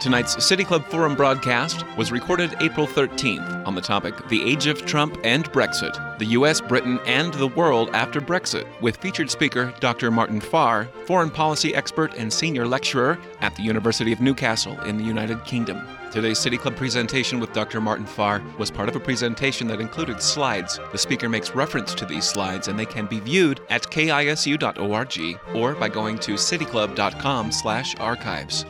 Tonight's 0.00 0.44
City 0.44 0.62
Club 0.62 0.86
Forum 0.86 1.16
broadcast 1.16 1.84
was 1.96 2.12
recorded 2.12 2.54
April 2.60 2.86
13th 2.86 3.66
on 3.66 3.74
the 3.74 3.80
topic 3.80 4.28
The 4.28 4.48
Age 4.48 4.68
of 4.68 4.86
Trump 4.86 5.18
and 5.24 5.50
Brexit, 5.50 6.16
the 6.20 6.26
U.S., 6.26 6.60
Britain, 6.60 7.00
and 7.04 7.34
the 7.34 7.48
World 7.48 7.90
After 7.94 8.20
Brexit, 8.20 8.64
with 8.80 8.98
featured 8.98 9.28
speaker 9.28 9.74
Dr. 9.80 10.12
Martin 10.12 10.40
Farr, 10.40 10.84
foreign 11.04 11.30
policy 11.30 11.74
expert 11.74 12.14
and 12.14 12.32
senior 12.32 12.64
lecturer 12.64 13.18
at 13.40 13.56
the 13.56 13.64
University 13.64 14.12
of 14.12 14.20
Newcastle 14.20 14.78
in 14.82 14.98
the 14.98 15.04
United 15.04 15.44
Kingdom. 15.44 15.84
Today's 16.12 16.38
City 16.38 16.58
Club 16.58 16.76
presentation 16.76 17.40
with 17.40 17.52
Dr. 17.52 17.80
Martin 17.80 18.06
Farr 18.06 18.40
was 18.56 18.70
part 18.70 18.88
of 18.88 18.94
a 18.94 19.00
presentation 19.00 19.66
that 19.66 19.80
included 19.80 20.22
slides. 20.22 20.78
The 20.92 20.98
speaker 20.98 21.28
makes 21.28 21.56
reference 21.56 21.92
to 21.94 22.06
these 22.06 22.24
slides 22.24 22.68
and 22.68 22.78
they 22.78 22.86
can 22.86 23.06
be 23.06 23.18
viewed 23.18 23.62
at 23.68 23.82
kisu.org 23.82 25.40
or 25.56 25.74
by 25.74 25.88
going 25.88 26.20
to 26.20 26.34
cityclub.com/archives. 26.34 28.64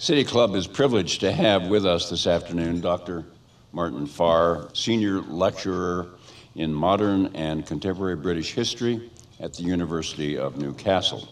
City 0.00 0.22
Club 0.22 0.54
is 0.54 0.68
privileged 0.68 1.18
to 1.22 1.32
have 1.32 1.66
with 1.66 1.84
us 1.84 2.08
this 2.08 2.28
afternoon 2.28 2.80
Dr. 2.80 3.24
Martin 3.72 4.06
Farr, 4.06 4.68
senior 4.72 5.22
lecturer 5.22 6.06
in 6.54 6.72
modern 6.72 7.34
and 7.34 7.66
contemporary 7.66 8.14
British 8.14 8.54
history 8.54 9.10
at 9.40 9.54
the 9.54 9.64
University 9.64 10.38
of 10.38 10.56
Newcastle. 10.56 11.28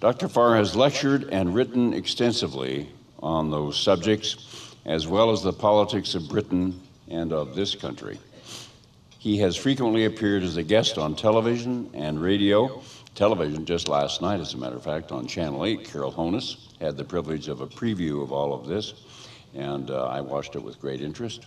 Dr. 0.00 0.26
Farr 0.26 0.56
has 0.56 0.74
lectured 0.74 1.28
and 1.32 1.54
written 1.54 1.92
extensively 1.92 2.88
on 3.22 3.50
those 3.50 3.78
subjects, 3.78 4.74
as 4.86 5.06
well 5.06 5.30
as 5.30 5.42
the 5.42 5.52
politics 5.52 6.14
of 6.14 6.30
Britain 6.30 6.80
and 7.08 7.30
of 7.30 7.54
this 7.54 7.74
country. 7.74 8.18
He 9.18 9.36
has 9.40 9.54
frequently 9.54 10.06
appeared 10.06 10.44
as 10.44 10.56
a 10.56 10.62
guest 10.62 10.96
on 10.96 11.14
television 11.14 11.90
and 11.92 12.22
radio. 12.22 12.82
Television, 13.20 13.66
just 13.66 13.86
last 13.86 14.22
night, 14.22 14.40
as 14.40 14.54
a 14.54 14.56
matter 14.56 14.76
of 14.76 14.82
fact, 14.82 15.12
on 15.12 15.26
Channel 15.26 15.66
8, 15.66 15.84
Carol 15.84 16.10
Honus 16.10 16.56
had 16.80 16.96
the 16.96 17.04
privilege 17.04 17.48
of 17.48 17.60
a 17.60 17.66
preview 17.66 18.22
of 18.22 18.32
all 18.32 18.54
of 18.54 18.66
this, 18.66 18.94
and 19.54 19.90
uh, 19.90 20.06
I 20.06 20.22
watched 20.22 20.56
it 20.56 20.62
with 20.62 20.80
great 20.80 21.02
interest. 21.02 21.44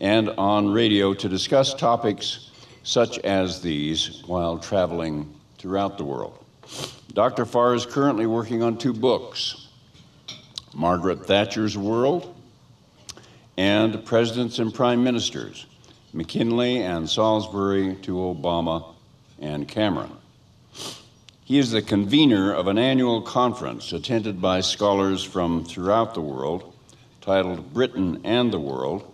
And 0.00 0.30
on 0.30 0.72
radio 0.72 1.14
to 1.14 1.28
discuss 1.28 1.72
topics 1.72 2.50
such 2.82 3.20
as 3.20 3.62
these 3.62 4.24
while 4.26 4.58
traveling 4.58 5.32
throughout 5.56 5.98
the 5.98 6.04
world. 6.04 6.44
Dr. 7.12 7.46
Farr 7.46 7.74
is 7.74 7.86
currently 7.86 8.26
working 8.26 8.64
on 8.64 8.76
two 8.76 8.92
books 8.92 9.68
Margaret 10.74 11.24
Thatcher's 11.26 11.78
World 11.78 12.34
and 13.56 14.04
Presidents 14.04 14.58
and 14.58 14.74
Prime 14.74 15.04
Ministers 15.04 15.66
McKinley 16.12 16.82
and 16.82 17.08
Salisbury 17.08 17.94
to 18.02 18.14
Obama 18.14 18.96
and 19.38 19.68
Cameron. 19.68 20.17
He 21.48 21.58
is 21.58 21.70
the 21.70 21.80
convener 21.80 22.52
of 22.52 22.66
an 22.66 22.76
annual 22.76 23.22
conference 23.22 23.94
attended 23.94 24.38
by 24.38 24.60
scholars 24.60 25.24
from 25.24 25.64
throughout 25.64 26.12
the 26.12 26.20
world 26.20 26.74
titled 27.22 27.72
Britain 27.72 28.20
and 28.22 28.52
the 28.52 28.60
World, 28.60 29.10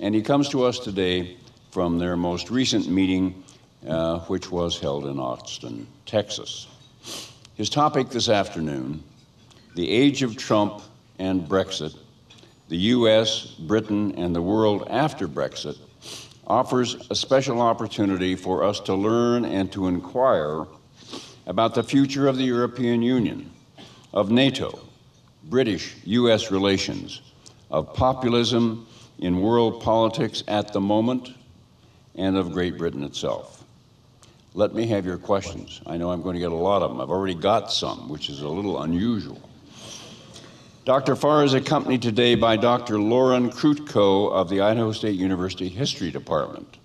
and 0.00 0.12
he 0.12 0.20
comes 0.20 0.48
to 0.48 0.64
us 0.64 0.80
today 0.80 1.36
from 1.70 2.00
their 2.00 2.16
most 2.16 2.50
recent 2.50 2.88
meeting, 2.88 3.44
uh, 3.86 4.18
which 4.22 4.50
was 4.50 4.80
held 4.80 5.06
in 5.06 5.20
Austin, 5.20 5.86
Texas. 6.04 6.66
His 7.54 7.70
topic 7.70 8.08
this 8.10 8.28
afternoon 8.28 9.04
the 9.76 9.88
age 9.88 10.24
of 10.24 10.36
Trump 10.36 10.82
and 11.20 11.48
Brexit, 11.48 11.96
the 12.68 12.76
U.S., 12.76 13.54
Britain, 13.56 14.16
and 14.16 14.34
the 14.34 14.42
world 14.42 14.88
after 14.90 15.28
Brexit 15.28 15.78
offers 16.44 16.96
a 17.08 17.14
special 17.14 17.60
opportunity 17.60 18.34
for 18.34 18.64
us 18.64 18.80
to 18.80 18.96
learn 18.96 19.44
and 19.44 19.70
to 19.70 19.86
inquire 19.86 20.66
about 21.48 21.74
the 21.74 21.82
future 21.82 22.28
of 22.28 22.36
the 22.36 22.44
European 22.44 23.02
Union, 23.02 23.50
of 24.12 24.30
NATO, 24.30 24.78
British 25.44 25.96
US 26.04 26.50
relations, 26.50 27.22
of 27.70 27.94
populism 27.94 28.86
in 29.18 29.40
world 29.40 29.82
politics 29.82 30.44
at 30.46 30.72
the 30.72 30.80
moment, 30.80 31.30
and 32.14 32.36
of 32.36 32.52
Great 32.52 32.76
Britain 32.76 33.02
itself. 33.02 33.64
Let 34.54 34.74
me 34.74 34.86
have 34.88 35.06
your 35.06 35.16
questions. 35.16 35.80
I 35.86 35.96
know 35.96 36.10
I'm 36.10 36.20
going 36.20 36.34
to 36.34 36.40
get 36.40 36.52
a 36.52 36.54
lot 36.54 36.82
of 36.82 36.90
them. 36.90 37.00
I've 37.00 37.10
already 37.10 37.34
got 37.34 37.72
some, 37.72 38.08
which 38.08 38.28
is 38.28 38.42
a 38.42 38.48
little 38.48 38.82
unusual. 38.82 39.40
Dr. 40.84 41.16
Farr 41.16 41.44
is 41.44 41.54
accompanied 41.54 42.02
today 42.02 42.34
by 42.34 42.56
Dr. 42.56 42.98
Lauren 42.98 43.50
Krutko 43.50 44.32
of 44.32 44.48
the 44.50 44.60
Idaho 44.60 44.92
State 44.92 45.16
University 45.16 45.68
History 45.68 46.10
Department. 46.10 46.76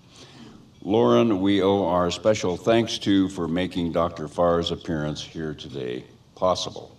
Lauren, 0.86 1.40
we 1.40 1.62
owe 1.62 1.86
our 1.86 2.10
special 2.10 2.58
thanks 2.58 2.98
to 2.98 3.30
for 3.30 3.48
making 3.48 3.90
Dr. 3.90 4.28
Farr's 4.28 4.70
appearance 4.70 5.22
here 5.22 5.54
today 5.54 6.04
possible. 6.34 6.94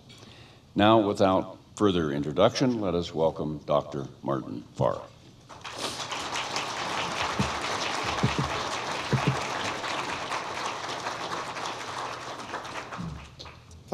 Now, 0.74 0.98
without 0.98 1.56
further 1.76 2.10
introduction, 2.10 2.80
let 2.80 2.96
us 2.96 3.14
welcome 3.14 3.60
Dr. 3.64 4.08
Martin 4.24 4.64
Farr. 4.74 5.00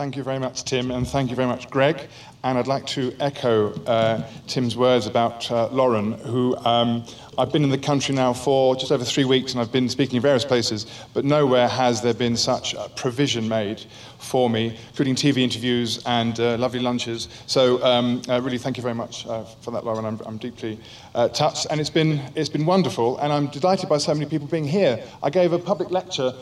Thank 0.03 0.17
you 0.17 0.25
very 0.25 0.41
much, 0.41 0.65
Tim, 0.65 0.91
and 0.91 1.07
thank 1.07 1.31
you 1.31 1.37
very 1.37 1.47
much, 1.47 1.71
Greg. 1.71 2.09
And 2.43 2.59
I'd 2.59 2.67
like 2.67 2.85
to 2.87 3.15
echo 3.21 3.73
uh, 3.85 4.29
Tim's 4.49 4.77
words 4.77 5.07
about 5.07 5.49
uh, 5.49 5.69
Lauren, 5.69 6.15
who 6.15 6.57
um, 6.65 7.05
I've 7.39 7.53
been 7.53 7.63
in 7.63 7.71
the 7.71 7.79
country 7.79 8.13
now 8.13 8.33
for 8.33 8.75
just 8.75 8.91
over 8.91 9.05
three 9.05 9.25
weeks, 9.25 9.53
and 9.53 9.61
I've 9.61 9.71
been 9.71 9.89
speaking 9.89 10.17
in 10.17 10.23
various 10.23 10.45
places, 10.45 10.87
but 11.15 11.25
nowhere 11.25 11.69
has 11.69 12.03
there 12.03 12.15
been 12.15 12.37
such 12.37 12.75
provision 12.97 13.49
made 13.49 13.85
for 14.19 14.51
me, 14.51 14.77
including 14.89 15.15
TV 15.15 15.37
interviews 15.37 16.03
and 16.05 16.41
uh, 16.41 16.57
lovely 16.57 16.81
lunches. 16.81 17.29
So, 17.47 17.81
um, 17.85 18.23
uh, 18.29 18.41
really, 18.43 18.59
thank 18.59 18.77
you 18.77 18.83
very 18.83 18.97
much 18.97 19.25
uh, 19.29 19.45
for 19.61 19.71
that, 19.71 19.85
Lauren. 19.85 20.05
I'm, 20.05 20.21
I'm 20.27 20.37
deeply 20.37 20.81
uh, 21.15 21.29
touched, 21.29 21.69
and 21.71 21.81
it's 21.81 21.91
been 21.91 22.21
it's 22.35 22.49
been 22.49 22.67
wonderful, 22.67 23.19
and 23.19 23.33
I'm 23.33 23.47
delighted 23.47 23.89
by 23.89 23.99
so 23.99 24.13
many 24.15 24.27
people 24.27 24.49
being 24.49 24.67
here. 24.67 25.01
I 25.23 25.31
gave 25.31 25.53
a 25.53 25.61
public 25.61 25.93
lecture 25.93 26.35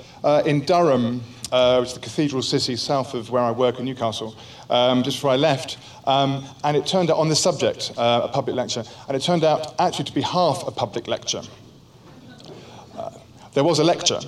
in 0.47 0.65
Durham 0.65 1.22
uh, 1.53 1.78
which 1.78 1.91
is 1.91 1.94
the 1.94 2.00
cathedral 2.00 2.43
city 2.43 2.77
south 2.77 3.15
of 3.15 3.31
where 3.31 3.43
I 3.43 3.50
work 3.50 3.78
in 3.78 3.84
Newcastle, 3.84 4.37
um, 4.69 5.03
just 5.03 5.16
before 5.19 5.31
I 5.31 5.37
left. 5.37 5.78
Um, 6.06 6.44
and 6.65 6.77
it 6.77 6.87
turned 6.87 7.11
out 7.11 7.19
on 7.19 7.28
this 7.28 7.41
subject, 7.41 7.93
uh, 7.97 8.22
a 8.25 8.28
public 8.28 8.56
lecture, 8.56 8.84
and 9.09 9.16
it 9.16 9.22
turned 9.22 9.44
out 9.44 9.75
actually 9.78 10.06
to 10.06 10.15
be 10.15 10.22
half 10.22 10.66
a 10.66 10.71
public 10.71 11.06
lecture. 11.09 11.43
Uh, 12.97 13.11
there 13.55 13.65
was 13.65 13.78
a 13.78 13.84
lecture, 13.84 14.21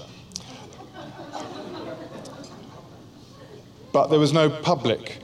but 3.93 4.09
there 4.09 4.19
was 4.19 4.33
no 4.33 4.51
public. 4.51 5.19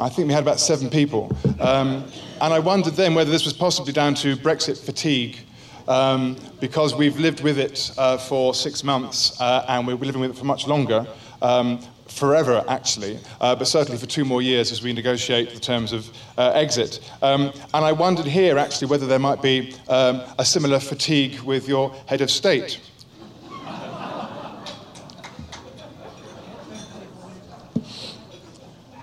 I 0.00 0.08
think 0.08 0.28
we 0.28 0.34
had 0.34 0.44
about 0.44 0.60
seven 0.60 0.90
people. 0.90 1.36
Um, 1.58 2.04
and 2.40 2.54
I 2.54 2.60
wondered 2.60 2.94
then 2.94 3.14
whether 3.14 3.32
this 3.32 3.44
was 3.44 3.52
possibly 3.52 3.92
down 3.92 4.14
to 4.16 4.36
Brexit 4.36 4.78
fatigue 4.78 5.38
um, 5.88 6.36
because 6.60 6.94
we've 6.94 7.18
lived 7.18 7.42
with 7.42 7.58
it 7.58 7.90
uh, 7.98 8.16
for 8.16 8.54
six 8.54 8.84
months 8.84 9.40
uh, 9.40 9.64
and 9.68 9.86
we're 9.86 9.96
living 9.96 10.20
with 10.20 10.30
it 10.30 10.36
for 10.36 10.44
much 10.44 10.66
longer. 10.66 11.06
Um, 11.42 11.80
forever, 12.06 12.64
actually, 12.68 13.18
uh, 13.40 13.54
but 13.54 13.66
certainly 13.66 13.98
for 13.98 14.06
two 14.06 14.24
more 14.24 14.42
years 14.42 14.72
as 14.72 14.82
we 14.82 14.92
negotiate 14.92 15.50
the 15.50 15.60
terms 15.60 15.92
of 15.92 16.10
uh, 16.36 16.50
exit. 16.54 17.00
Um, 17.22 17.52
and 17.74 17.84
I 17.84 17.92
wondered 17.92 18.26
here, 18.26 18.58
actually, 18.58 18.88
whether 18.88 19.06
there 19.06 19.18
might 19.18 19.42
be 19.42 19.74
um, 19.88 20.22
a 20.38 20.44
similar 20.44 20.80
fatigue 20.80 21.40
with 21.40 21.68
your 21.68 21.94
head 22.06 22.20
of 22.20 22.30
state. 22.30 22.80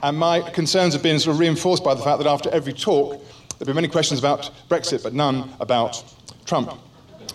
And 0.04 0.18
my 0.18 0.42
concerns 0.52 0.94
have 0.94 1.02
been 1.02 1.20
sort 1.20 1.34
of 1.34 1.40
reinforced 1.40 1.84
by 1.84 1.96
the 1.96 2.04
fact 2.04 2.20
that 2.20 2.28
after 2.28 2.50
every 2.52 2.74
talk, 2.74 3.14
there 3.14 3.60
have 3.60 3.68
been 3.68 3.76
many 3.76 3.88
questions 3.88 4.20
about 4.20 4.52
Brexit, 4.70 5.02
but 5.02 5.14
none 5.14 5.50
about 5.60 6.04
Trump. 6.46 6.72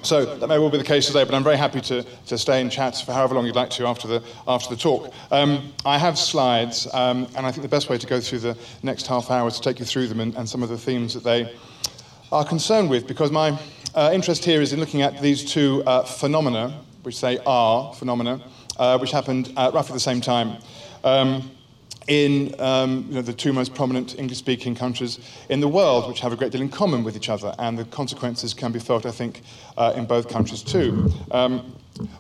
So 0.03 0.25
that 0.25 0.47
may 0.49 0.59
well 0.59 0.71
be 0.71 0.79
the 0.79 0.85
case 0.85 1.07
today, 1.07 1.25
but 1.25 1.35
I'm 1.35 1.45
very 1.45 1.59
happy 1.59 1.81
to, 1.83 2.03
to 2.27 2.39
stay 2.39 2.63
and 2.63 2.73
chat 2.73 2.97
for 2.97 3.13
however 3.13 3.35
long 3.35 3.45
you'd 3.45 3.55
like 3.55 3.69
to 3.71 3.87
after 3.87 4.09
the, 4.09 4.23
after 4.49 4.75
the 4.75 4.81
talk. 4.81 5.13
Um, 5.31 5.75
I 5.85 5.99
have 5.99 6.19
slides, 6.19 6.89
um, 6.95 7.27
and 7.37 7.45
I 7.45 7.51
think 7.51 7.63
the 7.63 7.69
best 7.69 7.91
way 7.91 7.99
to 7.99 8.07
go 8.07 8.19
through 8.19 8.39
the 8.39 8.57
next 8.83 9.07
half 9.07 9.31
hour 9.31 9.47
is 9.49 9.57
to 9.57 9.61
take 9.61 9.79
you 9.79 9.85
through 9.85 10.07
them 10.07 10.21
and, 10.21 10.35
and 10.37 10.49
some 10.49 10.63
of 10.63 10.71
the 10.71 10.79
themes 10.79 11.13
that 11.13 11.23
they 11.23 11.55
are 12.33 12.45
concerned 12.47 12.89
with, 12.89 13.07
because 13.07 13.31
my 13.31 13.59
uh, 13.95 14.11
interest 14.15 14.45
here 14.45 14.63
is 14.63 14.73
in 14.73 14.81
looking 14.81 15.03
at 15.03 15.21
these 15.21 15.45
two 15.45 15.83
uh, 15.85 16.03
phenomena, 16.05 16.81
which 17.03 17.21
they 17.21 17.39
are 17.45 17.93
phenomena, 17.93 18.41
uh, 18.79 18.97
which 18.97 19.11
happened 19.11 19.53
at 19.59 19.75
roughly 19.75 19.93
the 19.93 20.01
same 20.01 20.23
time. 20.23 20.57
Um, 21.05 21.51
in 22.11 22.61
um, 22.61 23.07
you 23.09 23.15
know, 23.15 23.23
the 23.23 23.33
two 23.33 23.53
most 23.53 23.73
prominent 23.73 24.19
English 24.19 24.39
speaking 24.39 24.75
countries 24.75 25.21
in 25.49 25.61
the 25.61 25.69
world, 25.69 26.09
which 26.09 26.19
have 26.19 26.33
a 26.33 26.37
great 26.37 26.51
deal 26.51 26.61
in 26.61 26.69
common 26.69 27.05
with 27.05 27.17
each 27.17 27.29
other, 27.29 27.55
and 27.61 27.79
the 27.79 27.85
consequences 27.85 28.53
can 28.53 28.73
be 28.73 28.81
felt, 28.81 29.07
I 29.07 29.13
think, 29.13 29.43
uh, 29.79 29.93
in 29.97 30.07
both 30.07 30.29
countries 30.29 30.61
too. 30.61 31.09
Um, 31.31 31.73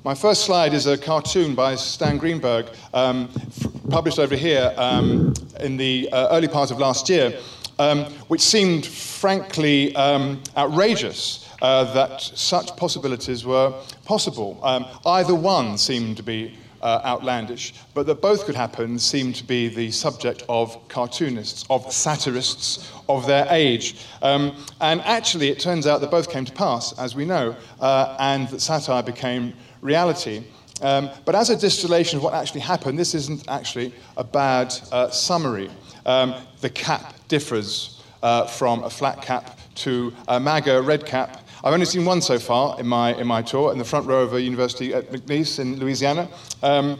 my 0.04 0.14
first 0.14 0.44
slide 0.44 0.74
is 0.74 0.86
a 0.86 0.96
cartoon 0.96 1.56
by 1.56 1.74
Stan 1.74 2.18
Greenberg, 2.18 2.66
um, 2.94 3.28
f- 3.34 3.66
published 3.90 4.20
over 4.20 4.36
here 4.36 4.72
um, 4.76 5.34
in 5.58 5.76
the 5.76 6.08
uh, 6.12 6.28
early 6.30 6.48
part 6.48 6.70
of 6.70 6.78
last 6.78 7.08
year, 7.08 7.36
um, 7.80 8.04
which 8.28 8.42
seemed 8.42 8.86
frankly 8.86 9.94
um, 9.96 10.40
outrageous. 10.56 11.48
Uh, 11.62 11.92
that 11.92 12.22
such 12.22 12.74
possibilities 12.78 13.44
were 13.44 13.70
possible. 14.06 14.58
either 15.04 15.34
one 15.34 15.76
seemed 15.76 16.16
to 16.16 16.22
be 16.22 16.56
uh, 16.82 17.00
outlandish, 17.04 17.74
but 17.94 18.06
that 18.06 18.20
both 18.20 18.44
could 18.44 18.54
happen 18.54 18.98
seemed 18.98 19.34
to 19.36 19.44
be 19.44 19.68
the 19.68 19.90
subject 19.90 20.42
of 20.48 20.76
cartoonists, 20.88 21.64
of 21.70 21.92
satirists 21.92 22.90
of 23.08 23.26
their 23.26 23.46
age. 23.50 24.04
Um, 24.22 24.56
and 24.80 25.00
actually, 25.02 25.48
it 25.48 25.60
turns 25.60 25.86
out 25.86 26.00
that 26.00 26.10
both 26.10 26.30
came 26.30 26.44
to 26.44 26.52
pass, 26.52 26.98
as 26.98 27.14
we 27.14 27.24
know, 27.24 27.56
uh, 27.80 28.16
and 28.18 28.48
that 28.48 28.60
satire 28.60 29.02
became 29.02 29.52
reality. 29.80 30.44
Um, 30.82 31.10
but 31.24 31.34
as 31.34 31.50
a 31.50 31.56
distillation 31.56 32.16
of 32.18 32.22
what 32.22 32.34
actually 32.34 32.60
happened, 32.60 32.98
this 32.98 33.14
isn't 33.14 33.48
actually 33.48 33.92
a 34.16 34.24
bad 34.24 34.74
uh, 34.92 35.10
summary. 35.10 35.70
Um, 36.06 36.34
the 36.60 36.70
cap 36.70 37.14
differs 37.28 38.02
uh, 38.22 38.46
from 38.46 38.82
a 38.84 38.90
flat 38.90 39.22
cap 39.22 39.58
to 39.76 40.12
a 40.28 40.40
MAGA 40.40 40.82
red 40.82 41.04
cap. 41.04 41.46
I've 41.62 41.74
only 41.74 41.84
seen 41.84 42.06
one 42.06 42.22
so 42.22 42.38
far 42.38 42.80
in 42.80 42.86
my, 42.86 43.14
in 43.16 43.26
my 43.26 43.42
tour, 43.42 43.70
in 43.70 43.78
the 43.78 43.84
front 43.84 44.06
row 44.06 44.22
of 44.22 44.32
a 44.32 44.40
university 44.40 44.94
at 44.94 45.10
McNeese 45.12 45.58
in 45.58 45.78
Louisiana. 45.78 46.26
Um, 46.62 46.98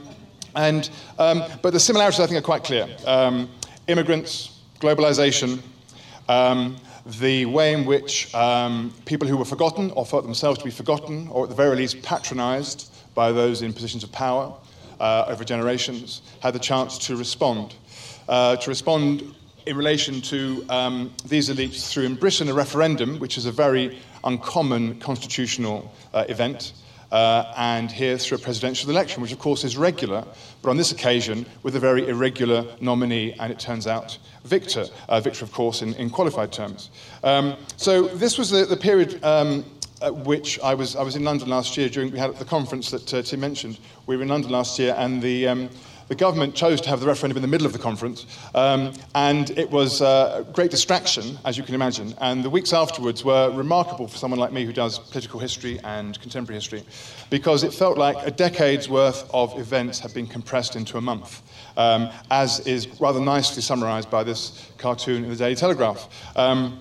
and, 0.55 0.91
um, 1.19 1.43
but 1.62 1.73
the 1.73 1.81
similarities, 1.81 2.21
I 2.21 2.27
think, 2.27 2.39
are 2.39 2.45
quite 2.45 2.65
clear. 2.65 2.87
Um, 3.07 3.49
immigrants, 3.87 4.61
globalization, 4.79 5.61
um, 6.29 6.77
the 7.07 7.47
way 7.47 7.73
in 7.73 7.87
which 7.87 8.35
um, 8.35 8.93
people 9.07 9.27
who 9.27 9.39
were 9.39 9.47
forgotten 9.47 9.93
or 9.93 10.05
felt 10.05 10.25
themselves 10.25 10.59
to 10.59 10.65
be 10.67 10.71
forgotten, 10.71 11.29
or 11.29 11.45
at 11.45 11.49
the 11.49 11.57
very 11.57 11.75
least 11.75 12.03
patronized 12.03 12.93
by 13.15 13.33
those 13.33 13.62
in 13.62 13.73
positions 13.73 14.05
of 14.05 14.12
power 14.12 14.55
uh, 15.01 15.25
over 15.29 15.43
generations, 15.43 16.21
had 16.41 16.53
the 16.53 16.59
chance 16.59 16.99
to 16.99 17.17
respond. 17.17 17.75
Uh, 18.29 18.57
to 18.57 18.69
respond 18.69 19.35
in 19.65 19.75
relation 19.75 20.21
to 20.21 20.67
um, 20.69 21.11
these 21.25 21.49
elites 21.49 21.91
through, 21.91 22.05
in 22.05 22.15
Britain, 22.15 22.49
a 22.49 22.55
referendum, 22.55 23.19
which 23.19 23.39
is 23.39 23.47
a 23.47 23.53
very 23.53 23.99
uncommon 24.25 24.99
constitutional 25.01 25.93
uh, 26.13 26.25
event, 26.29 26.73
uh, 27.13 27.53
and 27.57 27.91
here 27.91 28.17
through 28.19 28.39
a 28.39 28.41
presidential 28.41 28.91
election, 28.91 29.23
which 29.23 29.33
of 29.33 29.39
course 29.39 29.65
is 29.65 29.77
regular, 29.77 30.25
but 30.63 30.71
on 30.71 30.77
this 30.77 30.93
occasion 30.93 31.45
with 31.63 31.77
a 31.77 31.81
very 31.81 32.09
irregular 32.09 32.65
nominee, 32.81 33.35
and 33.41 33.53
it 33.53 33.59
turns 33.59 33.87
out 33.87 34.19
victor. 34.45 34.87
Uh, 35.09 35.21
victor, 35.21 35.45
of 35.45 35.53
course, 35.53 35.83
in, 35.83 35.95
in 35.95 36.11
qualified 36.11 36.53
terms. 36.53 36.91
Um, 37.25 37.57
so 37.77 38.07
this 38.09 38.39
was 38.39 38.51
the, 38.51 38.65
the 38.65 38.77
period. 38.77 39.23
Um, 39.25 39.65
at 40.03 40.17
which 40.17 40.59
I 40.61 40.73
was, 40.73 40.97
I 40.97 41.03
was 41.03 41.15
in 41.15 41.25
London 41.25 41.51
last 41.51 41.77
year 41.77 41.91
during 41.91 42.11
we 42.11 42.19
had 42.19 42.35
the 42.39 42.45
conference 42.47 42.91
that 42.91 43.13
uh, 43.13 43.21
Tim 43.21 43.41
mentioned. 43.41 43.79
We 44.07 44.17
were 44.17 44.23
in 44.23 44.29
London 44.29 44.51
last 44.51 44.79
year, 44.79 44.95
and 44.97 45.21
the, 45.21 45.49
um, 45.49 45.69
the 46.11 46.17
government 46.17 46.57
chose 46.57 46.81
to 46.81 46.89
have 46.89 46.99
the 46.99 47.07
referendum 47.07 47.37
in 47.37 47.43
the 47.43 47.49
middle 47.49 47.69
of 47.69 47.73
the 47.73 47.79
conference, 47.79 48.27
um, 48.57 48.93
and 49.15 49.51
it 49.51 49.71
was 49.71 50.03
uh, 50.03 50.45
a 50.45 50.53
great 50.53 50.73
distraction, 50.73 51.39
as 51.45 51.57
you 51.57 51.62
can 51.62 51.77
imagine. 51.77 52.12
And 52.21 52.43
the 52.43 52.51
weeks 52.51 52.73
afterwards 52.73 53.25
were 53.25 53.49
remarkable 53.53 54.09
for 54.09 54.19
someone 54.19 54.41
like 54.41 54.53
me 54.53 54.65
who 54.65 54.73
does 54.73 54.99
political 54.99 55.39
history 55.39 55.79
and 55.85 56.21
contemporary 56.21 56.57
history, 56.57 56.83
because 57.31 57.62
it 57.62 57.73
felt 57.73 57.97
like 57.97 58.17
a 58.27 58.33
decade's 58.33 58.89
worth 58.89 59.31
of 59.33 59.57
events 59.57 60.01
had 60.01 60.12
been 60.12 60.27
compressed 60.27 60.75
into 60.75 60.99
a 60.99 61.01
month, 61.01 61.43
um, 61.77 62.11
as 62.33 62.59
is 62.67 62.89
rather 63.01 63.21
nicely 63.21 63.62
summarized 63.62 64.11
by 64.11 64.25
this 64.25 64.69
cartoon 64.79 65.23
in 65.23 65.31
the 65.31 65.37
Daily 65.37 65.55
Telegraph. 65.55 66.09
Um, 66.35 66.81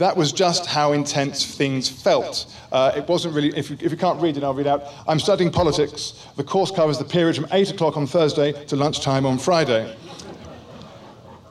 that 0.00 0.16
was 0.16 0.32
just 0.32 0.64
how 0.64 0.92
intense 0.92 1.44
things 1.44 1.86
felt. 1.86 2.46
Uh, 2.72 2.90
it 2.96 3.06
wasn't 3.06 3.34
really, 3.34 3.54
if 3.54 3.68
you, 3.68 3.76
if 3.82 3.90
you 3.92 3.98
can't 3.98 4.18
read 4.18 4.38
it, 4.38 4.42
I'll 4.42 4.54
read 4.54 4.66
out. 4.66 4.84
I'm 5.06 5.20
studying 5.20 5.50
politics. 5.50 6.26
The 6.36 6.42
course 6.42 6.70
covers 6.70 6.96
the 6.96 7.04
period 7.04 7.36
from 7.36 7.46
8 7.52 7.72
o'clock 7.72 7.98
on 7.98 8.06
Thursday 8.06 8.52
to 8.64 8.76
lunchtime 8.76 9.26
on 9.26 9.36
Friday. 9.36 9.94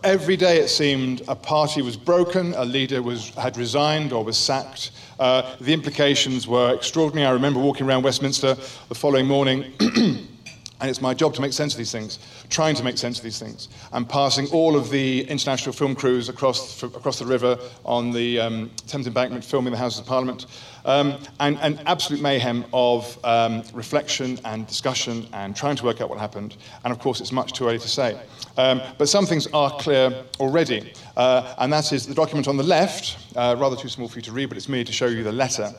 Every 0.03 0.35
day 0.35 0.57
it 0.57 0.69
seemed 0.69 1.21
a 1.27 1.35
party 1.35 1.83
was 1.83 1.95
broken, 1.95 2.55
a 2.55 2.65
leader 2.65 3.03
was, 3.03 3.29
had 3.35 3.55
resigned 3.55 4.13
or 4.13 4.23
was 4.23 4.37
sacked. 4.37 4.91
Uh, 5.19 5.55
the 5.61 5.71
implications 5.71 6.47
were 6.47 6.73
extraordinary. 6.73 7.27
I 7.27 7.33
remember 7.33 7.59
walking 7.59 7.85
around 7.85 8.01
Westminster 8.01 8.55
the 8.87 8.95
following 8.95 9.27
morning. 9.27 9.65
And 10.81 10.89
it's 10.89 11.01
my 11.01 11.13
job 11.13 11.33
to 11.35 11.41
make 11.41 11.53
sense 11.53 11.73
of 11.73 11.77
these 11.77 11.91
things, 11.91 12.19
trying 12.49 12.75
to 12.75 12.83
make 12.83 12.97
sense 12.97 13.17
of 13.17 13.23
these 13.23 13.39
things, 13.39 13.67
and 13.91 14.07
passing 14.07 14.47
all 14.47 14.77
of 14.77 14.89
the 14.89 15.27
international 15.29 15.73
film 15.73 15.93
crews 15.93 16.29
across, 16.29 16.81
across 16.83 17.19
the 17.19 17.25
river 17.25 17.59
on 17.83 18.11
the 18.11 18.39
um, 18.39 18.71
Thames 18.87 19.05
Embankment, 19.07 19.43
filming 19.43 19.71
the 19.71 19.77
Houses 19.77 19.99
of 19.99 20.05
Parliament, 20.05 20.45
um, 20.85 21.17
and, 21.39 21.59
and, 21.61 21.81
absolute 21.85 22.21
mayhem 22.21 22.63
of 22.73 23.17
um, 23.25 23.63
reflection 23.73 24.39
and 24.45 24.65
discussion 24.67 25.27
and 25.33 25.55
trying 25.55 25.75
to 25.75 25.83
work 25.83 25.99
out 25.99 26.09
what 26.09 26.19
happened. 26.19 26.55
And 26.83 26.93
of 26.93 26.99
course, 26.99 27.19
it's 27.19 27.33
much 27.33 27.53
too 27.53 27.67
early 27.67 27.79
to 27.79 27.87
say. 27.87 28.19
Um, 28.57 28.81
but 28.97 29.09
some 29.09 29.25
things 29.25 29.47
are 29.47 29.71
clear 29.77 30.23
already, 30.39 30.93
uh, 31.17 31.55
and 31.57 31.71
that 31.73 31.91
is 31.91 32.07
the 32.07 32.13
document 32.13 32.47
on 32.47 32.57
the 32.57 32.63
left, 32.63 33.17
uh, 33.35 33.55
rather 33.59 33.75
too 33.75 33.89
small 33.89 34.07
for 34.07 34.17
you 34.17 34.23
to 34.23 34.31
read, 34.31 34.47
but 34.47 34.57
it's 34.57 34.69
me 34.69 34.83
to 34.83 34.91
show 34.91 35.07
you 35.07 35.23
the 35.23 35.31
letter 35.31 35.73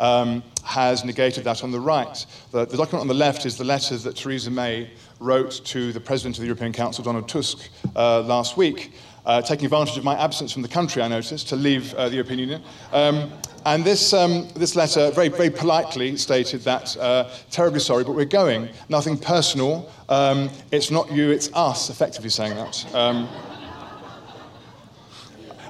um, 0.00 0.42
has 0.64 1.04
negated 1.04 1.44
that 1.44 1.62
on 1.62 1.70
the 1.70 1.80
right. 1.80 2.26
The, 2.50 2.64
the, 2.64 2.76
document 2.76 3.02
on 3.02 3.08
the 3.08 3.14
left 3.14 3.46
is 3.46 3.56
the 3.56 3.64
letter 3.64 3.96
that 3.96 4.16
Theresa 4.16 4.50
May 4.50 4.90
wrote 5.20 5.60
to 5.66 5.92
the 5.92 6.00
President 6.00 6.36
of 6.36 6.40
the 6.40 6.46
European 6.46 6.72
Council, 6.72 7.04
Donald 7.04 7.28
Tusk, 7.28 7.68
uh, 7.94 8.22
last 8.22 8.56
week, 8.56 8.92
uh, 9.26 9.40
taking 9.40 9.64
advantage 9.66 9.96
of 9.96 10.04
my 10.04 10.20
absence 10.22 10.52
from 10.52 10.62
the 10.62 10.68
country, 10.68 11.02
I 11.02 11.08
noticed, 11.08 11.48
to 11.48 11.56
leave 11.56 11.94
uh, 11.94 12.08
the 12.08 12.16
European 12.16 12.38
Union. 12.38 12.62
Um, 12.92 13.32
and 13.66 13.82
this, 13.82 14.12
um, 14.12 14.46
this 14.54 14.76
letter 14.76 15.10
very, 15.10 15.28
very 15.28 15.48
politely 15.48 16.16
stated 16.18 16.60
that, 16.62 16.94
uh, 16.98 17.30
terribly 17.50 17.80
sorry, 17.80 18.04
but 18.04 18.12
we're 18.12 18.26
going. 18.26 18.68
Nothing 18.90 19.16
personal. 19.16 19.90
Um, 20.10 20.50
it's 20.70 20.90
not 20.90 21.10
you, 21.10 21.30
it's 21.30 21.50
us, 21.54 21.88
effectively 21.88 22.28
saying 22.28 22.54
that. 22.56 22.94
Um, 22.94 23.28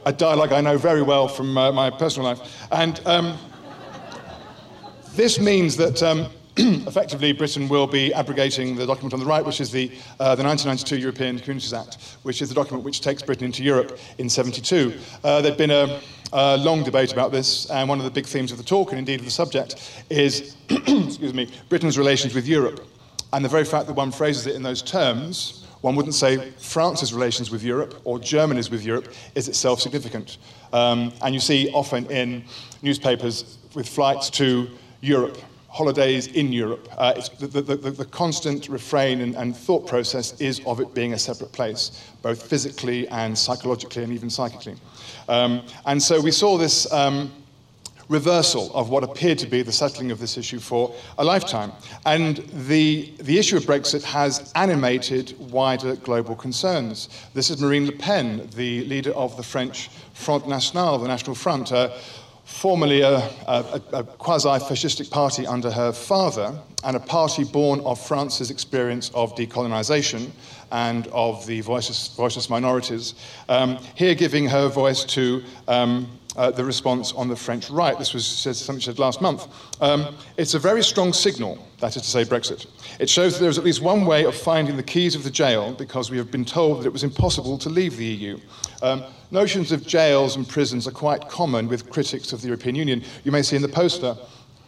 a 0.06 0.12
dialogue 0.12 0.52
I 0.52 0.60
know 0.60 0.76
very 0.76 1.02
well 1.02 1.28
from 1.28 1.56
uh, 1.56 1.72
my 1.72 1.90
personal 1.90 2.28
life. 2.28 2.66
And 2.70 3.00
um, 3.06 3.38
this 5.16 5.38
means 5.38 5.76
that 5.76 6.02
um, 6.02 6.26
effectively 6.56 7.32
Britain 7.32 7.68
will 7.68 7.86
be 7.86 8.12
abrogating 8.14 8.76
the 8.76 8.86
document 8.86 9.12
on 9.12 9.20
the 9.20 9.26
right, 9.26 9.44
which 9.44 9.60
is 9.60 9.70
the, 9.70 9.90
uh, 10.20 10.34
the 10.34 10.42
1992 10.42 10.98
European 10.98 11.38
Communities 11.38 11.72
Act, 11.72 12.18
which 12.22 12.42
is 12.42 12.48
the 12.48 12.54
document 12.54 12.84
which 12.84 13.00
takes 13.00 13.22
Britain 13.22 13.44
into 13.44 13.62
Europe 13.62 13.98
in 14.18 14.28
72. 14.28 14.98
Uh, 15.22 15.40
there'd 15.40 15.56
been 15.56 15.70
a, 15.70 16.00
a, 16.32 16.56
long 16.58 16.82
debate 16.82 17.12
about 17.12 17.32
this, 17.32 17.70
and 17.70 17.88
one 17.88 17.98
of 17.98 18.04
the 18.04 18.10
big 18.10 18.26
themes 18.26 18.52
of 18.52 18.58
the 18.58 18.64
talk, 18.64 18.90
and 18.90 18.98
indeed 18.98 19.20
of 19.20 19.24
the 19.24 19.30
subject, 19.30 20.02
is 20.10 20.56
excuse 20.68 21.34
me, 21.34 21.48
Britain's 21.68 21.98
relations 21.98 22.34
with 22.34 22.46
Europe. 22.46 22.86
And 23.32 23.44
the 23.44 23.48
very 23.48 23.64
fact 23.64 23.86
that 23.88 23.94
one 23.94 24.12
phrases 24.12 24.46
it 24.46 24.54
in 24.54 24.62
those 24.62 24.80
terms, 24.80 25.66
one 25.80 25.96
wouldn't 25.96 26.14
say 26.14 26.52
France's 26.52 27.12
relations 27.12 27.50
with 27.50 27.62
Europe 27.62 28.00
or 28.04 28.18
Germany's 28.18 28.70
with 28.70 28.84
Europe 28.84 29.12
is 29.34 29.48
itself 29.48 29.80
significant. 29.80 30.38
Um, 30.72 31.12
and 31.20 31.34
you 31.34 31.40
see 31.40 31.70
often 31.72 32.06
in 32.10 32.44
newspapers 32.80 33.58
with 33.74 33.88
flights 33.88 34.30
to 34.30 34.70
Europe, 35.04 35.36
holidays 35.68 36.28
in 36.28 36.50
Europe. 36.50 36.88
Uh, 36.96 37.12
the, 37.38 37.46
the, 37.46 37.76
the, 37.76 37.90
the, 37.90 38.04
constant 38.06 38.68
refrain 38.70 39.20
and, 39.20 39.36
and, 39.36 39.54
thought 39.54 39.86
process 39.86 40.40
is 40.40 40.62
of 40.64 40.80
it 40.80 40.94
being 40.94 41.12
a 41.12 41.18
separate 41.18 41.52
place, 41.52 42.02
both 42.22 42.42
physically 42.42 43.06
and 43.08 43.36
psychologically 43.36 44.02
and 44.02 44.12
even 44.12 44.30
psychically. 44.30 44.76
Um, 45.28 45.62
and 45.84 46.02
so 46.02 46.20
we 46.20 46.30
saw 46.30 46.56
this 46.56 46.90
um, 46.90 47.30
reversal 48.08 48.74
of 48.74 48.88
what 48.88 49.04
appeared 49.04 49.38
to 49.38 49.46
be 49.46 49.60
the 49.60 49.72
settling 49.72 50.10
of 50.10 50.18
this 50.18 50.38
issue 50.38 50.58
for 50.58 50.94
a 51.18 51.24
lifetime. 51.24 51.72
And 52.06 52.38
the, 52.66 53.12
the 53.18 53.38
issue 53.38 53.58
of 53.58 53.64
Brexit 53.64 54.02
has 54.04 54.52
animated 54.54 55.34
wider 55.38 55.96
global 55.96 56.34
concerns. 56.34 57.08
This 57.34 57.50
is 57.50 57.60
Marine 57.60 57.86
Le 57.86 57.92
Pen, 57.92 58.48
the 58.56 58.84
leader 58.86 59.12
of 59.12 59.36
the 59.36 59.42
French 59.42 59.88
Front 60.14 60.48
National, 60.48 60.96
the 60.98 61.08
National 61.08 61.34
Front. 61.34 61.72
Uh, 61.72 61.90
formerly 62.44 63.00
a, 63.00 63.16
a, 63.46 63.80
a 63.92 64.04
quasi 64.04 64.48
fascistic 64.48 65.10
party 65.10 65.46
under 65.46 65.70
her 65.70 65.92
father, 65.92 66.58
and 66.84 66.96
a 66.96 67.00
party 67.00 67.44
born 67.44 67.80
of 67.80 67.98
France's 67.98 68.50
experience 68.50 69.10
of 69.14 69.34
decolonisation 69.34 70.30
and 70.70 71.06
of 71.08 71.46
the 71.46 71.60
voiceless, 71.62 72.08
voiceless 72.08 72.50
minorities, 72.50 73.14
um, 73.48 73.78
here 73.94 74.14
giving 74.14 74.46
her 74.46 74.68
voice 74.68 75.04
to 75.04 75.42
um, 75.68 76.08
uh, 76.36 76.50
the 76.50 76.64
response 76.64 77.12
on 77.12 77.28
the 77.28 77.36
French 77.36 77.70
right. 77.70 77.98
This 77.98 78.14
was 78.14 78.26
something 78.26 78.80
she 78.80 78.86
said 78.86 78.98
last 78.98 79.20
month. 79.20 79.46
Um, 79.80 80.16
it's 80.36 80.54
a 80.54 80.58
very 80.58 80.82
strong 80.82 81.12
signal, 81.12 81.58
that 81.80 81.96
is 81.96 82.02
to 82.02 82.08
say, 82.08 82.24
Brexit. 82.24 82.66
It 82.98 83.08
shows 83.08 83.34
that 83.34 83.40
there 83.40 83.50
is 83.50 83.58
at 83.58 83.64
least 83.64 83.82
one 83.82 84.06
way 84.06 84.24
of 84.24 84.34
finding 84.34 84.76
the 84.76 84.82
keys 84.82 85.14
of 85.14 85.24
the 85.24 85.30
jail 85.30 85.72
because 85.72 86.10
we 86.10 86.18
have 86.18 86.30
been 86.30 86.44
told 86.44 86.80
that 86.80 86.86
it 86.86 86.92
was 86.92 87.04
impossible 87.04 87.58
to 87.58 87.68
leave 87.68 87.96
the 87.96 88.06
EU. 88.06 88.38
Um, 88.82 89.04
notions 89.30 89.72
of 89.72 89.86
jails 89.86 90.36
and 90.36 90.48
prisons 90.48 90.86
are 90.86 90.92
quite 90.92 91.28
common 91.28 91.68
with 91.68 91.90
critics 91.90 92.32
of 92.32 92.40
the 92.40 92.48
European 92.48 92.74
Union. 92.74 93.02
You 93.24 93.32
may 93.32 93.42
see 93.42 93.56
in 93.56 93.62
the 93.62 93.68
poster 93.68 94.16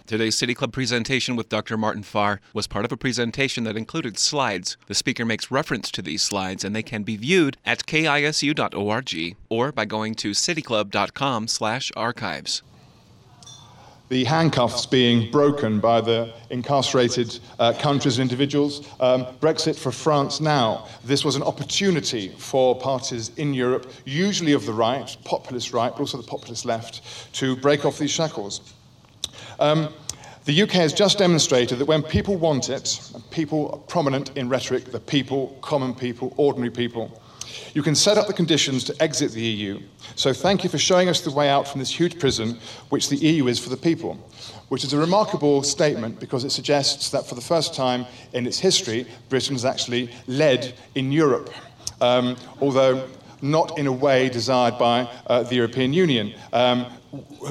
Today's 0.07 0.37
City 0.37 0.55
Club 0.55 0.73
presentation 0.73 1.35
with 1.35 1.49
Dr. 1.49 1.77
Martin 1.77 2.05
Farr 2.05 2.41
was 2.55 2.69
part 2.69 2.85
of 2.85 2.93
a 2.93 2.97
presentation 2.97 3.65
that 3.65 3.77
included 3.77 4.17
slides. 4.19 4.77
The 4.87 4.95
speaker 4.95 5.25
makes 5.25 5.51
reference 5.51 5.91
to 5.91 6.01
these 6.01 6.23
slides 6.23 6.63
and 6.63 6.77
they 6.77 6.85
can 6.85 7.03
be 7.03 7.17
viewed 7.17 7.57
at 7.67 7.87
kisu.org 7.87 9.37
or 9.49 9.73
by 9.73 9.85
going 9.85 10.15
to 10.15 10.31
cityclub.com/archives 10.31 12.63
the 14.09 14.25
handcuffs 14.25 14.87
being 14.87 15.31
broken 15.33 15.81
by 15.81 16.01
the 16.01 16.33
incarcerated 16.51 17.41
uh, 17.59 17.73
countries 17.73 18.19
and 18.19 18.31
individuals. 18.31 18.87
Um, 19.01 19.27
Brexit 19.41 19.77
for 19.77 19.91
France 19.91 20.41
now. 20.41 20.87
This 21.05 21.25
was 21.25 21.35
an 21.35 21.43
opportunity 21.43 22.29
for 22.39 22.79
parties 22.79 23.33
in 23.37 23.53
Europe, 23.53 23.91
usually 24.05 24.53
of 24.53 24.65
the 24.65 24.73
right, 24.73 25.17
populist 25.25 25.73
right, 25.73 25.91
but 25.91 25.99
also 26.01 26.19
the 26.19 26.23
populist 26.23 26.65
left, 26.65 27.03
to 27.35 27.57
break 27.57 27.85
off 27.85 27.99
these 27.99 28.13
shackles. 28.13 28.61
Um, 29.59 29.89
The 30.47 30.63
UK 30.63 30.71
has 30.75 30.93
just 30.93 31.19
demonstrated 31.19 31.81
that 31.81 31.87
when 31.87 32.05
people 32.05 32.37
want 32.37 32.69
it, 32.69 33.01
people 33.33 33.85
prominent 33.89 34.31
in 34.37 34.49
rhetoric, 34.49 34.85
the 34.93 35.01
people, 35.01 35.59
common 35.61 35.93
people, 35.93 36.33
ordinary 36.37 36.71
people, 36.71 37.21
you 37.75 37.83
can 37.83 37.97
set 37.97 38.17
up 38.17 38.29
the 38.29 38.33
conditions 38.33 38.85
to 38.85 39.03
exit 39.03 39.33
the 39.33 39.43
EU. 39.43 39.81
So 40.15 40.33
thank 40.33 40.63
you 40.63 40.71
for 40.71 40.79
showing 40.79 41.09
us 41.09 41.21
the 41.21 41.33
way 41.33 41.49
out 41.49 41.67
from 41.67 41.81
this 41.81 41.91
huge 41.91 42.21
prison, 42.21 42.61
which 42.91 43.09
the 43.09 43.17
EU 43.17 43.49
is 43.49 43.59
for 43.59 43.71
the 43.71 43.77
people. 43.77 44.15
Which 44.69 44.85
is 44.85 44.93
a 44.93 44.99
remarkable 44.99 45.65
statement 45.65 46.21
because 46.21 46.45
it 46.45 46.51
suggests 46.51 47.11
that 47.11 47.27
for 47.27 47.35
the 47.35 47.41
first 47.41 47.75
time 47.75 48.07
in 48.33 48.47
its 48.47 48.61
history, 48.61 49.05
Britain 49.29 49.57
has 49.57 49.65
actually 49.65 50.11
led 50.29 50.75
in 50.95 51.11
Europe. 51.11 51.51
Um, 52.01 52.37
although 52.61 53.09
not 53.43 53.79
in 53.79 53.87
a 53.87 53.93
way 53.93 54.29
desired 54.29 54.79
by 54.79 55.09
uh, 55.27 55.43
the 55.43 55.57
European 55.57 55.93
Union. 55.93 56.35
Um, 56.53 56.87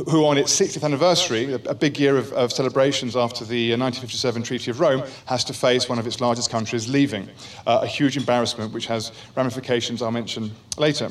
who, 0.10 0.26
on 0.26 0.38
its 0.38 0.54
60th 0.60 0.84
anniversary, 0.84 1.54
a, 1.54 1.74
big 1.74 1.98
year 2.00 2.18
of, 2.18 2.32
of, 2.34 2.52
celebrations 2.52 3.16
after 3.16 3.46
the 3.46 3.72
1957 3.72 4.42
uh, 4.42 4.46
Treaty 4.46 4.70
of 4.72 4.80
Rome, 4.80 5.04
has 5.26 5.44
to 5.46 5.54
face 5.54 5.90
one 5.90 5.98
of 5.98 6.06
its 6.06 6.22
largest 6.22 6.52
countries 6.52 6.88
leaving. 6.88 7.28
Uh, 7.66 7.80
a 7.82 7.88
huge 7.88 8.18
embarrassment 8.18 8.74
which 8.74 8.86
has 8.86 9.12
ramifications 9.36 10.02
I'll 10.02 10.12
mention 10.12 10.52
later. 10.78 11.10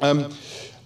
Um, 0.00 0.32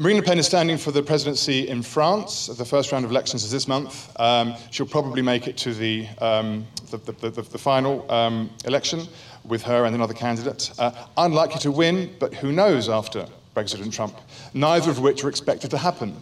Marine 0.01 0.19
Le 0.19 0.23
Pen 0.23 0.39
is 0.39 0.47
standing 0.47 0.79
for 0.79 0.93
the 0.93 1.03
presidency 1.03 1.67
in 1.67 1.83
France. 1.83 2.47
The 2.47 2.65
first 2.65 2.93
round 2.93 3.05
of 3.05 3.11
elections 3.11 3.43
is 3.43 3.51
this 3.51 3.67
month. 3.67 4.09
Um, 4.21 4.55
she'll 4.71 4.87
probably 4.87 5.23
make 5.23 5.49
it 5.49 5.57
to 5.59 5.75
the, 5.75 6.07
um, 6.21 6.67
the, 6.91 6.99
the, 6.99 7.31
the, 7.31 7.43
the, 7.43 7.59
final 7.59 8.11
um, 8.11 8.49
election 8.65 9.09
with 9.49 9.63
her 9.63 9.85
and 9.85 9.95
another 9.95 10.15
candidate. 10.15 10.71
Uh, 10.79 10.91
unlikely 11.17 11.61
to 11.61 11.73
win, 11.73 12.15
but 12.19 12.35
who 12.35 12.53
knows 12.53 12.89
after 12.89 13.27
Brexit 13.55 13.83
and 13.83 13.93
Trump, 13.93 14.15
neither 14.55 14.91
of 14.91 15.01
which 15.01 15.25
are 15.25 15.29
expected 15.29 15.71
to 15.71 15.79
happen. 15.79 16.15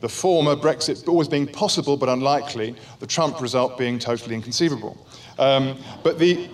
The 0.00 0.08
former, 0.08 0.54
Brexit 0.54 1.08
always 1.08 1.28
being 1.28 1.46
possible 1.46 1.96
but 1.96 2.08
unlikely, 2.08 2.76
the 3.00 3.06
Trump 3.06 3.40
result 3.40 3.76
being 3.76 3.98
totally 3.98 4.34
inconceivable. 4.34 4.96
Um, 5.38 5.76
but 6.02 6.18
the 6.18 6.48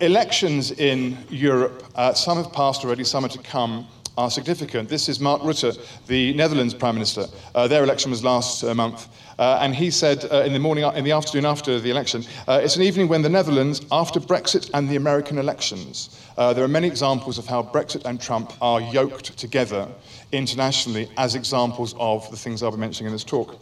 elections 0.00 0.72
in 0.72 1.16
Europe, 1.28 1.84
uh, 1.94 2.14
some 2.14 2.38
have 2.42 2.52
passed 2.52 2.84
already, 2.84 3.04
some 3.04 3.24
are 3.24 3.28
to 3.28 3.38
come, 3.38 3.86
are 4.16 4.30
significant. 4.30 4.88
This 4.88 5.08
is 5.08 5.20
Mark 5.20 5.42
Rutte, 5.42 5.78
the 6.06 6.32
Netherlands 6.34 6.72
Prime 6.72 6.94
Minister. 6.94 7.26
Uh, 7.54 7.68
their 7.68 7.84
election 7.84 8.10
was 8.10 8.24
last 8.24 8.64
uh, 8.64 8.74
month. 8.74 9.08
Uh, 9.38 9.58
and 9.60 9.74
he 9.74 9.90
said 9.90 10.24
uh, 10.32 10.42
in 10.42 10.52
the 10.52 10.58
morning, 10.58 10.84
in 10.94 11.04
the 11.04 11.12
afternoon 11.12 11.44
after 11.44 11.78
the 11.78 11.90
election, 11.90 12.24
uh, 12.48 12.60
it's 12.62 12.76
an 12.76 12.82
evening 12.82 13.06
when 13.06 13.20
the 13.20 13.28
Netherlands, 13.28 13.84
after 13.92 14.18
Brexit 14.18 14.70
and 14.72 14.88
the 14.88 14.96
American 14.96 15.36
elections, 15.36 16.18
uh, 16.38 16.54
there 16.54 16.64
are 16.64 16.68
many 16.68 16.86
examples 16.86 17.36
of 17.36 17.46
how 17.46 17.62
Brexit 17.62 18.04
and 18.06 18.20
Trump 18.20 18.52
are 18.62 18.80
yoked 18.80 19.36
together 19.36 19.88
internationally 20.32 21.10
as 21.18 21.34
examples 21.34 21.94
of 21.98 22.30
the 22.30 22.36
things 22.36 22.62
I'll 22.62 22.70
be 22.70 22.78
mentioning 22.78 23.08
in 23.08 23.12
this 23.12 23.24
talk, 23.24 23.60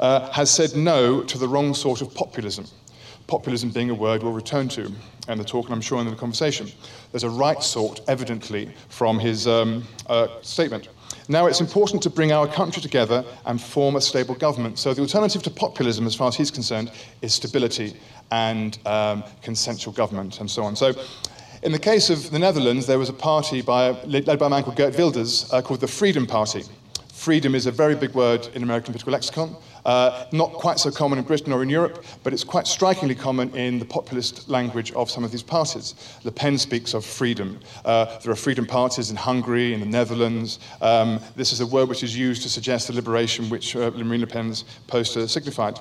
uh, 0.00 0.30
has 0.30 0.50
said 0.50 0.74
no 0.74 1.22
to 1.22 1.38
the 1.38 1.48
wrong 1.48 1.74
sort 1.74 2.00
of 2.00 2.14
populism. 2.14 2.66
Populism 3.26 3.70
being 3.70 3.90
a 3.90 3.94
word 3.94 4.22
we'll 4.22 4.32
return 4.32 4.68
to 4.70 4.90
in 5.28 5.38
the 5.38 5.44
talk, 5.44 5.66
and 5.66 5.74
I'm 5.74 5.80
sure 5.80 6.00
in 6.00 6.08
the 6.08 6.16
conversation. 6.16 6.66
There's 7.12 7.24
a 7.24 7.30
right 7.30 7.62
sort, 7.62 8.00
evidently, 8.08 8.70
from 8.88 9.18
his 9.18 9.46
um, 9.46 9.84
uh, 10.08 10.28
statement. 10.42 10.88
Now 11.32 11.46
it's 11.46 11.62
important 11.62 12.02
to 12.02 12.10
bring 12.10 12.30
our 12.30 12.46
country 12.46 12.82
together 12.82 13.24
and 13.46 13.58
form 13.58 13.96
a 13.96 14.02
stable 14.02 14.34
government. 14.34 14.78
So 14.78 14.92
the 14.92 15.00
alternative 15.00 15.42
to 15.44 15.50
populism, 15.50 16.06
as 16.06 16.14
far 16.14 16.28
as 16.28 16.36
he's 16.36 16.50
concerned, 16.50 16.92
is 17.22 17.32
stability 17.32 17.96
and 18.30 18.78
um, 18.84 19.24
consensual 19.40 19.94
government 19.94 20.40
and 20.40 20.50
so 20.50 20.62
on. 20.62 20.76
So 20.76 20.92
in 21.62 21.72
the 21.72 21.78
case 21.78 22.10
of 22.10 22.30
the 22.30 22.38
Netherlands, 22.38 22.86
there 22.86 22.98
was 22.98 23.08
a 23.08 23.14
party 23.14 23.62
by, 23.62 23.92
led 24.02 24.38
by 24.38 24.44
a 24.44 24.50
man 24.50 24.62
called 24.62 24.76
Geert 24.76 24.98
Wilders 24.98 25.50
uh, 25.54 25.62
called 25.62 25.80
the 25.80 25.88
Freedom 25.88 26.26
Party. 26.26 26.64
Freedom 27.14 27.54
is 27.54 27.64
a 27.64 27.72
very 27.72 27.94
big 27.94 28.12
word 28.12 28.48
in 28.54 28.62
American 28.62 28.92
political 28.92 29.14
lexicon. 29.14 29.56
Uh, 29.84 30.26
not 30.30 30.52
quite 30.52 30.78
so 30.78 30.90
common 30.90 31.18
in 31.18 31.24
Britain 31.24 31.52
or 31.52 31.62
in 31.62 31.68
Europe, 31.68 32.04
but 32.22 32.32
it's 32.32 32.44
quite 32.44 32.66
strikingly 32.66 33.14
common 33.14 33.54
in 33.56 33.78
the 33.78 33.84
populist 33.84 34.48
language 34.48 34.92
of 34.92 35.10
some 35.10 35.24
of 35.24 35.32
these 35.32 35.42
parties. 35.42 35.94
Le 36.22 36.30
Pen 36.30 36.56
speaks 36.56 36.94
of 36.94 37.04
freedom. 37.04 37.58
Uh, 37.84 38.18
there 38.20 38.32
are 38.32 38.36
freedom 38.36 38.64
parties 38.64 39.10
in 39.10 39.16
Hungary, 39.16 39.74
in 39.74 39.80
the 39.80 39.86
Netherlands. 39.86 40.60
Um, 40.80 41.20
this 41.34 41.52
is 41.52 41.60
a 41.60 41.66
word 41.66 41.88
which 41.88 42.04
is 42.04 42.16
used 42.16 42.42
to 42.44 42.48
suggest 42.48 42.86
the 42.86 42.94
liberation 42.94 43.50
which 43.50 43.74
uh, 43.74 43.90
Marine 43.90 44.20
Le 44.20 44.26
Pen's 44.26 44.64
poster 44.86 45.26
signified. 45.26 45.80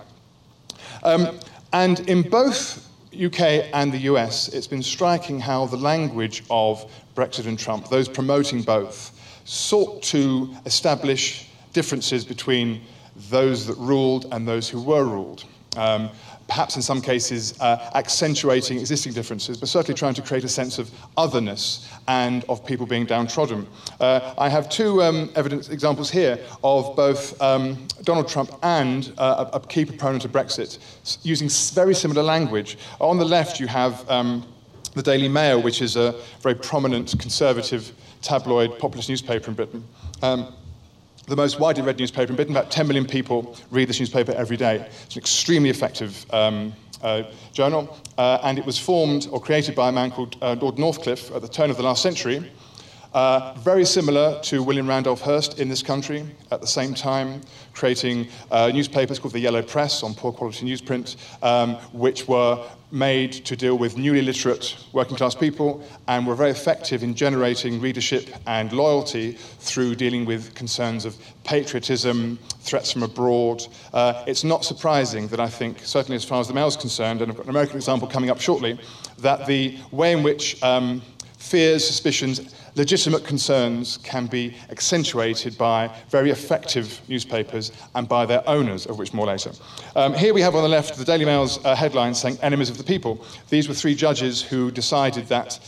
Um, 1.04 1.40
and 1.74 2.00
in 2.10 2.24
both 2.24 2.88
UK 3.14 3.70
and 3.74 3.92
the 3.92 4.00
US, 4.00 4.48
it's 4.48 4.68
been 4.68 4.84
striking 4.84 5.40
how 5.40 5.66
the 5.66 5.78
language 5.78 6.44
of 6.50 6.92
Brexit 7.16 7.46
and 7.46 7.60
Trump, 7.60 7.90
those 7.90 8.08
promoting 8.08 8.64
both, 8.64 9.18
sought 9.46 10.02
to 10.04 10.56
establish 10.66 11.50
differences 11.74 12.26
between 12.26 12.82
those 13.30 13.66
that 13.68 13.78
ruled 13.78 14.28
and 14.32 14.48
those 14.48 14.70
who 14.70 14.82
were 14.82 15.06
ruled. 15.06 15.46
Um, 15.78 16.10
perhaps 16.52 16.76
in 16.76 16.82
some 16.82 17.02
cases 17.02 17.60
uh, 17.62 17.90
accentuating 17.96 18.78
existing 18.78 19.14
differences, 19.14 19.56
but 19.56 19.70
certainly 19.70 19.98
trying 19.98 20.14
to 20.14 20.22
create 20.22 20.44
a 20.44 20.50
sense 20.50 20.78
of 20.80 20.92
otherness 21.16 21.90
and 22.10 22.44
of 22.50 22.66
people 22.66 22.86
being 22.86 23.06
downtrodden. 23.06 23.66
Uh, 24.02 24.34
I 24.38 24.50
have 24.50 24.68
two 24.68 25.02
um, 25.02 25.30
evidence 25.36 25.70
examples 25.70 26.12
here 26.12 26.38
of 26.62 26.94
both 26.98 27.42
um, 27.42 27.88
Donald 28.04 28.28
Trump 28.28 28.52
and 28.64 29.14
uh, 29.18 29.50
a, 29.54 29.62
key 29.62 29.86
proponent 29.86 30.26
of 30.26 30.34
Brexit 30.34 30.80
using 31.24 31.48
very 31.74 31.96
similar 31.96 32.22
language. 32.22 32.78
On 33.00 33.18
the 33.18 33.24
left, 33.24 33.58
you 33.58 33.68
have 33.68 34.08
um, 34.10 34.46
the 34.94 35.02
Daily 35.02 35.30
Mail, 35.30 35.62
which 35.62 35.82
is 35.82 35.96
a 35.96 36.16
very 36.42 36.56
prominent 36.56 37.18
conservative 37.18 37.94
tabloid 38.22 38.78
populist 38.78 39.08
newspaper 39.08 39.48
in 39.48 39.56
Britain. 39.56 39.86
Um, 40.22 40.54
the 41.32 41.38
most 41.38 41.62
widely 41.62 41.82
read 41.82 41.98
newspaper 41.98 42.30
in 42.30 42.36
Britain. 42.36 42.54
About 42.54 42.70
10 42.70 42.88
million 42.88 43.06
people 43.06 43.56
read 43.72 43.88
this 43.88 44.02
newspaper 44.02 44.34
every 44.34 44.58
day. 44.58 44.86
It's 45.06 45.16
an 45.16 45.22
extremely 45.22 45.70
effective 45.70 46.26
um, 46.34 46.74
uh, 47.02 47.24
journal, 47.54 47.98
uh, 48.18 48.40
and 48.44 48.60
it 48.60 48.66
was 48.66 48.78
formed 48.78 49.30
or 49.32 49.40
created 49.40 49.74
by 49.74 49.88
a 49.88 49.92
man 49.94 50.12
called 50.12 50.36
uh, 50.42 50.58
Lord 50.60 50.76
Northcliffe 50.76 51.34
at 51.34 51.42
the 51.42 51.48
turn 51.48 51.70
of 51.70 51.78
the 51.78 51.84
last 51.84 52.04
century. 52.04 52.52
Uh, 53.14 53.54
very 53.60 53.86
similar 53.86 54.42
to 54.42 54.62
William 54.62 54.88
Randolph 54.88 55.22
Hearst 55.22 55.58
in 55.58 55.70
this 55.70 55.82
country, 55.82 56.26
at 56.52 56.60
the 56.60 56.68
same 56.68 56.94
time, 56.94 57.40
creating 57.74 58.28
uh, 58.52 58.70
newspapers 58.74 59.18
called 59.18 59.34
the 59.34 59.40
Yellow 59.40 59.62
Press 59.62 60.04
on 60.04 60.14
poor 60.14 60.34
quality 60.34 60.66
newsprint, 60.66 61.16
um, 61.42 61.76
which 61.94 62.28
were 62.28 62.62
made 62.92 63.32
to 63.32 63.56
deal 63.56 63.78
with 63.78 63.98
newly 63.98 64.22
literate 64.22 64.76
working 64.92 65.16
class 65.16 65.34
people 65.34 65.84
and 66.08 66.28
were 66.28 66.36
very 66.36 66.52
effective 66.52 67.04
in 67.04 67.16
generating 67.16 67.80
readership 67.80 68.30
and 68.48 68.74
loyalty 68.74 69.32
through 69.32 69.96
dealing 69.96 70.26
with 70.26 70.54
concerns 70.56 71.06
of 71.06 71.16
patriotism, 71.44 72.38
threats 72.60 72.92
from 72.92 73.04
abroad. 73.04 73.64
Uh, 73.94 74.24
it's 74.28 74.44
not 74.44 74.66
surprising 74.66 75.28
that 75.28 75.40
I 75.40 75.48
think, 75.48 75.80
certainly 75.80 76.16
as 76.16 76.26
far 76.26 76.40
as 76.40 76.48
the 76.48 76.54
Mail 76.54 76.68
is 76.68 76.76
concerned, 76.76 77.22
and 77.22 77.32
I've 77.32 77.38
got 77.38 77.46
an 77.46 77.52
American 77.52 77.78
example 77.78 78.08
coming 78.08 78.30
up 78.30 78.40
shortly, 78.40 78.80
that 79.20 79.46
the 79.46 79.78
way 79.92 80.12
in 80.12 80.24
which 80.24 80.62
um, 80.64 81.02
fears, 81.38 81.86
suspicions, 81.86 82.54
legitimate 82.76 83.24
concerns 83.24 83.98
can 83.98 84.28
be 84.28 84.56
accentuated 84.70 85.58
by 85.58 85.94
very 86.10 86.32
effective 86.32 87.02
newspapers 87.08 87.72
and 87.96 88.08
by 88.08 88.26
their 88.26 88.48
owners, 88.48 88.86
of 88.86 88.98
which 88.98 89.14
more 89.14 89.28
later. 89.28 89.52
Um, 89.96 90.14
here 90.14 90.34
we 90.34 90.42
have 90.42 90.56
on 90.56 90.64
the 90.64 90.70
left 90.70 90.98
the 90.98 91.06
Daily 91.06 91.26
Mail's 91.26 91.64
uh, 91.66 91.76
headline 91.76 92.14
saying 92.14 92.38
enemies 92.42 92.70
of 92.70 92.78
the 92.78 92.84
people. 92.84 93.26
These 93.50 93.68
were 93.68 93.74
three 93.74 93.96
judges 93.96 94.42
who 94.42 94.72
decided 94.72 95.28
that 95.28 95.60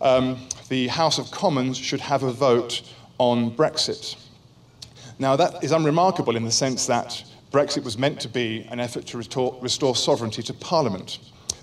um, 0.00 0.38
the 0.68 0.88
House 0.88 1.18
of 1.18 1.30
Commons 1.30 1.76
should 1.76 2.00
have 2.00 2.22
a 2.22 2.32
vote 2.32 2.82
on 3.18 3.50
Brexit. 3.52 4.16
Now, 5.18 5.36
that 5.36 5.62
is 5.62 5.72
unremarkable 5.72 6.36
in 6.36 6.44
the 6.44 6.50
sense 6.50 6.86
that 6.86 7.22
Brexit 7.52 7.84
was 7.84 7.98
meant 7.98 8.18
to 8.20 8.28
be 8.28 8.66
an 8.70 8.80
effort 8.80 9.06
to 9.06 9.18
restore, 9.18 9.56
restore 9.60 9.94
sovereignty 9.94 10.42
to 10.42 10.54
Parliament, 10.54 11.18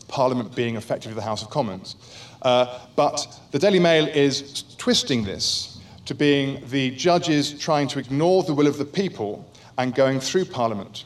Parliament 0.08 0.56
being 0.56 0.76
effectively 0.76 1.16
the 1.16 1.22
House 1.22 1.42
of 1.42 1.50
Commons. 1.50 1.96
Uh, 2.42 2.80
but 2.96 3.40
the 3.52 3.60
Daily 3.60 3.80
Mail 3.80 4.08
is 4.08 4.64
twisting 4.78 5.24
this 5.24 5.80
to 6.06 6.16
being 6.16 6.64
the 6.70 6.92
judges 6.92 7.54
trying 7.60 7.88
to 7.88 8.00
ignore 8.00 8.44
the 8.44 8.54
will 8.54 8.68
of 8.68 8.78
the 8.78 8.86
people 8.86 9.46
and 9.78 9.94
going 9.94 10.20
through 10.20 10.46
Parliament. 10.46 11.06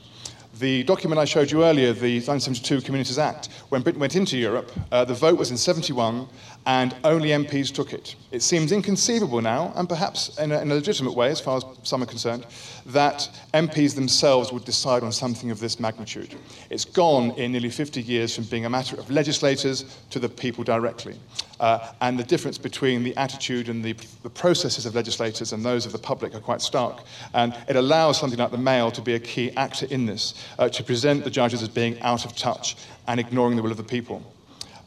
The 0.60 0.84
document 0.84 1.20
I 1.20 1.26
showed 1.26 1.52
you 1.52 1.64
earlier, 1.64 1.94
the 1.94 2.20
1972 2.20 2.82
Communities 2.82 3.18
Act, 3.18 3.50
when 3.70 3.82
Britain 3.82 4.00
went 4.00 4.16
into 4.16 4.38
Europe, 4.38 4.72
uh, 4.92 5.04
the 5.04 5.14
vote 5.14 5.38
was 5.38 5.52
in 5.52 5.58
71 5.58 6.28
and 6.66 6.96
only 7.04 7.30
MPs 7.30 7.74
took 7.74 7.94
it. 7.94 8.16
It 8.32 8.42
seems 8.42 8.72
inconceivable 8.72 9.42
now, 9.42 9.74
and 9.76 9.88
perhaps 9.88 10.38
in 10.38 10.52
a, 10.52 10.62
in 10.62 10.72
a, 10.72 10.76
legitimate 10.76 11.14
way, 11.14 11.30
as 11.30 11.40
far 11.40 11.58
as 11.58 11.66
some 11.84 12.02
are 12.02 12.08
concerned, 12.08 12.46
that 12.86 13.30
MPs 13.54 13.96
themselves 13.96 14.52
would 14.52 14.64
decide 14.64 15.04
on 15.04 15.12
something 15.12 15.52
of 15.52 15.60
this 15.60 15.80
magnitude. 15.80 16.36
It's 16.70 16.86
gone 16.86 17.32
in 17.32 17.52
nearly 17.52 17.70
50 17.70 18.02
years 18.02 18.36
from 18.36 18.46
being 18.46 18.66
a 18.66 18.70
matter 18.70 18.98
of 18.98 19.10
legislators 19.12 20.00
to 20.10 20.20
the 20.20 20.30
people 20.30 20.64
directly. 20.64 21.16
Uh, 21.60 21.92
and 22.02 22.18
the 22.18 22.24
difference 22.24 22.58
between 22.58 23.04
the 23.04 23.16
attitude 23.18 23.70
and 23.70 23.84
the, 23.84 23.94
the, 24.24 24.30
processes 24.30 24.86
of 24.86 24.96
legislators 24.96 25.54
and 25.54 25.64
those 25.64 25.86
of 25.86 25.92
the 25.92 25.98
public 25.98 26.34
are 26.34 26.40
quite 26.40 26.62
stark. 26.62 27.04
And 27.34 27.56
it 27.70 27.76
allows 27.76 28.20
something 28.20 28.40
like 28.40 28.52
the 28.52 28.58
Mail 28.58 28.90
to 28.92 29.02
be 29.02 29.14
a 29.14 29.20
key 29.20 29.52
actor 29.52 29.86
in 29.90 30.06
this, 30.06 30.34
uh, 30.58 30.68
to 30.70 30.84
present 30.84 31.24
the 31.24 31.30
judges 31.30 31.62
as 31.62 31.70
being 31.70 32.02
out 32.02 32.26
of 32.26 32.36
touch 32.36 32.76
and 33.08 33.20
ignoring 33.20 33.56
the 33.56 33.62
will 33.62 33.72
of 33.72 33.78
the 33.78 33.84
people. 33.84 34.33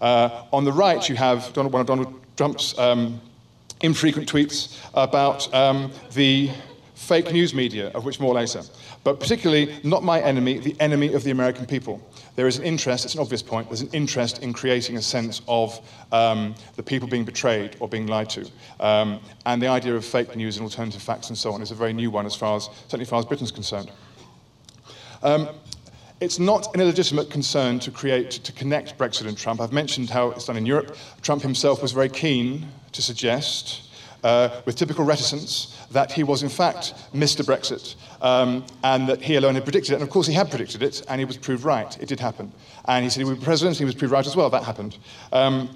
Uh, 0.00 0.44
on 0.52 0.64
the 0.64 0.72
right, 0.72 1.08
you 1.08 1.16
have 1.16 1.52
Donald, 1.52 1.72
one 1.72 1.80
of 1.80 1.86
Donald 1.86 2.20
Trump's 2.36 2.78
um, 2.78 3.20
infrequent 3.80 4.30
tweets 4.30 4.78
about 4.94 5.52
um, 5.54 5.90
the 6.12 6.50
fake 6.94 7.30
news 7.30 7.54
media, 7.54 7.90
of 7.90 8.04
which 8.04 8.18
more 8.18 8.34
later, 8.34 8.62
but 9.04 9.20
particularly 9.20 9.72
not 9.84 10.02
my 10.02 10.20
enemy, 10.20 10.58
the 10.58 10.74
enemy 10.80 11.12
of 11.12 11.22
the 11.22 11.30
American 11.30 11.66
people. 11.66 12.00
There 12.34 12.46
is 12.46 12.58
an 12.58 12.64
interest, 12.64 13.04
it's 13.04 13.14
an 13.14 13.20
obvious 13.20 13.42
point, 13.42 13.68
there's 13.68 13.82
an 13.82 13.90
interest 13.92 14.42
in 14.42 14.52
creating 14.52 14.96
a 14.96 15.02
sense 15.02 15.42
of 15.46 15.80
um, 16.12 16.54
the 16.74 16.82
people 16.82 17.06
being 17.06 17.24
betrayed 17.24 17.76
or 17.80 17.88
being 17.88 18.06
lied 18.06 18.30
to. 18.30 18.50
Um, 18.80 19.20
and 19.44 19.62
the 19.62 19.68
idea 19.68 19.94
of 19.94 20.04
fake 20.04 20.34
news 20.36 20.56
and 20.56 20.64
alternative 20.64 21.02
facts 21.02 21.28
and 21.28 21.38
so 21.38 21.52
on 21.52 21.62
is 21.62 21.70
a 21.70 21.74
very 21.74 21.92
new 21.92 22.10
one 22.10 22.26
as 22.26 22.34
far 22.34 22.56
as, 22.56 22.68
certainly 22.84 23.02
as 23.02 23.10
far 23.10 23.18
as 23.18 23.24
Britain's 23.24 23.52
concerned. 23.52 23.90
Um, 25.22 25.48
it's 26.20 26.38
not 26.38 26.74
an 26.74 26.80
illegitimate 26.80 27.30
concern 27.30 27.78
to 27.80 27.90
create, 27.90 28.30
to 28.30 28.52
connect 28.52 28.96
Brexit 28.96 29.26
and 29.26 29.36
Trump. 29.36 29.60
I've 29.60 29.72
mentioned 29.72 30.08
how 30.08 30.30
it's 30.30 30.46
done 30.46 30.56
in 30.56 30.64
Europe. 30.64 30.96
Trump 31.22 31.42
himself 31.42 31.82
was 31.82 31.92
very 31.92 32.08
keen 32.08 32.66
to 32.92 33.02
suggest 33.02 33.82
uh, 34.24 34.60
with 34.64 34.76
typical 34.76 35.04
reticence, 35.04 35.86
that 35.92 36.10
he 36.10 36.24
was 36.24 36.42
in 36.42 36.48
fact 36.48 36.94
Mr. 37.14 37.44
Brexit 37.44 37.94
um, 38.22 38.64
and 38.82 39.08
that 39.08 39.22
he 39.22 39.36
alone 39.36 39.54
had 39.54 39.64
predicted 39.64 39.92
it. 39.92 39.94
And 39.96 40.02
of 40.02 40.10
course, 40.10 40.26
he 40.26 40.32
had 40.32 40.50
predicted 40.50 40.82
it 40.82 41.04
and 41.08 41.20
he 41.20 41.24
was 41.24 41.36
proved 41.36 41.64
right. 41.64 41.96
It 42.00 42.08
did 42.08 42.18
happen. 42.18 42.50
And 42.86 43.04
he 43.04 43.10
said 43.10 43.20
he 43.20 43.24
would 43.24 43.38
be 43.38 43.44
president, 43.44 43.76
and 43.76 43.80
he 43.80 43.84
was 43.84 43.94
proved 43.94 44.12
right 44.12 44.26
as 44.26 44.34
well. 44.34 44.50
That 44.50 44.64
happened. 44.64 44.98
Um, 45.32 45.68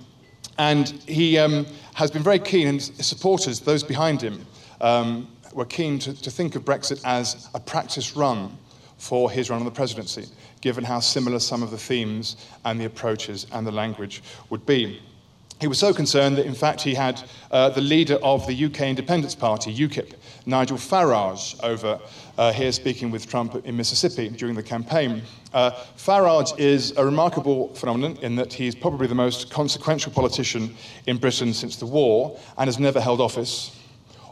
and 0.58 0.88
he 1.06 1.38
um, 1.38 1.66
has 1.94 2.10
been 2.10 2.22
very 2.22 2.38
keen, 2.38 2.66
and 2.66 2.80
his 2.80 3.06
supporters, 3.06 3.60
those 3.60 3.82
behind 3.82 4.20
him, 4.20 4.46
um, 4.80 5.28
were 5.52 5.64
keen 5.64 5.98
to, 6.00 6.20
to 6.22 6.30
think 6.30 6.54
of 6.54 6.64
Brexit 6.64 7.00
as 7.04 7.48
a 7.54 7.60
practice 7.60 8.16
run 8.16 8.56
for 9.00 9.30
his 9.30 9.48
run 9.48 9.58
on 9.60 9.64
the 9.64 9.70
presidency, 9.70 10.26
given 10.60 10.84
how 10.84 11.00
similar 11.00 11.38
some 11.38 11.62
of 11.62 11.70
the 11.70 11.78
themes 11.78 12.36
and 12.66 12.78
the 12.78 12.84
approaches 12.84 13.46
and 13.52 13.66
the 13.66 13.72
language 13.72 14.22
would 14.50 14.64
be. 14.66 15.00
He 15.58 15.66
was 15.66 15.78
so 15.78 15.92
concerned 15.92 16.36
that, 16.36 16.46
in 16.46 16.54
fact, 16.54 16.80
he 16.80 16.94
had 16.94 17.22
uh, 17.50 17.70
the 17.70 17.80
leader 17.80 18.14
of 18.22 18.46
the 18.46 18.64
UK 18.64 18.82
Independence 18.82 19.34
Party, 19.34 19.74
UKIP, 19.74 20.14
Nigel 20.46 20.78
Farage, 20.78 21.62
over 21.62 22.00
uh, 22.38 22.52
here 22.52 22.72
speaking 22.72 23.10
with 23.10 23.28
Trump 23.28 23.54
in 23.66 23.76
Mississippi 23.76 24.28
during 24.30 24.54
the 24.54 24.62
campaign. 24.62 25.22
Uh, 25.52 25.70
Farage 25.96 26.58
is 26.58 26.96
a 26.96 27.04
remarkable 27.04 27.74
phenomenon 27.74 28.16
in 28.22 28.36
that 28.36 28.52
he's 28.52 28.74
probably 28.74 29.06
the 29.06 29.14
most 29.14 29.50
consequential 29.50 30.12
politician 30.12 30.74
in 31.06 31.18
Britain 31.18 31.52
since 31.52 31.76
the 31.76 31.86
war 31.86 32.38
and 32.56 32.68
has 32.68 32.78
never 32.78 33.00
held 33.00 33.20
office 33.20 33.76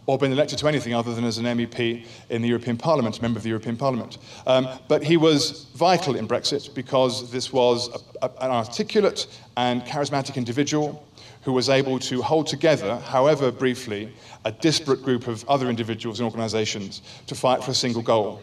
or 0.08 0.16
been 0.16 0.32
elected 0.32 0.58
to 0.58 0.66
anything 0.66 0.94
other 0.94 1.14
than 1.14 1.22
as 1.22 1.36
an 1.36 1.44
MEP 1.44 2.02
in 2.30 2.40
the 2.40 2.48
European 2.48 2.78
Parliament, 2.78 3.18
a 3.18 3.22
member 3.22 3.36
of 3.36 3.42
the 3.42 3.50
European 3.50 3.76
Parliament. 3.76 4.16
Um, 4.46 4.66
but 4.88 5.02
he 5.02 5.18
was 5.18 5.66
vital 5.74 6.16
in 6.16 6.26
Brexit 6.26 6.74
because 6.74 7.30
this 7.30 7.52
was 7.52 7.90
a, 8.22 8.24
a, 8.24 8.30
an 8.40 8.50
articulate 8.50 9.26
and 9.58 9.82
charismatic 9.82 10.36
individual 10.36 11.06
who 11.42 11.52
was 11.52 11.68
able 11.68 11.98
to 11.98 12.22
hold 12.22 12.46
together, 12.46 12.96
however 13.00 13.52
briefly, 13.52 14.10
a 14.46 14.50
disparate 14.50 15.02
group 15.02 15.28
of 15.28 15.46
other 15.46 15.68
individuals 15.68 16.20
and 16.20 16.24
organizations 16.24 17.02
to 17.26 17.34
fight 17.34 17.62
for 17.62 17.72
a 17.72 17.74
single 17.74 18.02
goal. 18.02 18.40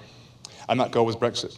And 0.70 0.80
that 0.80 0.92
goal 0.92 1.08
was 1.08 1.16
Brexit. 1.16 1.58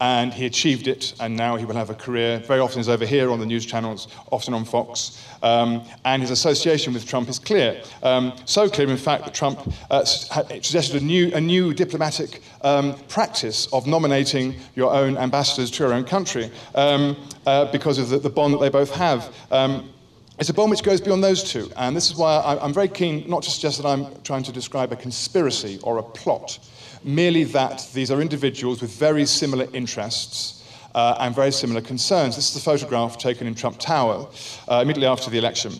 And 0.00 0.32
he 0.32 0.46
achieved 0.46 0.86
it, 0.86 1.14
and 1.18 1.36
now 1.36 1.56
he 1.56 1.64
will 1.64 1.74
have 1.74 1.90
a 1.90 1.94
career. 1.94 2.38
Very 2.46 2.60
often 2.60 2.78
he's 2.78 2.88
over 2.88 3.04
here 3.04 3.30
on 3.30 3.40
the 3.40 3.46
news 3.46 3.66
channels, 3.66 4.08
often 4.30 4.54
on 4.54 4.64
Fox. 4.64 5.24
Um, 5.42 5.82
and 6.04 6.22
his 6.22 6.30
association 6.30 6.92
with 6.92 7.06
Trump 7.06 7.28
is 7.28 7.38
clear. 7.38 7.82
Um, 8.02 8.32
so 8.44 8.68
clear, 8.68 8.88
in 8.88 8.96
fact, 8.96 9.24
that 9.24 9.34
Trump 9.34 9.72
uh, 9.90 10.04
suggested 10.04 11.02
a 11.02 11.04
new, 11.04 11.32
a 11.34 11.40
new 11.40 11.74
diplomatic 11.74 12.42
um, 12.62 12.94
practice 13.08 13.66
of 13.72 13.86
nominating 13.86 14.54
your 14.74 14.92
own 14.92 15.16
ambassadors 15.16 15.70
to 15.72 15.84
your 15.84 15.92
own 15.92 16.04
country 16.04 16.50
um, 16.74 17.16
uh, 17.46 17.70
because 17.72 17.98
of 17.98 18.08
the, 18.08 18.18
the, 18.18 18.30
bond 18.30 18.54
that 18.54 18.58
they 18.58 18.68
both 18.68 18.94
have. 18.94 19.34
Um, 19.50 19.90
it's 20.38 20.50
a 20.50 20.54
bond 20.54 20.70
which 20.70 20.84
goes 20.84 21.00
beyond 21.00 21.24
those 21.24 21.42
two, 21.42 21.68
and 21.76 21.96
this 21.96 22.10
is 22.10 22.16
why 22.16 22.40
I'm 22.62 22.72
very 22.72 22.86
keen 22.86 23.28
not 23.28 23.42
to 23.42 23.50
suggest 23.50 23.82
that 23.82 23.88
I'm 23.88 24.06
trying 24.22 24.44
to 24.44 24.52
describe 24.52 24.92
a 24.92 24.96
conspiracy 24.96 25.80
or 25.82 25.98
a 25.98 26.02
plot, 26.02 26.60
merely 27.04 27.44
that 27.44 27.88
these 27.94 28.10
are 28.10 28.20
individuals 28.20 28.80
with 28.80 28.90
very 28.90 29.26
similar 29.26 29.66
interests 29.72 30.64
uh, 30.94 31.16
and 31.20 31.34
very 31.34 31.52
similar 31.52 31.80
concerns. 31.80 32.36
This 32.36 32.50
is 32.50 32.56
a 32.56 32.60
photograph 32.60 33.18
taken 33.18 33.46
in 33.46 33.54
Trump 33.54 33.78
Tower 33.78 34.28
uh, 34.68 34.80
immediately 34.82 35.06
after 35.06 35.30
the 35.30 35.38
election, 35.38 35.72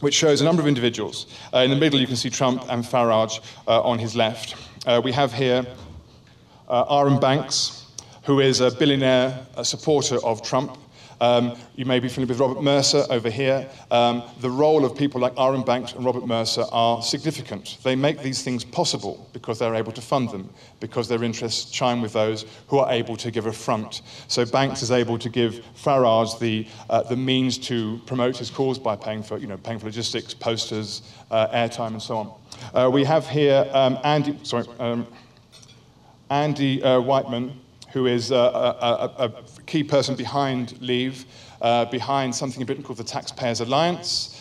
which 0.00 0.14
shows 0.14 0.40
a 0.40 0.44
number 0.44 0.62
of 0.62 0.68
individuals. 0.68 1.26
Uh, 1.52 1.58
in 1.58 1.70
the 1.70 1.76
middle, 1.76 2.00
you 2.00 2.06
can 2.06 2.16
see 2.16 2.30
Trump 2.30 2.64
and 2.68 2.84
Farage 2.84 3.40
uh, 3.66 3.82
on 3.82 3.98
his 3.98 4.14
left. 4.14 4.56
Uh, 4.86 5.00
we 5.02 5.12
have 5.12 5.32
here 5.32 5.66
uh, 6.68 6.84
Arron 6.90 7.18
Banks, 7.18 7.86
who 8.24 8.40
is 8.40 8.60
a 8.60 8.70
billionaire 8.70 9.46
a 9.56 9.64
supporter 9.64 10.18
of 10.24 10.42
Trump. 10.42 10.78
Um, 11.20 11.56
you 11.76 11.84
may 11.84 12.00
be 12.00 12.08
familiar 12.08 12.32
with 12.32 12.40
Robert 12.40 12.62
Mercer 12.62 13.04
over 13.10 13.30
here. 13.30 13.68
Um, 13.90 14.22
the 14.40 14.50
role 14.50 14.84
of 14.84 14.96
people 14.96 15.20
like 15.20 15.32
Arron 15.38 15.62
Banks 15.62 15.92
and 15.92 16.04
Robert 16.04 16.26
Mercer 16.26 16.64
are 16.72 17.02
significant. 17.02 17.78
They 17.82 17.96
make 17.96 18.20
these 18.20 18.42
things 18.42 18.64
possible 18.64 19.28
because 19.32 19.58
they're 19.58 19.74
able 19.74 19.92
to 19.92 20.00
fund 20.00 20.30
them, 20.30 20.50
because 20.80 21.08
their 21.08 21.22
interests 21.22 21.70
chime 21.70 22.02
with 22.02 22.12
those 22.12 22.46
who 22.68 22.78
are 22.78 22.90
able 22.92 23.16
to 23.16 23.30
give 23.30 23.46
a 23.46 23.52
front. 23.52 24.02
So 24.28 24.44
Banks 24.44 24.82
is 24.82 24.90
able 24.90 25.18
to 25.18 25.28
give 25.28 25.64
Farage 25.76 26.38
the, 26.38 26.66
uh, 26.90 27.02
the 27.02 27.16
means 27.16 27.58
to 27.58 28.00
promote 28.06 28.36
his 28.36 28.50
cause 28.50 28.78
by 28.78 28.96
paying 28.96 29.22
for, 29.22 29.38
you 29.38 29.46
know, 29.46 29.56
paying 29.56 29.78
for 29.78 29.86
logistics, 29.86 30.34
posters, 30.34 31.02
uh, 31.30 31.48
airtime, 31.48 31.88
and 31.88 32.02
so 32.02 32.16
on. 32.16 32.32
Uh, 32.72 32.90
we 32.90 33.04
have 33.04 33.28
here 33.28 33.68
um, 33.72 33.98
Andy, 34.04 34.38
sorry, 34.42 34.66
um, 34.78 35.06
Andy 36.30 36.82
uh, 36.82 37.00
Wigmore, 37.00 37.52
who 37.92 38.06
is 38.06 38.30
a, 38.32 38.34
a, 38.34 39.14
a 39.18 39.32
key 39.74 39.82
person 39.82 40.14
behind 40.14 40.80
Leave, 40.80 41.26
uh, 41.60 41.84
behind 41.86 42.32
something 42.32 42.60
in 42.60 42.66
Britain 42.66 42.84
called 42.84 42.96
the 42.96 43.02
Taxpayers 43.02 43.60
Alliance. 43.60 44.40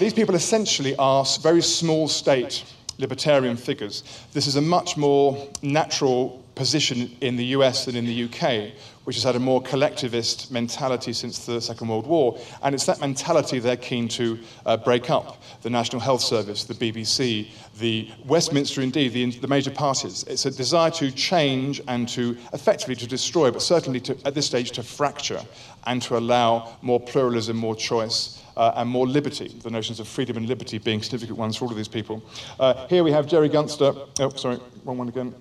These 0.00 0.12
people 0.12 0.34
essentially 0.34 0.96
are 0.96 1.24
very 1.42 1.62
small 1.62 2.08
state 2.08 2.64
libertarian 2.98 3.56
figures. 3.56 4.02
This 4.32 4.48
is 4.48 4.56
a 4.56 4.60
much 4.60 4.96
more 4.96 5.48
natural 5.62 6.42
position 6.56 7.16
in 7.20 7.36
the 7.36 7.44
US 7.58 7.84
than 7.84 7.94
in 7.94 8.04
the 8.04 8.24
UK, 8.24 8.72
which 9.04 9.16
has 9.16 9.22
had 9.22 9.36
a 9.36 9.38
more 9.38 9.62
collectivist 9.62 10.50
mentality 10.50 11.12
since 11.12 11.46
the 11.46 11.60
Second 11.60 11.88
World 11.88 12.06
War. 12.06 12.38
And 12.62 12.74
it's 12.74 12.86
that 12.86 13.00
mentality 13.00 13.58
they're 13.58 13.76
keen 13.76 14.08
to 14.08 14.38
uh, 14.66 14.76
break 14.78 15.10
up. 15.10 15.42
The 15.62 15.70
National 15.70 16.00
Health 16.00 16.22
Service, 16.22 16.64
the 16.64 16.74
BBC, 16.74 17.48
the 17.78 18.10
Westminster, 18.26 18.80
indeed, 18.80 19.12
the, 19.12 19.30
the, 19.30 19.48
major 19.48 19.70
parties. 19.70 20.24
It's 20.24 20.46
a 20.46 20.50
desire 20.50 20.90
to 20.92 21.10
change 21.10 21.80
and 21.86 22.08
to 22.10 22.36
effectively 22.52 22.96
to 22.96 23.06
destroy, 23.06 23.50
but 23.50 23.62
certainly 23.62 24.00
to, 24.00 24.16
at 24.24 24.34
this 24.34 24.46
stage 24.46 24.72
to 24.72 24.82
fracture 24.82 25.40
and 25.86 26.00
to 26.02 26.16
allow 26.16 26.76
more 26.82 27.00
pluralism, 27.00 27.56
more 27.56 27.76
choice. 27.76 28.40
Uh, 28.56 28.72
and 28.76 28.88
more 28.88 29.04
liberty, 29.04 29.48
the 29.64 29.68
notions 29.68 29.98
of 29.98 30.06
freedom 30.06 30.36
and 30.36 30.46
liberty 30.46 30.78
being 30.78 31.02
significant 31.02 31.36
ones 31.36 31.56
for 31.56 31.64
all 31.64 31.72
of 31.72 31.76
these 31.76 31.88
people. 31.88 32.22
Uh, 32.60 32.86
here 32.86 33.02
we 33.02 33.10
have 33.10 33.26
Gerry 33.26 33.48
Gunster. 33.48 33.92
Oh, 34.20 34.28
sorry, 34.36 34.60
wrong 34.84 34.96
one 34.96 35.08
again. 35.08 35.34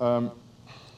Um, 0.00 0.32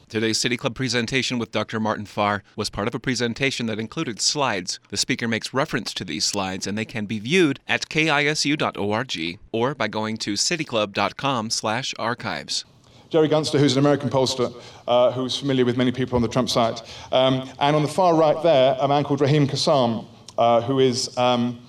Today's 0.09 0.37
City 0.37 0.55
Club 0.55 0.73
presentation 0.73 1.37
with 1.37 1.51
Dr. 1.51 1.81
Martin 1.81 2.05
Farr 2.05 2.41
was 2.55 2.69
part 2.69 2.87
of 2.87 2.95
a 2.95 2.99
presentation 2.99 3.65
that 3.65 3.77
included 3.77 4.21
slides. 4.21 4.79
The 4.87 4.95
speaker 4.95 5.27
makes 5.27 5.53
reference 5.53 5.93
to 5.95 6.05
these 6.05 6.23
slides 6.23 6.65
and 6.65 6.77
they 6.77 6.85
can 6.85 7.07
be 7.07 7.19
viewed 7.19 7.59
at 7.67 7.89
kisu.org 7.89 9.39
or 9.51 9.75
by 9.75 9.89
going 9.89 10.15
to 10.15 10.35
cityclub.com/archives. 10.35 12.63
Gerry 13.09 13.27
Gunster, 13.27 13.59
who's 13.59 13.73
an 13.73 13.79
American 13.79 14.09
pollster, 14.09 14.53
uh, 14.87 15.11
who's 15.11 15.37
familiar 15.37 15.65
with 15.65 15.75
many 15.75 15.91
people 15.91 16.15
on 16.15 16.21
the 16.21 16.29
Trump 16.29 16.49
side. 16.49 16.79
Um, 17.11 17.49
and 17.59 17.75
on 17.75 17.81
the 17.81 17.89
far 17.89 18.15
right 18.15 18.41
there, 18.43 18.77
a 18.79 18.87
man 18.87 19.03
called 19.03 19.19
Raheem 19.19 19.45
Kassam, 19.45 20.05
uh, 20.37 20.61
who 20.61 20.79
is 20.79 21.17
um, 21.17 21.59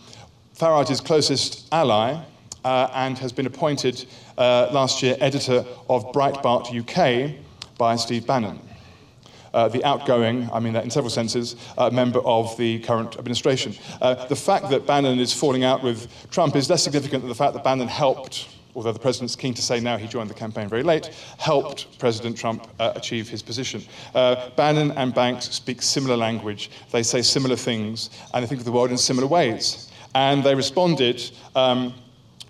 Farage's 0.53 1.01
closest 1.01 1.67
ally 1.73 2.23
uh, 2.65 2.89
and 2.95 3.19
has 3.19 3.33
been 3.33 3.47
appointed 3.47 4.05
uh, 4.37 4.69
last 4.71 5.03
year 5.03 5.17
editor 5.19 5.65
of 5.89 6.13
Breitbart 6.13 6.73
UK, 6.73 7.35
by 7.79 7.97
Steve 7.97 8.27
Bannon. 8.27 8.61
Uh, 9.55 9.69
the 9.69 9.83
outgoing, 9.85 10.49
I 10.53 10.61
mean 10.61 10.75
that 10.75 10.85
in 10.85 10.91
several 10.91 11.11
senses, 11.11 11.57
uh, 11.79 11.91
member 11.91 12.21
of 12.21 12.57
the 12.59 12.81
current 12.81 13.17
administration. 13.17 13.75
Uh, 14.01 14.27
the 14.27 14.37
fact 14.37 14.69
that 14.71 14.87
Bannon 14.87 15.19
is 15.19 15.33
falling 15.33 15.65
out 15.65 15.83
with 15.83 16.09
Trump 16.31 16.55
is 16.57 16.69
less 16.69 16.83
significant 16.83 17.23
than 17.23 17.29
the 17.29 17.35
fact 17.35 17.55
that 17.55 17.65
Bannon 17.65 17.89
helped, 17.89 18.49
although 18.75 18.93
the 18.93 18.99
president's 18.99 19.35
keen 19.35 19.55
to 19.55 19.63
say 19.63 19.81
now 19.81 19.97
he 19.97 20.07
joined 20.07 20.29
the 20.29 20.35
campaign 20.35 20.69
very 20.69 20.83
late, 20.83 21.07
helped 21.39 21.99
President 21.99 22.37
Trump 22.37 22.69
uh, 22.79 22.93
achieve 22.95 23.29
his 23.29 23.43
position. 23.43 23.83
Uh, 24.15 24.51
Bannon 24.51 24.91
and 24.93 25.15
Banks 25.15 25.47
speak 25.51 25.81
similar 25.81 26.17
language, 26.17 26.71
they 26.93 27.03
say 27.03 27.23
similar 27.23 27.57
things, 27.57 28.11
and 28.35 28.43
they 28.43 28.49
think 28.49 28.61
of 28.61 28.67
the 28.67 28.73
world 28.73 28.91
in 28.91 28.99
similar 28.99 29.27
ways. 29.27 29.91
And 30.15 30.43
they 30.45 30.55
responded. 30.55 31.31
Um, 31.55 31.95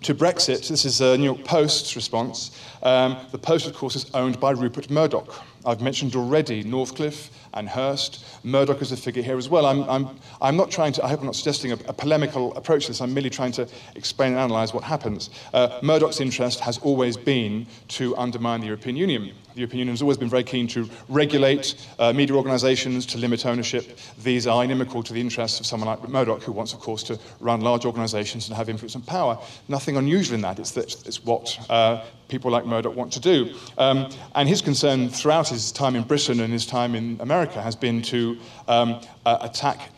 to 0.01 0.15
Brexit, 0.15 0.67
this 0.67 0.85
is 0.85 1.01
a 1.01 1.17
New 1.17 1.25
York 1.25 1.43
Post's 1.43 1.95
response. 1.95 2.57
Um, 2.83 3.17
the 3.31 3.37
Post, 3.37 3.67
of 3.67 3.73
course, 3.73 3.95
is 3.95 4.09
owned 4.13 4.39
by 4.39 4.51
Rupert 4.51 4.89
Murdoch. 4.89 5.43
I've 5.65 5.81
mentioned 5.81 6.15
already 6.15 6.63
Northcliffe 6.63 7.29
and 7.53 7.67
Hearst. 7.67 8.25
Murdoch 8.43 8.81
is 8.81 8.93
a 8.93 8.97
figure 8.97 9.21
here 9.21 9.37
as 9.37 9.49
well. 9.49 9.65
I'm, 9.65 9.83
I'm, 9.89 10.19
I'm 10.41 10.55
not 10.55 10.71
trying 10.71 10.93
to, 10.93 11.03
I 11.03 11.09
hope 11.09 11.19
I'm 11.19 11.25
not 11.25 11.35
suggesting 11.35 11.73
a, 11.73 11.75
a, 11.87 11.93
polemical 11.93 12.55
approach 12.55 12.85
to 12.85 12.91
this. 12.91 13.01
I'm 13.01 13.13
merely 13.13 13.29
trying 13.29 13.51
to 13.53 13.67
explain 13.95 14.33
and 14.33 14.39
analyse 14.39 14.73
what 14.73 14.83
happens. 14.85 15.29
Uh, 15.53 15.79
Murdoch's 15.83 16.21
interest 16.21 16.61
has 16.61 16.77
always 16.77 17.17
been 17.17 17.67
to 17.89 18.15
undermine 18.15 18.61
the 18.61 18.67
European 18.67 18.95
Union. 18.95 19.35
The 19.59 19.63
European 19.63 19.79
Union 19.79 19.93
has 19.93 20.01
always 20.01 20.17
been 20.17 20.29
very 20.29 20.45
keen 20.45 20.69
to 20.69 20.89
regulate 21.09 21.75
uh, 21.99 22.13
media 22.13 22.33
organisations, 22.33 23.05
to 23.07 23.17
limit 23.17 23.45
ownership. 23.45 23.99
These 24.23 24.47
are 24.47 24.63
inimical 24.63 25.03
to 25.03 25.11
the 25.11 25.19
interests 25.19 25.59
of 25.59 25.65
someone 25.65 25.89
like 25.89 26.07
Murdoch, 26.07 26.41
who 26.43 26.53
wants, 26.53 26.71
of 26.71 26.79
course, 26.79 27.03
to 27.03 27.19
run 27.41 27.59
large 27.59 27.83
organisations 27.83 28.47
and 28.47 28.55
have 28.55 28.69
influence 28.69 28.95
and 28.95 29.05
power. 29.05 29.37
Nothing 29.67 29.97
unusual 29.97 30.35
in 30.35 30.41
that. 30.43 30.59
It's, 30.59 30.71
that, 30.71 31.05
it's 31.05 31.25
what 31.25 31.59
uh, 31.69 32.05
people 32.29 32.51
like 32.51 32.65
Murdoch 32.65 32.95
want 32.95 33.11
to 33.11 33.19
do. 33.19 33.53
Um, 33.77 34.09
and 34.33 34.47
his 34.47 34.61
concern 34.61 35.09
throughout 35.09 35.49
his 35.49 35.73
time 35.73 35.97
in 35.97 36.03
Britain 36.03 36.39
and 36.39 36.53
his 36.53 36.65
time 36.65 36.95
in 36.95 37.17
America 37.19 37.61
has 37.61 37.75
been 37.75 38.01
to 38.03 38.37
um, 38.69 39.01
uh, 39.25 39.39
attack 39.41 39.91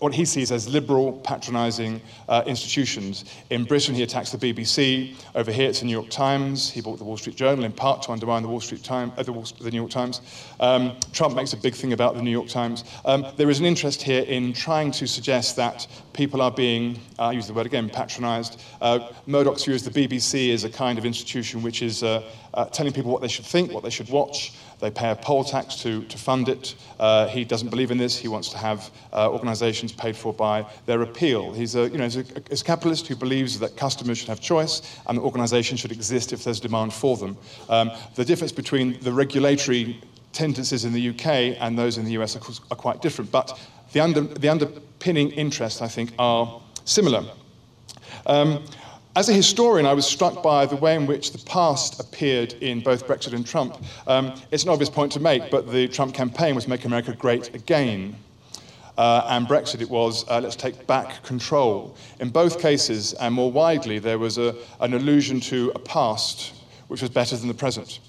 what 0.00 0.14
he 0.14 0.24
sees 0.24 0.50
as 0.50 0.68
liberal, 0.68 1.12
patronizing 1.12 2.00
uh, 2.28 2.42
institutions. 2.46 3.26
In 3.50 3.64
Britain, 3.64 3.94
he 3.94 4.02
attacks 4.02 4.32
the 4.32 4.38
BBC. 4.38 5.14
Over 5.34 5.52
here, 5.52 5.68
it's 5.68 5.80
the 5.80 5.86
New 5.86 5.92
York 5.92 6.08
Times. 6.08 6.70
He 6.70 6.80
bought 6.80 6.98
the 6.98 7.04
Wall 7.04 7.18
Street 7.18 7.36
Journal 7.36 7.64
in 7.64 7.72
part 7.72 8.02
to 8.02 8.12
undermine 8.12 8.42
the 8.42 8.48
Wall 8.48 8.60
Street 8.60 8.90
uh, 8.90 9.22
the, 9.22 9.32
Wall, 9.32 9.46
the, 9.60 9.70
New 9.70 9.76
York 9.76 9.90
Times. 9.90 10.22
Um, 10.58 10.96
Trump 11.12 11.36
makes 11.36 11.52
a 11.52 11.56
big 11.56 11.74
thing 11.74 11.92
about 11.92 12.16
the 12.16 12.22
New 12.22 12.30
York 12.30 12.48
Times. 12.48 12.84
Um, 13.04 13.26
there 13.36 13.50
is 13.50 13.60
an 13.60 13.66
interest 13.66 14.02
here 14.02 14.22
in 14.22 14.54
trying 14.54 14.90
to 14.92 15.06
suggest 15.06 15.54
that 15.56 15.86
people 16.14 16.40
are 16.40 16.50
being, 16.50 16.98
uh, 17.18 17.26
I 17.26 17.32
use 17.32 17.46
the 17.46 17.52
word 17.52 17.66
again, 17.66 17.90
patronized. 17.90 18.60
Uh, 18.80 19.10
Murdoch's 19.26 19.64
view 19.64 19.74
is 19.74 19.84
the 19.84 19.90
BBC 19.90 20.48
is 20.48 20.64
a 20.64 20.70
kind 20.70 20.98
of 20.98 21.04
institution 21.04 21.62
which 21.62 21.82
is 21.82 22.02
uh, 22.02 22.22
uh, 22.54 22.64
telling 22.66 22.92
people 22.92 23.12
what 23.12 23.20
they 23.20 23.28
should 23.28 23.44
think, 23.44 23.70
what 23.70 23.82
they 23.82 23.90
should 23.90 24.08
watch. 24.08 24.54
They 24.80 24.90
pay 24.90 25.10
a 25.10 25.16
poll 25.16 25.44
tax 25.44 25.76
to, 25.82 26.02
to 26.04 26.18
fund 26.18 26.48
it. 26.48 26.74
Uh, 26.98 27.28
he 27.28 27.44
doesn't 27.44 27.68
believe 27.68 27.90
in 27.90 27.98
this. 27.98 28.16
He 28.16 28.28
wants 28.28 28.48
to 28.50 28.58
have 28.58 28.90
uh, 29.12 29.30
organizations 29.30 29.92
paid 29.92 30.16
for 30.16 30.32
by 30.32 30.66
their 30.86 31.02
appeal. 31.02 31.52
He's 31.52 31.74
a, 31.74 31.88
you 31.88 31.98
know, 31.98 32.04
he's 32.04 32.16
a, 32.16 32.24
he's 32.48 32.62
a 32.62 32.64
capitalist 32.64 33.06
who 33.06 33.16
believes 33.16 33.58
that 33.58 33.76
customers 33.76 34.18
should 34.18 34.28
have 34.28 34.40
choice 34.40 34.82
and 35.06 35.18
that 35.18 35.22
organizations 35.22 35.80
should 35.80 35.92
exist 35.92 36.32
if 36.32 36.44
there's 36.44 36.60
demand 36.60 36.92
for 36.92 37.16
them. 37.16 37.36
Um, 37.68 37.90
the 38.14 38.24
difference 38.24 38.52
between 38.52 38.98
the 39.00 39.12
regulatory 39.12 40.00
tendencies 40.32 40.84
in 40.84 40.92
the 40.92 41.10
UK 41.10 41.56
and 41.60 41.78
those 41.78 41.98
in 41.98 42.04
the 42.04 42.12
US 42.12 42.36
are, 42.36 42.64
are 42.70 42.76
quite 42.76 43.02
different, 43.02 43.30
but 43.30 43.58
the, 43.92 44.00
under, 44.00 44.20
the 44.22 44.48
underpinning 44.48 45.30
interests, 45.32 45.82
I 45.82 45.88
think, 45.88 46.12
are 46.18 46.60
similar. 46.84 47.24
Um, 48.26 48.64
as 49.16 49.28
a 49.28 49.32
historian, 49.32 49.86
I 49.86 49.92
was 49.92 50.06
struck 50.06 50.42
by 50.42 50.66
the 50.66 50.76
way 50.76 50.94
in 50.94 51.06
which 51.06 51.32
the 51.32 51.38
past 51.38 51.98
appeared 51.98 52.52
in 52.54 52.80
both 52.80 53.06
Brexit 53.06 53.32
and 53.32 53.44
Trump. 53.44 53.82
Um, 54.06 54.34
it's 54.52 54.62
an 54.62 54.68
obvious 54.68 54.88
point 54.88 55.10
to 55.12 55.20
make, 55.20 55.50
but 55.50 55.70
the 55.70 55.88
Trump 55.88 56.14
campaign 56.14 56.54
was 56.54 56.68
Make 56.68 56.84
America 56.84 57.12
Great 57.12 57.52
Again. 57.54 58.14
Uh, 58.96 59.26
and 59.30 59.46
Brexit, 59.46 59.80
it 59.80 59.90
was 59.90 60.28
uh, 60.28 60.40
let's 60.40 60.56
take 60.56 60.86
back 60.86 61.22
control. 61.24 61.96
In 62.20 62.30
both 62.30 62.60
cases, 62.60 63.14
and 63.14 63.34
more 63.34 63.50
widely, 63.50 63.98
there 63.98 64.18
was 64.18 64.38
a, 64.38 64.54
an 64.80 64.94
allusion 64.94 65.40
to 65.40 65.72
a 65.74 65.78
past 65.78 66.52
which 66.88 67.00
was 67.00 67.10
better 67.10 67.36
than 67.36 67.48
the 67.48 67.54
present. 67.54 68.00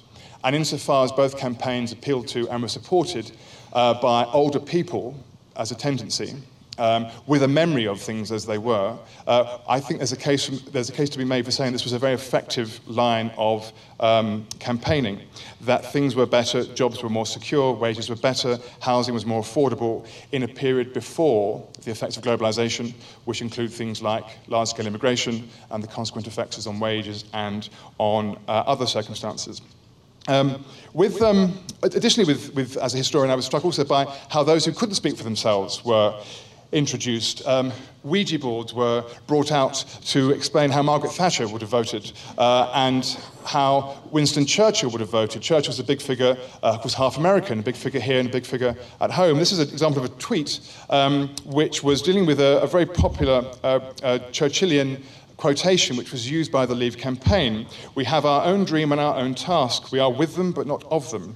And 0.43 0.55
insofar 0.55 1.05
as 1.05 1.11
both 1.11 1.37
campaigns 1.37 1.91
appealed 1.91 2.27
to 2.29 2.49
and 2.49 2.61
were 2.61 2.67
supported 2.67 3.31
uh, 3.73 3.99
by 4.01 4.25
older 4.25 4.59
people 4.59 5.15
as 5.55 5.71
a 5.71 5.75
tendency, 5.75 6.35
um, 6.81 7.11
with 7.27 7.43
a 7.43 7.47
memory 7.47 7.85
of 7.85 8.01
things 8.01 8.31
as 8.31 8.43
they 8.43 8.57
were, 8.57 8.97
uh, 9.27 9.59
I 9.69 9.79
think 9.79 9.99
there's 9.99 10.13
a, 10.13 10.17
case, 10.17 10.47
there's 10.71 10.89
a 10.89 10.93
case 10.93 11.09
to 11.11 11.19
be 11.19 11.23
made 11.23 11.45
for 11.45 11.51
saying 11.51 11.73
this 11.73 11.83
was 11.83 11.93
a 11.93 11.99
very 11.99 12.13
effective 12.13 12.79
line 12.87 13.31
of 13.37 13.71
um, 13.99 14.47
campaigning. 14.57 15.19
That 15.61 15.91
things 15.93 16.15
were 16.15 16.25
better, 16.25 16.63
jobs 16.63 17.03
were 17.03 17.09
more 17.09 17.27
secure, 17.27 17.71
wages 17.71 18.09
were 18.09 18.15
better, 18.15 18.57
housing 18.81 19.13
was 19.13 19.27
more 19.27 19.43
affordable 19.43 20.07
in 20.31 20.41
a 20.41 20.47
period 20.47 20.91
before 20.91 21.63
the 21.83 21.91
effects 21.91 22.17
of 22.17 22.23
globalization, 22.23 22.95
which 23.25 23.43
include 23.43 23.71
things 23.71 24.01
like 24.01 24.23
large 24.47 24.69
scale 24.69 24.87
immigration 24.87 25.47
and 25.69 25.83
the 25.83 25.87
consequent 25.87 26.25
effects 26.25 26.65
on 26.65 26.79
wages 26.79 27.25
and 27.33 27.69
on 27.99 28.37
uh, 28.47 28.63
other 28.65 28.87
circumstances. 28.87 29.61
Um, 30.27 30.65
with, 30.93 31.21
um, 31.21 31.59
additionally, 31.83 32.31
with, 32.31 32.55
with, 32.55 32.77
as 32.77 32.95
a 32.95 32.97
historian, 32.97 33.31
I 33.31 33.35
was 33.35 33.45
struck 33.45 33.65
also 33.65 33.83
by 33.83 34.05
how 34.29 34.43
those 34.43 34.65
who 34.65 34.71
couldn't 34.71 34.95
speak 34.95 35.15
for 35.15 35.23
themselves 35.23 35.85
were 35.85 36.19
introduced, 36.71 37.45
um, 37.47 37.71
Ouija 38.03 38.39
boards 38.39 38.73
were 38.73 39.03
brought 39.27 39.51
out 39.51 39.73
to 40.05 40.31
explain 40.31 40.69
how 40.69 40.81
Margaret 40.81 41.11
Thatcher 41.11 41.47
would 41.47 41.61
have 41.61 41.69
voted 41.69 42.11
uh, 42.37 42.71
and 42.73 43.17
how 43.45 43.97
Winston 44.11 44.45
Churchill 44.45 44.89
would 44.89 45.01
have 45.01 45.11
voted. 45.11 45.41
Churchill 45.41 45.69
was 45.69 45.79
a 45.79 45.83
big 45.83 46.01
figure, 46.01 46.37
uh, 46.63 46.77
was 46.83 46.93
half 46.93 47.17
American, 47.17 47.59
a 47.59 47.61
big 47.63 47.75
figure 47.75 47.99
here 47.99 48.19
and 48.19 48.29
a 48.29 48.31
big 48.31 48.45
figure 48.45 48.75
at 49.01 49.11
home. 49.11 49.37
This 49.37 49.51
is 49.51 49.59
an 49.59 49.69
example 49.69 50.03
of 50.03 50.11
a 50.11 50.15
tweet 50.15 50.59
um, 50.89 51.29
which 51.45 51.83
was 51.83 52.01
dealing 52.01 52.25
with 52.25 52.39
a, 52.39 52.61
a 52.61 52.67
very 52.67 52.85
popular 52.85 53.45
uh, 53.63 53.79
uh 54.03 54.19
Churchillian 54.31 55.01
quotation 55.37 55.97
which 55.97 56.11
was 56.11 56.29
used 56.29 56.51
by 56.51 56.67
the 56.67 56.75
Leave 56.75 56.97
campaign. 56.97 57.65
We 57.95 58.03
have 58.05 58.25
our 58.25 58.45
own 58.45 58.63
dream 58.63 58.91
and 58.91 59.01
our 59.01 59.15
own 59.17 59.33
task. 59.33 59.91
We 59.91 59.99
are 59.99 60.11
with 60.11 60.35
them, 60.35 60.51
but 60.51 60.67
not 60.67 60.83
of 60.91 61.09
them. 61.09 61.35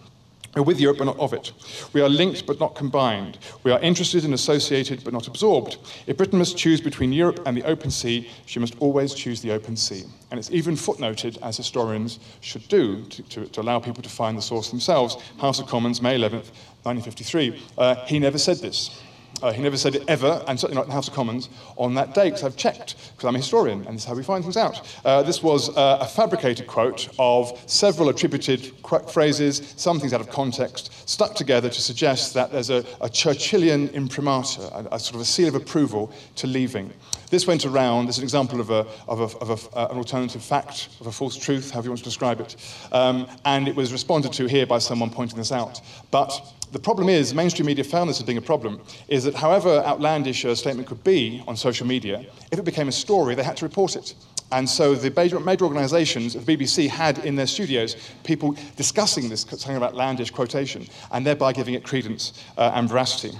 We're 0.56 0.63
with 0.63 0.80
Europe, 0.80 1.00
but 1.00 1.06
not 1.06 1.20
of 1.20 1.34
it. 1.34 1.52
We 1.91 2.00
are 2.00 2.08
linked, 2.08 2.46
but 2.46 2.62
not 2.62 2.76
combined. 2.76 3.39
We 3.63 3.72
are 3.72 3.80
interested 3.82 4.24
and 4.24 4.34
associated, 4.34 5.04
but 5.04 5.12
not 5.12 5.28
absorbed. 5.28 5.78
If 6.08 6.15
Britain 6.15 6.39
must 6.39 6.58
choose 6.58 6.80
between 6.80 7.12
Europe 7.12 7.41
and 7.46 7.58
the 7.58 7.63
open 7.63 7.91
sea, 7.91 8.30
she 8.46 8.60
must 8.60 8.76
always 8.80 9.13
choose 9.13 9.41
the 9.41 9.52
open 9.52 9.76
sea. 9.76 10.04
And 10.32 10.39
it's 10.39 10.52
even 10.52 10.76
footnoted, 10.76 11.38
as 11.41 11.58
historians 11.58 12.20
should 12.39 12.65
do, 12.70 13.04
to, 13.04 13.24
to, 13.24 13.46
to 13.48 13.62
allow 13.62 13.80
people 13.80 14.02
to 14.02 14.10
find 14.10 14.38
the 14.38 14.41
source 14.41 14.70
themselves. 14.70 15.18
House 15.39 15.60
of 15.60 15.68
Commons, 15.68 16.02
May 16.02 16.18
11th, 16.18 16.52
1953. 16.84 17.62
Uh, 17.78 17.96
he 18.06 18.20
never 18.20 18.38
said 18.38 18.58
this. 18.58 19.02
Uh, 19.41 19.52
he 19.52 19.62
never 19.62 19.78
said 19.78 19.95
it 19.95 20.04
ever, 20.08 20.43
and 20.48 20.60
certainly 20.60 20.76
not 20.76 20.86
in 20.86 20.89
the 20.89 20.95
House 20.95 21.08
of 21.08 21.13
Commons, 21.13 21.50
on 21.76 21.93
that 21.95 22.13
day, 22.13 22.26
because 22.26 22.43
I've 22.43 22.56
checked, 22.56 22.95
because 23.12 23.28
I'm 23.28 23.36
a 23.36 23.39
historian, 23.39 23.86
and 23.86 23.95
this 23.95 24.04
is 24.04 24.06
how 24.08 24.15
we 24.15 24.24
find 24.24 24.43
things 24.43 24.58
out. 24.58 24.82
Uh, 25.04 25.24
this 25.24 25.43
was 25.43 25.76
uh, 25.76 25.98
a 26.00 26.08
fabricated 26.08 26.67
quote 26.67 27.10
of 27.19 27.62
several 27.65 28.10
attributed 28.10 28.71
phrases, 29.10 29.74
some 29.76 30.00
things 30.00 30.13
out 30.13 30.21
of 30.21 30.30
context, 30.30 31.08
stuck 31.10 31.36
together 31.36 31.69
to 31.69 31.82
suggest 31.82 32.34
that 32.34 32.52
there's 32.52 32.69
a, 32.69 32.80
a 33.02 33.10
Churchillian 33.10 33.91
imprimatur, 33.93 34.69
a, 34.74 34.95
a, 34.95 35.00
sort 35.00 35.15
of 35.15 35.21
a 35.21 35.26
seal 35.26 35.50
of 35.50 35.56
approval 35.56 36.12
to 36.36 36.48
leaving. 36.48 36.93
This 37.30 37.48
went 37.48 37.65
around 37.65 38.08
as 38.08 38.17
an 38.17 38.24
example 38.24 38.62
of, 38.62 38.69
a, 38.69 38.86
of, 39.08 39.19
a, 39.19 39.38
of 39.39 39.69
uh, 39.74 39.88
an 39.91 39.98
alternative 39.98 40.43
fact, 40.43 40.89
of 41.02 41.08
a 41.08 41.12
false 41.12 41.36
truth, 41.36 41.71
however 41.71 41.88
you 41.88 41.91
want 41.91 42.00
to 42.00 42.06
describe 42.06 42.39
it. 42.39 42.56
Um, 42.91 43.28
and 43.43 43.67
it 43.67 43.76
was 43.76 43.91
responded 43.91 44.32
to 44.34 44.45
here 44.48 44.65
by 44.65 44.80
someone 44.80 45.10
pointing 45.10 45.38
this 45.38 45.52
out. 45.52 45.82
But 46.12 46.39
the 46.71 46.80
problem 46.80 47.10
is, 47.10 47.34
mainstream 47.34 47.67
media 47.67 47.84
found 47.84 48.10
this 48.10 48.19
as 48.19 48.25
being 48.25 48.38
a 48.38 48.41
problem, 48.41 48.82
is 49.08 49.23
that 49.23 49.36
however 49.36 49.84
outlandish 49.86 50.43
a 50.45 50.56
statement 50.56 50.88
could 50.88 51.04
be 51.04 51.43
on 51.47 51.56
social 51.56 51.88
media, 51.88 52.25
if 52.51 52.60
it 52.60 52.65
became 52.65 52.88
a 52.88 52.91
story, 52.91 53.36
they 53.36 53.43
had 53.43 53.58
to 53.58 53.65
report 53.65 53.95
it. 53.95 54.13
And 54.51 54.69
so 54.69 54.93
the 54.93 55.12
major, 55.12 55.39
major 55.39 55.65
organizations, 55.65 56.34
the 56.34 56.58
BBC, 56.58 56.88
had 56.88 57.19
in 57.19 57.36
their 57.36 57.47
studios 57.47 57.95
people 58.23 58.56
discussing 58.75 59.30
this 59.30 59.43
kind 59.43 59.75
of 59.75 59.84
outlandish 59.84 60.32
quotation 60.32 60.88
and 61.12 61.25
thereby 61.25 61.51
giving 61.51 61.73
it 61.73 61.84
credence 61.84 62.34
uh, 62.58 62.71
and 62.75 62.88
veracity. 62.88 63.38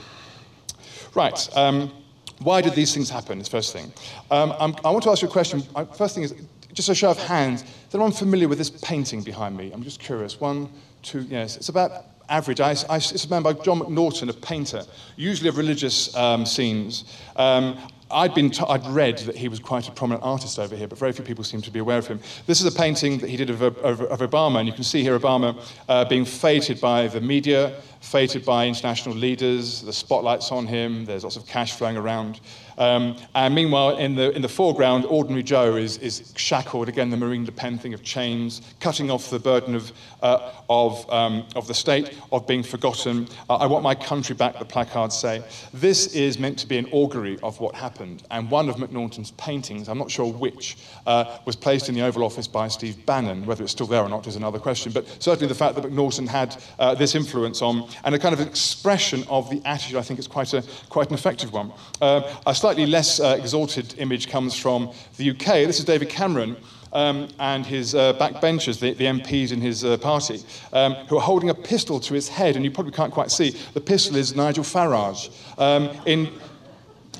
Right. 1.13 1.47
Um, 1.55 1.91
why 2.39 2.61
did 2.61 2.73
these 2.73 2.93
things 2.93 3.09
happen? 3.09 3.39
Is 3.39 3.47
first 3.47 3.71
thing. 3.71 3.93
Um, 4.31 4.53
i 4.83 4.89
want 4.89 5.03
to 5.03 5.09
ask 5.09 5.21
you 5.21 5.27
a 5.27 5.31
question. 5.31 5.63
First 5.95 6.15
thing 6.15 6.23
is 6.23 6.33
just 6.73 6.89
a 6.89 6.95
show 6.95 7.11
of 7.11 7.17
hands. 7.17 7.61
Is 7.61 7.93
anyone 7.93 8.11
familiar 8.11 8.49
with 8.49 8.57
this 8.57 8.69
painting 8.69 9.21
behind 9.21 9.55
me? 9.55 9.71
I'm 9.71 9.83
just 9.83 9.99
curious. 9.99 10.41
One, 10.41 10.69
two, 11.01 11.21
yes. 11.21 11.55
It's 11.55 11.69
about 11.69 12.05
average. 12.29 12.59
I, 12.59 12.71
I, 12.89 12.97
it's 12.97 13.25
a 13.25 13.29
man 13.29 13.43
by 13.43 13.53
Jon 13.53 13.79
McNaughton, 13.79 14.29
a 14.29 14.33
painter, 14.33 14.83
usually 15.15 15.49
of 15.49 15.57
religious 15.57 16.15
um, 16.15 16.45
scenes. 16.45 17.05
Um, 17.35 17.77
I'd, 18.11 18.35
been 18.35 18.51
t- 18.51 18.63
I'd 18.67 18.85
read 18.88 19.17
that 19.19 19.35
he 19.35 19.47
was 19.47 19.59
quite 19.59 19.88
a 19.88 19.91
prominent 19.91 20.23
artist 20.23 20.59
over 20.59 20.75
here, 20.75 20.88
but 20.88 20.97
very 20.97 21.11
few 21.11 21.25
people 21.25 21.43
seem 21.43 21.61
to 21.63 21.71
be 21.71 21.79
aware 21.79 21.97
of 21.97 22.07
him. 22.07 22.19
This 22.45 22.61
is 22.61 22.73
a 22.73 22.77
painting 22.77 23.17
that 23.19 23.29
he 23.29 23.38
did 23.38 23.49
of, 23.49 23.61
of, 23.61 24.01
of 24.01 24.19
Obama, 24.19 24.59
and 24.59 24.67
you 24.67 24.73
can 24.73 24.83
see 24.83 25.01
here 25.01 25.17
Obama 25.17 25.59
uh, 25.89 26.05
being 26.05 26.23
feted 26.23 26.79
by 26.79 27.07
the 27.07 27.19
media, 27.19 27.73
feted 28.01 28.45
by 28.45 28.67
international 28.67 29.15
leaders, 29.15 29.81
the 29.81 29.91
spotlight's 29.91 30.51
on 30.51 30.67
him, 30.67 31.05
there's 31.05 31.23
lots 31.23 31.35
of 31.35 31.47
cash 31.47 31.73
flowing 31.73 31.97
around. 31.97 32.39
Um, 32.77 33.17
and 33.33 33.55
meanwhile, 33.55 33.97
in 33.97 34.15
the, 34.15 34.31
in 34.35 34.41
the 34.41 34.49
foreground, 34.49 35.05
Ordinary 35.05 35.43
Joe 35.43 35.75
is, 35.75 35.97
is 35.97 36.31
shackled, 36.35 36.89
again, 36.89 37.09
the 37.09 37.17
Marine 37.17 37.45
Le 37.45 37.51
Pen 37.51 37.79
thing 37.79 37.93
of 37.93 38.03
chains, 38.03 38.61
cutting 38.79 39.09
off 39.09 39.29
the 39.31 39.39
burden 39.39 39.73
of, 39.73 39.91
uh, 40.25 40.51
of, 40.69 41.07
um, 41.11 41.45
of 41.55 41.67
the 41.67 41.73
state, 41.73 42.17
of 42.31 42.47
being 42.47 42.63
forgotten. 42.63 43.27
Uh, 43.47 43.57
I 43.57 43.67
want 43.67 43.83
my 43.83 43.93
country 43.93 44.33
back, 44.33 44.57
the 44.57 44.65
placards 44.65 45.15
say. 45.15 45.43
This 45.71 46.15
is 46.15 46.39
meant 46.39 46.57
to 46.59 46.67
be 46.67 46.77
an 46.77 46.88
augury 46.91 47.38
of 47.43 47.59
what 47.59 47.75
happened. 47.75 48.23
And 48.31 48.49
one 48.49 48.67
of 48.67 48.77
McNaughton's 48.77 49.31
paintings, 49.31 49.88
I'm 49.88 49.99
not 49.99 50.09
sure 50.09 50.33
which, 50.33 50.77
uh, 51.05 51.38
was 51.45 51.55
placed 51.55 51.89
in 51.89 51.95
the 51.95 52.01
Oval 52.01 52.23
Office 52.23 52.47
by 52.47 52.67
Steve 52.69 53.05
Bannon. 53.05 53.45
Whether 53.45 53.63
it's 53.63 53.71
still 53.71 53.85
there 53.85 54.01
or 54.01 54.09
not 54.09 54.25
is 54.25 54.35
another 54.35 54.57
question. 54.57 54.91
But 54.91 55.05
certainly 55.19 55.47
the 55.47 55.53
fact 55.53 55.75
that 55.75 55.83
McNaughton 55.83 56.27
had 56.27 56.57
uh, 56.79 56.95
this 56.95 57.13
influence 57.13 57.61
on, 57.61 57.88
and 58.03 58.15
a 58.15 58.19
kind 58.19 58.33
of 58.33 58.41
expression 58.41 59.23
of 59.29 59.47
the 59.51 59.61
attitude, 59.63 59.97
I 59.97 60.01
think 60.01 60.19
is 60.19 60.27
quite, 60.27 60.51
a, 60.55 60.63
quite 60.89 61.09
an 61.09 61.13
effective 61.13 61.53
one. 61.53 61.71
Uh, 62.01 62.53
slightly 62.53 62.88
less 62.88 63.19
uh, 63.19 63.38
exalted 63.39 63.93
image 63.99 64.27
comes 64.27 64.57
from 64.57 64.91
the 65.17 65.29
UK. 65.29 65.67
This 65.67 65.77
is 65.77 65.85
David 65.85 66.09
Cameron. 66.09 66.57
Um, 66.95 67.27
and 67.39 67.65
his 67.65 67.93
uh, 67.93 68.13
backbenchers, 68.13 68.79
the, 68.79 68.93
the, 68.93 69.03
MPs 69.03 69.51
in 69.51 69.60
his 69.60 69.84
uh, 69.84 69.97
party, 69.97 70.39
um, 70.71 70.93
who 71.10 71.17
are 71.17 71.21
holding 71.21 71.49
a 71.49 71.53
pistol 71.53 71.99
to 71.99 72.13
his 72.13 72.29
head, 72.29 72.55
and 72.55 72.63
you 72.63 72.71
probably 72.71 72.93
can't 72.93 73.12
quite 73.12 73.31
see. 73.31 73.49
The 73.73 73.81
pistol 73.81 74.15
is 74.15 74.34
Nigel 74.34 74.63
Farage. 74.63 75.29
Um, 75.60 75.89
in 76.05 76.31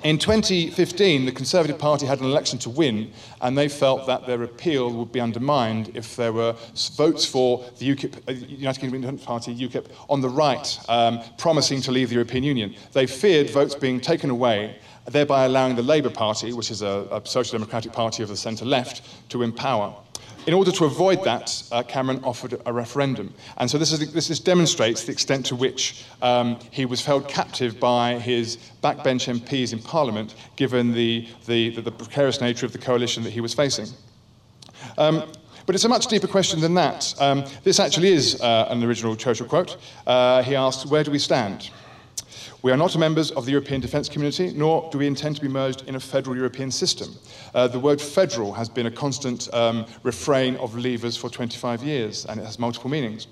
In 0.06 0.20
2015, 0.20 1.26
the 1.26 1.32
Conservative 1.32 1.80
Party 1.80 2.06
had 2.06 2.20
an 2.20 2.26
election 2.26 2.60
to 2.60 2.70
win, 2.70 3.12
and 3.42 3.58
they 3.58 3.68
felt 3.68 4.06
that 4.06 4.28
their 4.28 4.44
appeal 4.44 4.92
would 4.94 5.12
be 5.12 5.20
undermined 5.20 5.92
if 5.96 6.16
there 6.16 6.32
were 6.32 6.56
votes 6.96 7.26
for 7.26 7.66
the 7.80 7.96
UKIP, 7.96 8.14
uh, 8.30 8.34
United 8.34 8.82
Kingdom 8.82 8.98
Independent 8.98 9.26
Party, 9.26 9.56
UKIP, 9.56 9.88
on 10.08 10.22
the 10.22 10.30
right, 10.30 10.80
um, 10.90 11.22
promising 11.40 11.82
to 11.82 11.92
leave 11.92 12.10
the 12.10 12.16
European 12.16 12.44
Union. 12.44 12.76
They 12.94 13.08
feared 13.08 13.50
votes 13.50 13.74
being 13.74 14.00
taken 14.00 14.30
away, 14.30 14.78
thereby 15.06 15.46
allowing 15.46 15.76
the 15.76 15.84
Labour 15.84 16.10
Party, 16.10 16.54
which 16.54 16.72
is 16.72 16.82
a, 16.82 17.08
a 17.12 17.22
social 17.26 17.58
democratic 17.58 17.94
party 17.94 18.24
of 18.24 18.30
the 18.30 18.38
centre 18.38 18.66
left, 18.66 19.02
to 19.30 19.40
win 19.40 19.52
power. 19.52 19.94
In 20.48 20.54
order 20.54 20.72
to 20.72 20.86
avoid 20.86 21.24
that, 21.24 21.64
uh, 21.72 21.82
Cameron 21.82 22.24
offered 22.24 22.62
a 22.68 22.72
referendum. 22.72 23.34
And 23.58 23.70
so 23.70 23.80
this, 23.80 23.92
is, 23.92 24.14
this, 24.14 24.28
this 24.28 24.40
demonstrates 24.40 25.04
the 25.04 25.12
extent 25.12 25.48
to 25.48 25.56
which 25.56 26.06
um, 26.22 26.60
he 26.70 26.86
was 26.86 27.04
held 27.04 27.28
captive 27.28 27.80
by 27.80 28.20
his 28.20 28.58
backbench 28.84 29.28
MPs 29.28 29.74
in 29.74 29.80
Parliament, 29.80 30.36
given 30.56 30.94
the, 30.94 31.28
the, 31.48 31.70
the, 31.72 31.82
the 31.82 31.92
precarious 31.92 32.42
nature 32.42 32.66
of 32.66 32.74
the 32.74 32.78
coalition 32.78 33.24
that 33.24 33.32
he 33.32 33.42
was 33.42 33.56
facing. 33.56 33.88
Um, 35.00 35.24
but 35.66 35.74
it's 35.74 35.86
a 35.86 35.90
much 35.90 36.06
deeper 36.06 36.28
question 36.28 36.62
than 36.62 36.76
that. 36.76 37.16
Um, 37.20 37.46
this 37.64 37.80
actually 37.80 38.10
is 38.10 38.40
uh, 38.40 38.68
an 38.70 38.84
original 38.84 39.16
Churchill 39.16 39.48
quote. 39.48 39.78
Uh, 40.06 40.44
he 40.44 40.56
asked, 40.56 40.86
Where 40.86 41.04
do 41.04 41.10
we 41.10 41.18
stand? 41.18 41.72
We 42.66 42.72
are 42.72 42.78
not 42.78 42.98
members 42.98 43.30
of 43.30 43.46
the 43.46 43.52
European 43.52 43.80
defence 43.80 44.10
community, 44.10 44.52
nor 44.52 44.90
do 44.92 44.98
we 44.98 45.06
intend 45.06 45.36
to 45.36 45.42
be 45.44 45.48
merged 45.48 45.88
in 45.88 45.94
a 45.94 46.00
federal 46.00 46.36
European 46.36 46.72
system. 46.72 47.16
Uh, 47.54 47.68
the 47.68 47.80
word 47.80 48.02
federal 48.02 48.54
has 48.54 48.70
been 48.70 48.88
a 48.88 48.92
constant 48.92 49.54
um, 49.54 49.86
refrain 50.02 50.56
of 50.56 50.72
leavers 50.72 51.16
for 51.16 51.30
25 51.30 51.84
years, 51.84 52.26
and 52.26 52.40
it 52.40 52.44
has 52.44 52.58
multiple 52.58 52.90
meanings. 52.90 53.28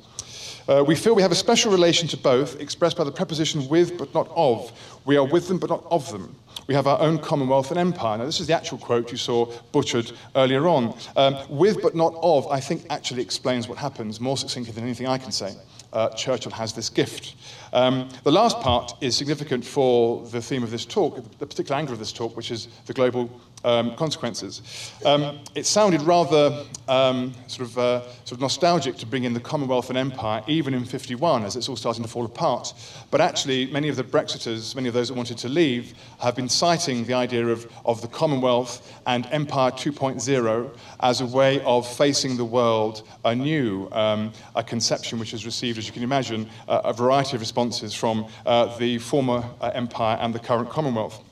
Uh, 0.68 0.84
we 0.86 0.94
feel 0.94 1.16
we 1.16 1.24
have 1.24 1.32
a 1.32 1.36
special 1.50 1.72
relation 1.72 2.08
to 2.10 2.16
both, 2.16 2.62
expressed 2.62 2.96
by 2.96 3.04
the 3.04 3.12
preposition 3.12 3.68
with 3.70 3.98
but 3.98 4.14
not 4.14 4.30
of. 4.36 4.72
We 5.04 5.18
are 5.18 5.26
with 5.26 5.48
them 5.48 5.58
but 5.58 5.72
not 5.72 5.84
of 5.90 6.12
them. 6.12 6.36
We 6.68 6.76
have 6.76 6.86
our 6.86 7.00
own 7.00 7.18
commonwealth 7.18 7.72
and 7.72 7.80
empire. 7.80 8.20
Now, 8.20 8.26
this 8.26 8.40
is 8.40 8.46
the 8.46 8.54
actual 8.54 8.78
quote 8.78 9.10
you 9.10 9.18
saw 9.18 9.52
butchered 9.72 10.12
earlier 10.36 10.68
on. 10.68 10.96
Um, 11.16 11.38
with 11.50 11.82
but 11.82 11.96
not 11.96 12.14
of, 12.22 12.46
I 12.50 12.60
think, 12.60 12.86
actually 12.92 13.24
explains 13.24 13.68
what 13.68 13.80
happens 13.80 14.20
more 14.20 14.38
succinctly 14.38 14.74
than 14.74 14.84
anything 14.84 15.08
I 15.08 15.18
can 15.18 15.32
say 15.32 15.56
uh, 15.94 16.10
Churchill 16.10 16.52
has 16.52 16.74
this 16.74 16.90
gift. 16.90 17.36
Um, 17.74 18.08
the 18.24 18.32
last 18.32 18.60
part 18.60 18.94
is 19.02 19.18
significant 19.18 19.66
for 19.66 20.24
the 20.28 20.42
theme 20.42 20.62
of 20.62 20.70
this 20.70 20.86
talk, 20.86 21.16
the 21.40 21.48
particular 21.48 21.76
angle 21.76 21.94
of 21.94 22.00
this 22.00 22.14
talk, 22.14 22.38
which 22.38 22.52
is 22.52 22.68
the 22.86 22.94
global 22.94 23.30
um, 23.64 23.96
consequences. 23.96 24.92
Um, 25.06 25.40
it 25.56 25.66
sounded 25.66 26.02
rather 26.02 26.66
um, 26.88 27.34
sort, 27.48 27.70
of, 27.70 27.78
uh, 27.78 28.02
sort 28.26 28.34
of 28.34 28.42
nostalgic 28.42 28.98
to 28.98 29.06
bring 29.06 29.24
in 29.24 29.34
the 29.34 29.40
Commonwealth 29.40 29.90
and 29.90 29.98
Empire, 29.98 30.44
even 30.48 30.74
in 30.74 30.86
51, 30.86 31.44
as 31.44 31.56
it's 31.56 31.70
all 31.70 31.76
starting 31.76 32.04
to 32.04 32.10
fall 32.10 32.26
apart. 32.26 32.74
But 33.12 33.22
actually, 33.22 33.68
many 33.68 33.90
of 33.90 33.96
the 33.96 34.04
Brexiters, 34.04 34.76
many 34.76 34.88
of 34.88 34.94
those 34.94 35.08
that 35.08 35.14
wanted 35.16 35.38
to 35.40 35.50
leave, 35.50 35.94
have 36.20 36.36
been 36.36 36.50
citing 36.50 37.06
the 37.06 37.14
idea 37.14 37.48
of, 37.48 37.72
of 37.86 38.02
the 38.02 38.08
Commonwealth 38.08 39.00
and 39.06 39.28
Empire 39.32 39.72
2.0 39.72 40.78
as 41.00 41.22
a 41.22 41.26
way 41.26 41.62
of 41.62 41.88
facing 41.88 42.38
the 42.38 42.46
world 42.46 43.08
anew, 43.26 43.90
um, 43.92 44.32
a 44.56 44.64
conception 44.64 45.20
which 45.20 45.32
has 45.32 45.46
received, 45.46 45.78
as 45.78 45.88
you 45.88 45.94
can 45.94 46.04
imagine, 46.04 46.50
uh, 46.68 46.82
a 46.84 46.94
variety 46.94 47.36
of 47.36 47.42
responses 47.42 47.94
from 47.94 48.28
uh, 48.46 48.78
the 48.78 48.98
former 49.00 49.44
uh, 49.62 49.72
Empire 49.74 50.18
and 50.22 50.34
the 50.34 50.40
current 50.40 50.70
Commonwealth. 50.70 51.24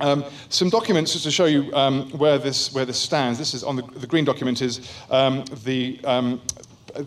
Um, 0.00 0.24
some 0.50 0.68
documents 0.68 1.12
just 1.12 1.24
to 1.24 1.30
show 1.30 1.46
you 1.46 1.72
um, 1.74 2.10
where, 2.10 2.38
this, 2.38 2.72
where 2.74 2.84
this 2.84 2.98
stands. 2.98 3.38
This 3.38 3.54
is 3.54 3.64
on 3.64 3.76
the, 3.76 3.82
the 3.82 4.06
green 4.06 4.24
document 4.24 4.60
is 4.60 4.92
um, 5.10 5.44
the 5.64 5.98
um, 6.04 6.40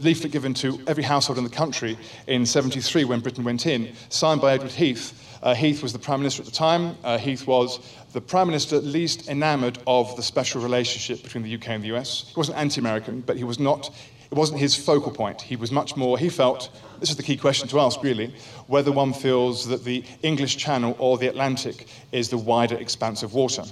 leaflet 0.02 0.32
given 0.32 0.54
to 0.56 0.80
every 0.88 1.04
household 1.04 1.38
in 1.38 1.44
the 1.44 1.50
country 1.50 1.98
in 2.28 2.46
73 2.46 3.06
when 3.06 3.20
Britain 3.20 3.44
went 3.44 3.66
in, 3.66 3.94
signed 4.10 4.42
by 4.42 4.54
Edward 4.54 4.72
Heath. 4.72 5.26
Uh, 5.42 5.54
Heath 5.54 5.82
was 5.82 5.94
the 5.94 6.00
Prime 6.00 6.20
Minister 6.20 6.42
at 6.42 6.48
the 6.48 6.52
time. 6.52 6.98
Uh, 7.04 7.18
Heath 7.18 7.48
was 7.48 7.80
the 8.12 8.22
Prime 8.22 8.48
Minister 8.48 8.78
least 8.80 9.30
enamoured 9.30 9.78
of 9.88 10.16
the 10.16 10.24
special 10.24 10.62
relationship 10.62 11.24
between 11.24 11.44
the 11.44 11.56
UK 11.56 11.70
and 11.70 11.84
the 11.84 11.96
US. 11.96 12.26
He 12.28 12.34
wasn't 12.36 12.58
anti 12.58 12.82
American, 12.82 13.22
but 13.22 13.38
he 13.38 13.44
was 13.44 13.60
not, 13.60 13.96
it 14.32 14.36
wasn't 14.36 14.60
his 14.60 14.76
focal 14.76 15.12
point. 15.12 15.42
He 15.42 15.56
was 15.56 15.72
much 15.72 15.96
more, 15.96 16.18
he 16.18 16.30
felt, 16.30 16.70
this 17.00 17.10
is 17.10 17.18
the 17.18 17.24
key 17.24 17.38
question 17.38 17.68
to 17.70 17.80
ask 17.80 18.04
really, 18.04 18.34
whether 18.68 18.92
one 18.92 19.12
feels 19.12 19.68
that 19.68 19.84
the 19.84 20.04
English 20.22 20.58
Channel 20.58 20.96
or 21.00 21.18
the 21.18 21.28
Atlantic 21.28 21.88
is 22.12 22.30
the 22.30 22.38
wider 22.38 22.76
expanse 22.76 23.24
of 23.24 23.34
water. 23.34 23.64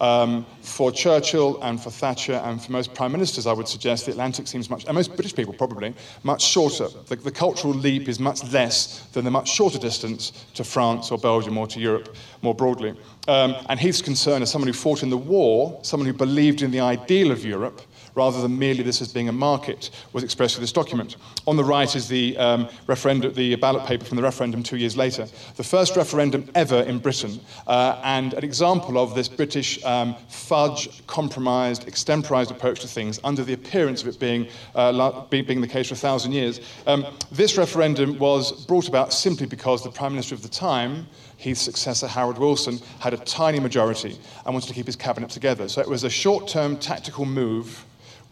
Um, 0.00 0.46
for 0.60 0.92
Churchill 0.92 1.60
and 1.60 1.80
for 1.80 1.90
Thatcher 1.90 2.34
and 2.34 2.62
for 2.62 2.70
most 2.70 2.94
prime 2.94 3.10
ministers, 3.10 3.48
I 3.48 3.52
would 3.52 3.66
suggest 3.66 4.06
the 4.06 4.12
Atlantic 4.12 4.46
seems 4.46 4.70
much, 4.70 4.84
and 4.84 4.94
most 4.94 5.16
British 5.16 5.34
people 5.34 5.54
probably, 5.54 5.92
much 6.22 6.42
shorter. 6.42 6.86
The, 7.06 7.16
the, 7.16 7.32
cultural 7.32 7.74
leap 7.74 8.08
is 8.08 8.20
much 8.20 8.44
less 8.52 9.00
than 9.12 9.24
the 9.24 9.30
much 9.30 9.48
shorter 9.48 9.78
distance 9.78 10.44
to 10.54 10.62
France 10.62 11.10
or 11.10 11.18
Belgium 11.18 11.58
or 11.58 11.66
to 11.66 11.80
Europe 11.80 12.14
more 12.42 12.54
broadly. 12.54 12.94
Um, 13.26 13.56
and 13.68 13.80
Heath's 13.80 14.00
concern 14.00 14.40
as 14.42 14.52
someone 14.52 14.68
who 14.68 14.72
fought 14.72 15.02
in 15.02 15.10
the 15.10 15.18
war, 15.18 15.80
someone 15.82 16.06
who 16.06 16.12
believed 16.12 16.62
in 16.62 16.70
the 16.70 16.80
ideal 16.80 17.32
of 17.32 17.44
Europe, 17.44 17.82
rather 18.18 18.42
than 18.42 18.58
merely 18.58 18.82
this 18.82 19.00
as 19.00 19.12
being 19.12 19.28
a 19.28 19.32
market, 19.32 19.90
was 20.12 20.24
expressed 20.24 20.56
in 20.56 20.60
this 20.60 20.72
document. 20.72 21.16
On 21.46 21.56
the 21.56 21.64
right 21.64 21.94
is 21.94 22.08
the, 22.08 22.36
um, 22.36 22.68
referendum, 22.88 23.32
the 23.32 23.54
ballot 23.54 23.86
paper 23.86 24.04
from 24.04 24.16
the 24.16 24.22
referendum 24.22 24.62
two 24.62 24.76
years 24.76 24.96
later. 24.96 25.26
The 25.56 25.62
first 25.62 25.96
referendum 25.96 26.50
ever 26.54 26.80
in 26.82 26.98
Britain, 26.98 27.40
uh, 27.66 28.00
and 28.02 28.34
an 28.34 28.44
example 28.44 28.98
of 28.98 29.14
this 29.14 29.28
British 29.28 29.82
um, 29.84 30.16
fudge, 30.28 31.06
compromised, 31.06 31.86
extemporized 31.86 32.50
approach 32.50 32.80
to 32.80 32.88
things 32.88 33.20
under 33.22 33.44
the 33.44 33.52
appearance 33.52 34.02
of 34.02 34.08
it 34.08 34.18
being, 34.18 34.48
uh, 34.74 35.24
being 35.30 35.60
the 35.60 35.68
case 35.68 35.88
for 35.88 35.94
a 35.94 35.96
thousand 35.96 36.32
years. 36.32 36.60
Um, 36.86 37.06
this 37.30 37.56
referendum 37.56 38.18
was 38.18 38.66
brought 38.66 38.88
about 38.88 39.12
simply 39.12 39.46
because 39.46 39.84
the 39.84 39.90
Prime 39.90 40.12
Minister 40.12 40.34
of 40.34 40.42
the 40.42 40.48
time, 40.48 41.06
Heath's 41.36 41.60
successor, 41.60 42.08
Harold 42.08 42.38
Wilson, 42.38 42.80
had 42.98 43.14
a 43.14 43.18
tiny 43.18 43.60
majority 43.60 44.18
and 44.44 44.54
wanted 44.54 44.66
to 44.66 44.74
keep 44.74 44.86
his 44.86 44.96
cabinet 44.96 45.30
together. 45.30 45.68
So 45.68 45.80
it 45.80 45.88
was 45.88 46.02
a 46.02 46.10
short 46.10 46.48
term 46.48 46.76
tactical 46.78 47.24
move 47.24 47.84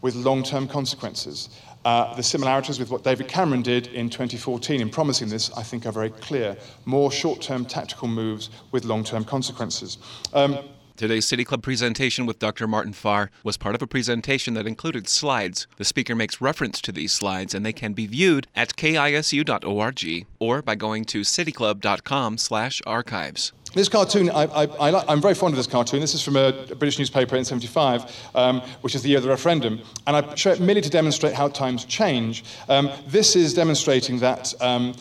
with 0.06 0.14
long 0.14 0.44
term 0.44 0.68
consequences. 0.68 1.48
Uh, 1.84 2.14
the 2.14 2.22
similarities 2.22 2.78
with 2.78 2.90
what 2.90 3.02
David 3.02 3.26
Cameron 3.26 3.62
did 3.62 3.88
in 3.88 4.08
2014 4.08 4.80
in 4.80 4.88
promising 4.88 5.28
this, 5.28 5.50
I 5.56 5.64
think, 5.64 5.84
are 5.84 5.90
very 5.90 6.10
clear. 6.10 6.56
More 6.84 7.10
short 7.10 7.42
term 7.42 7.64
tactical 7.64 8.06
moves 8.06 8.50
with 8.70 8.84
long 8.84 9.02
term 9.02 9.24
consequences. 9.24 9.98
Um, 10.32 10.60
Today's 10.96 11.26
City 11.26 11.44
Club 11.44 11.62
presentation 11.62 12.24
with 12.24 12.38
Dr. 12.38 12.68
Martin 12.68 12.92
Farr 12.92 13.32
was 13.42 13.56
part 13.56 13.74
of 13.74 13.82
a 13.82 13.88
presentation 13.88 14.54
that 14.54 14.68
included 14.68 15.08
slides. 15.08 15.66
The 15.76 15.84
speaker 15.84 16.14
makes 16.14 16.40
reference 16.40 16.80
to 16.82 16.92
these 16.92 17.12
slides 17.12 17.52
and 17.52 17.66
they 17.66 17.72
can 17.72 17.92
be 17.92 18.06
viewed 18.06 18.46
at 18.54 18.76
kisu.org 18.76 20.26
or 20.38 20.62
by 20.62 20.76
going 20.76 21.04
to 21.06 21.22
cityclub.com/archives. 21.22 23.52
This 23.76 23.90
cartoon, 23.90 24.30
I, 24.30 25.04
am 25.06 25.20
very 25.20 25.34
fond 25.34 25.52
of 25.52 25.58
this 25.58 25.66
cartoon. 25.66 26.00
This 26.00 26.14
is 26.14 26.22
from 26.22 26.36
a, 26.36 26.50
British 26.76 26.98
newspaper 26.98 27.36
in 27.36 27.44
75, 27.44 28.30
um, 28.34 28.62
which 28.80 28.94
is 28.94 29.02
the 29.02 29.10
year 29.10 29.18
of 29.18 29.22
the 29.22 29.28
referendum. 29.28 29.82
And 30.06 30.16
I 30.16 30.34
show 30.34 30.52
it 30.52 30.60
merely 30.60 30.80
to 30.80 30.88
demonstrate 30.88 31.34
how 31.34 31.48
times 31.48 31.84
change. 31.84 32.42
Um, 32.70 32.90
this 33.06 33.36
is 33.36 33.52
demonstrating 33.52 34.18
that 34.20 34.54
um, 34.62 34.94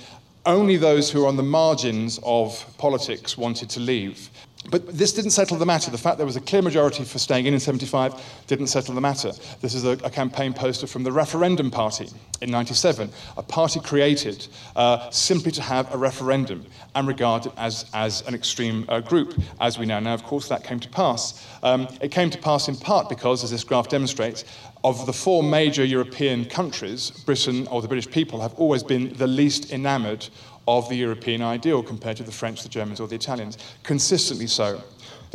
only 0.45 0.75
those 0.75 1.09
who 1.09 1.23
are 1.23 1.27
on 1.29 1.37
the 1.37 1.41
margins 1.41 2.19
of 2.23 2.65
politics 2.77 3.37
wanted 3.37 3.69
to 3.69 3.79
leave. 3.79 4.29
But 4.71 4.97
this 4.97 5.13
didn't 5.13 5.31
settle 5.31 5.57
the 5.57 5.65
matter. 5.65 5.91
The 5.91 5.97
fact 5.97 6.17
there 6.17 6.25
was 6.25 6.35
a 6.35 6.41
clear 6.41 6.61
majority 6.61 7.03
for 7.03 7.19
staying 7.19 7.45
in 7.45 7.53
in 7.53 7.59
75 7.59 8.21
didn't 8.47 8.67
settle 8.67 8.95
the 8.95 9.01
matter. 9.01 9.31
This 9.61 9.73
is 9.73 9.85
a, 9.85 9.91
a 10.03 10.09
campaign 10.09 10.53
poster 10.53 10.87
from 10.87 11.03
the 11.03 11.11
Referendum 11.11 11.69
Party 11.69 12.07
in 12.41 12.51
97, 12.51 13.09
a 13.37 13.43
party 13.43 13.79
created 13.79 14.47
uh, 14.75 15.09
simply 15.09 15.51
to 15.51 15.61
have 15.61 15.93
a 15.93 15.97
referendum 15.97 16.65
and 16.95 17.07
regarded 17.07 17.51
as, 17.57 17.85
as 17.93 18.21
an 18.27 18.33
extreme 18.33 18.85
uh, 18.89 18.99
group, 18.99 19.39
as 19.59 19.77
we 19.77 19.85
know. 19.85 19.99
now. 19.99 20.13
Of 20.13 20.23
course, 20.23 20.47
that 20.49 20.63
came 20.63 20.79
to 20.79 20.89
pass. 20.89 21.45
Um, 21.63 21.87
it 22.01 22.11
came 22.11 22.29
to 22.29 22.37
pass 22.37 22.67
in 22.67 22.75
part 22.75 23.09
because, 23.09 23.43
as 23.43 23.51
this 23.51 23.63
graph 23.63 23.89
demonstrates, 23.89 24.45
of 24.85 25.07
the 25.07 25.13
four 25.13 25.41
major 25.41 25.83
European 25.83 26.45
countries, 26.45 27.09
Britain 27.25 27.67
or 27.71 27.81
the 27.81 27.87
British 27.87 28.07
people 28.07 28.39
have 28.39 28.53
always 28.53 28.83
been 28.83 29.11
the 29.13 29.25
least 29.25 29.71
enamoured 29.73 30.27
of 30.67 30.87
the 30.89 30.95
European 30.95 31.41
ideal 31.41 31.81
compared 31.81 32.15
to 32.17 32.21
the 32.21 32.31
French, 32.31 32.61
the 32.61 32.69
Germans, 32.69 32.99
or 32.99 33.07
the 33.07 33.15
Italians. 33.15 33.57
Consistently 33.81 34.45
so. 34.45 34.79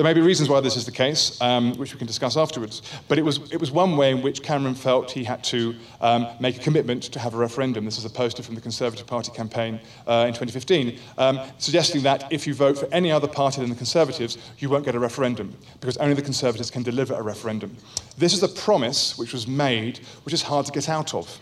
There 0.00 0.04
may 0.06 0.14
be 0.14 0.22
reasons 0.22 0.48
why 0.48 0.60
this 0.60 0.78
is 0.78 0.86
the 0.86 0.92
case, 0.92 1.38
um, 1.42 1.76
which 1.76 1.92
we 1.92 1.98
can 1.98 2.06
discuss 2.06 2.34
afterwards, 2.34 2.80
but 3.06 3.18
it 3.18 3.22
was, 3.22 3.52
it 3.52 3.60
was 3.60 3.70
one 3.70 3.98
way 3.98 4.12
in 4.12 4.22
which 4.22 4.42
Cameron 4.42 4.74
felt 4.74 5.10
he 5.10 5.24
had 5.24 5.44
to 5.44 5.74
um, 6.00 6.26
make 6.40 6.56
a 6.56 6.60
commitment 6.60 7.02
to 7.02 7.18
have 7.18 7.34
a 7.34 7.36
referendum. 7.36 7.84
This 7.84 7.98
is 7.98 8.06
a 8.06 8.08
poster 8.08 8.42
from 8.42 8.54
the 8.54 8.62
Conservative 8.62 9.06
Party 9.06 9.30
campaign 9.30 9.78
uh, 10.06 10.24
in 10.26 10.32
2015, 10.32 10.98
um, 11.18 11.40
suggesting 11.58 12.02
that 12.04 12.32
if 12.32 12.46
you 12.46 12.54
vote 12.54 12.78
for 12.78 12.88
any 12.94 13.12
other 13.12 13.28
party 13.28 13.60
than 13.60 13.68
the 13.68 13.76
Conservatives, 13.76 14.38
you 14.58 14.70
won't 14.70 14.86
get 14.86 14.94
a 14.94 14.98
referendum, 14.98 15.54
because 15.82 15.98
only 15.98 16.14
the 16.14 16.22
Conservatives 16.22 16.70
can 16.70 16.82
deliver 16.82 17.12
a 17.12 17.22
referendum. 17.22 17.76
This 18.16 18.32
is 18.32 18.42
a 18.42 18.48
promise 18.48 19.18
which 19.18 19.34
was 19.34 19.46
made, 19.46 19.98
which 20.22 20.32
is 20.32 20.40
hard 20.40 20.64
to 20.64 20.72
get 20.72 20.88
out 20.88 21.12
of. 21.12 21.38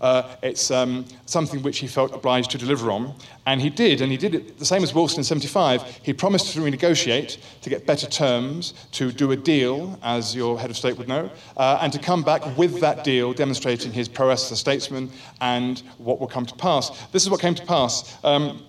Uh, 0.00 0.36
it's 0.42 0.70
um, 0.70 1.04
something 1.26 1.62
which 1.62 1.78
he 1.78 1.86
felt 1.86 2.12
obliged 2.14 2.50
to 2.50 2.58
deliver 2.58 2.90
on. 2.90 3.14
And 3.46 3.60
he 3.60 3.70
did, 3.70 4.00
and 4.00 4.12
he 4.12 4.18
did 4.18 4.34
it 4.34 4.58
the 4.58 4.64
same 4.64 4.82
as 4.82 4.94
Wilson 4.94 5.20
in 5.20 5.24
75. 5.24 6.00
He 6.02 6.12
promised 6.12 6.52
to 6.52 6.60
renegotiate, 6.60 7.38
to 7.62 7.70
get 7.70 7.86
better 7.86 8.06
terms, 8.06 8.74
to 8.92 9.10
do 9.10 9.32
a 9.32 9.36
deal, 9.36 9.98
as 10.02 10.34
your 10.34 10.58
head 10.58 10.70
of 10.70 10.76
state 10.76 10.98
would 10.98 11.08
know, 11.08 11.30
uh, 11.56 11.78
and 11.80 11.92
to 11.92 11.98
come 11.98 12.22
back 12.22 12.56
with 12.56 12.80
that 12.80 13.04
deal, 13.04 13.32
demonstrating 13.32 13.92
his 13.92 14.08
prowess 14.08 14.46
as 14.46 14.52
a 14.52 14.56
statesman 14.56 15.10
and 15.40 15.82
what 15.98 16.20
will 16.20 16.26
come 16.26 16.46
to 16.46 16.54
pass. 16.54 17.06
This 17.08 17.22
is 17.22 17.30
what 17.30 17.40
came 17.40 17.54
to 17.54 17.64
pass. 17.64 18.22
Um, 18.24 18.62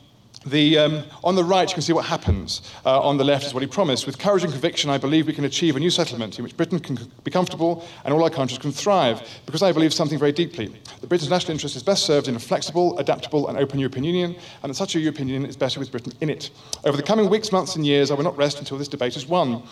the, 0.46 0.78
um, 0.78 1.04
on 1.24 1.36
the 1.36 1.44
right, 1.44 1.68
you 1.70 1.74
can 1.74 1.82
see 1.82 1.92
what 1.94 2.06
happens. 2.06 2.62
Uh, 2.86 3.02
on 3.02 3.18
the 3.18 3.24
left 3.24 3.46
is 3.46 3.54
what 3.54 3.62
he 3.62 3.68
promised. 3.68 4.06
With 4.06 4.18
courage 4.18 4.44
and 4.44 4.52
conviction, 4.52 4.90
I 4.90 4.98
believe 4.98 5.28
we 5.28 5.34
can 5.34 5.44
achieve 5.44 5.76
a 5.76 5.80
new 5.80 5.90
settlement 5.90 6.38
in 6.38 6.44
which 6.44 6.56
Britain 6.56 6.80
can 6.80 6.98
be 7.24 7.32
comfortable 7.32 7.86
and 8.06 8.14
all 8.14 8.24
our 8.24 8.30
countries 8.30 8.58
can 8.58 8.72
thrive, 8.72 9.22
because 9.46 9.62
I 9.62 9.72
believe 9.72 9.94
something 9.94 10.18
very 10.18 10.32
deeply. 10.32 10.74
The 11.02 11.08
Britain's 11.08 11.30
national 11.30 11.52
interest 11.52 11.76
is 11.76 11.84
best 11.84 12.06
served 12.06 12.28
in 12.28 12.36
a 12.36 12.40
flexible, 12.40 12.98
adaptable, 13.00 13.50
and 13.50 13.58
open 13.58 13.80
European 13.80 14.06
Union, 14.06 14.36
and 14.64 14.70
that 14.70 14.76
such 14.76 14.96
a 14.96 15.00
European 15.00 15.28
Union 15.28 15.50
is 15.50 15.58
better 15.58 15.80
with 15.80 15.92
Britain 15.92 16.14
in 16.22 16.30
it. 16.30 16.52
Over 16.86 16.96
the 16.96 17.04
coming 17.04 17.30
weeks, 17.30 17.52
months, 17.52 17.76
and 17.76 17.86
years, 17.86 18.10
I 18.10 18.14
will 18.14 18.24
not 18.24 18.38
rest 18.38 18.60
until 18.60 18.78
this 18.78 18.88
debate 18.88 19.18
is 19.18 19.28
won. 19.28 19.64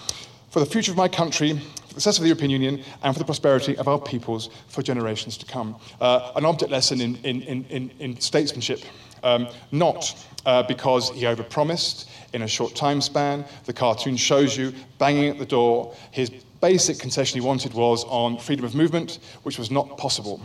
For 0.50 0.60
the 0.60 0.66
future 0.66 0.92
of 0.92 0.98
my 0.98 1.08
country, 1.08 1.54
for 1.54 1.94
the 1.94 2.02
success 2.02 2.18
of 2.18 2.24
the 2.24 2.30
European 2.30 2.52
Union, 2.52 2.84
and 3.04 3.14
for 3.14 3.20
the 3.20 3.26
prosperity 3.26 3.78
of 3.78 3.88
our 3.88 4.00
peoples 4.00 4.50
for 4.68 4.82
generations 4.82 5.38
to 5.38 5.46
come. 5.46 5.76
Uh, 6.00 6.32
an 6.36 6.46
object 6.46 6.72
lesson 6.72 7.02
in, 7.02 7.16
in, 7.18 7.66
in, 7.66 7.92
in 8.00 8.20
statesmanship. 8.20 8.82
Um, 9.24 9.48
not 9.72 10.16
uh, 10.46 10.64
because 10.64 11.10
he 11.10 11.24
overpromised 11.24 12.08
in 12.34 12.44
a 12.44 12.48
short 12.48 12.76
time 12.76 13.02
span. 13.02 13.46
The 13.66 13.74
cartoon 13.74 14.16
shows 14.18 14.58
you 14.58 14.74
banging 14.98 15.30
at 15.30 15.40
the 15.40 15.46
door. 15.46 15.96
His 16.12 16.30
basic 16.62 17.00
concession 17.00 17.40
he 17.40 17.46
wanted 17.46 17.74
was 17.74 18.04
on 18.06 18.38
freedom 18.38 18.66
of 18.66 18.74
movement, 18.74 19.20
which 19.44 19.60
was 19.60 19.70
not 19.70 19.98
possible. 19.98 20.42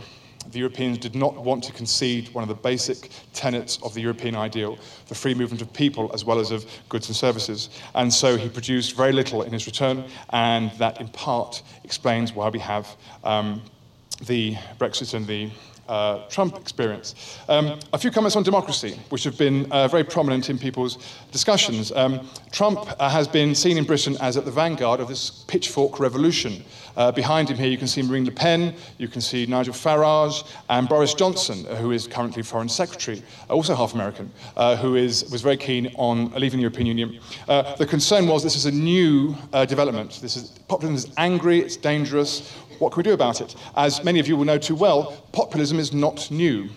The 0.51 0.59
Europeans 0.59 0.97
did 0.97 1.15
not 1.15 1.35
want 1.35 1.63
to 1.63 1.71
concede 1.71 2.29
one 2.33 2.43
of 2.43 2.49
the 2.49 2.55
basic 2.55 3.09
tenets 3.33 3.79
of 3.81 3.93
the 3.93 4.01
European 4.01 4.35
ideal, 4.35 4.77
the 5.07 5.15
free 5.15 5.33
movement 5.33 5.61
of 5.61 5.71
people 5.71 6.11
as 6.13 6.25
well 6.25 6.39
as 6.39 6.51
of 6.51 6.65
goods 6.89 7.07
and 7.07 7.15
services. 7.15 7.69
And 7.95 8.13
so 8.13 8.35
he 8.35 8.49
produced 8.49 8.95
very 8.95 9.13
little 9.13 9.43
in 9.43 9.53
his 9.53 9.65
return, 9.65 10.03
and 10.31 10.69
that 10.79 10.99
in 10.99 11.07
part 11.07 11.63
explains 11.85 12.33
why 12.33 12.49
we 12.49 12.59
have 12.59 12.95
um, 13.23 13.61
the 14.25 14.55
Brexit 14.79 15.13
and 15.13 15.25
the 15.25 15.49
uh, 15.93 16.27
Trump 16.27 16.57
experience. 16.57 17.37
Um, 17.47 17.79
a 17.93 17.99
few 17.99 18.09
comments 18.09 18.35
on 18.35 18.41
democracy, 18.41 18.99
which 19.09 19.23
have 19.25 19.37
been 19.37 19.71
uh, 19.71 19.87
very 19.87 20.03
prominent 20.03 20.49
in 20.49 20.57
people's 20.57 20.97
discussions. 21.31 21.91
Um, 21.91 22.27
Trump 22.51 22.79
uh, 22.99 23.09
has 23.09 23.27
been 23.27 23.53
seen 23.53 23.77
in 23.77 23.83
Britain 23.83 24.17
as 24.19 24.35
at 24.35 24.45
the 24.45 24.51
vanguard 24.51 24.99
of 24.99 25.07
this 25.07 25.29
pitchfork 25.47 25.99
revolution. 25.99 26.63
Uh, 26.95 27.11
behind 27.11 27.49
him 27.49 27.57
here, 27.57 27.69
you 27.69 27.77
can 27.77 27.87
see 27.87 28.01
Marine 28.01 28.25
Le 28.25 28.31
Pen, 28.31 28.73
you 28.97 29.07
can 29.07 29.21
see 29.21 29.45
Nigel 29.45 29.73
Farage, 29.73 30.47
and 30.69 30.89
Boris 30.89 31.13
Johnson, 31.13 31.65
uh, 31.67 31.75
who 31.75 31.91
is 31.91 32.07
currently 32.07 32.43
Foreign 32.43 32.69
Secretary, 32.69 33.21
uh, 33.49 33.53
also 33.53 33.75
half 33.75 33.93
American, 33.93 34.31
who 34.81 34.95
is, 34.95 35.29
was 35.31 35.41
very 35.41 35.57
keen 35.57 35.91
on 35.95 36.31
leaving 36.33 36.57
the 36.57 36.63
European 36.63 36.87
Union. 36.87 37.19
the 37.47 37.87
concern 37.87 38.27
was 38.27 38.41
this 38.41 38.55
is 38.55 38.65
a 38.65 38.71
new 38.71 39.35
development. 39.67 40.19
This 40.21 40.37
is, 40.37 40.49
populism 40.67 40.95
is 40.95 41.07
angry, 41.17 41.59
it's 41.59 41.77
dangerous. 41.77 42.51
What 42.83 42.91
can 42.91 42.99
we 42.99 43.03
do 43.03 43.13
about 43.13 43.39
it? 43.39 43.55
As 43.77 44.03
many 44.03 44.19
of 44.19 44.27
you 44.27 44.35
will 44.35 44.43
know 44.43 44.57
too 44.57 44.75
well, 44.75 45.23
populism 45.31 45.79
is 45.79 45.93
not 45.93 46.29
new. 46.29 46.69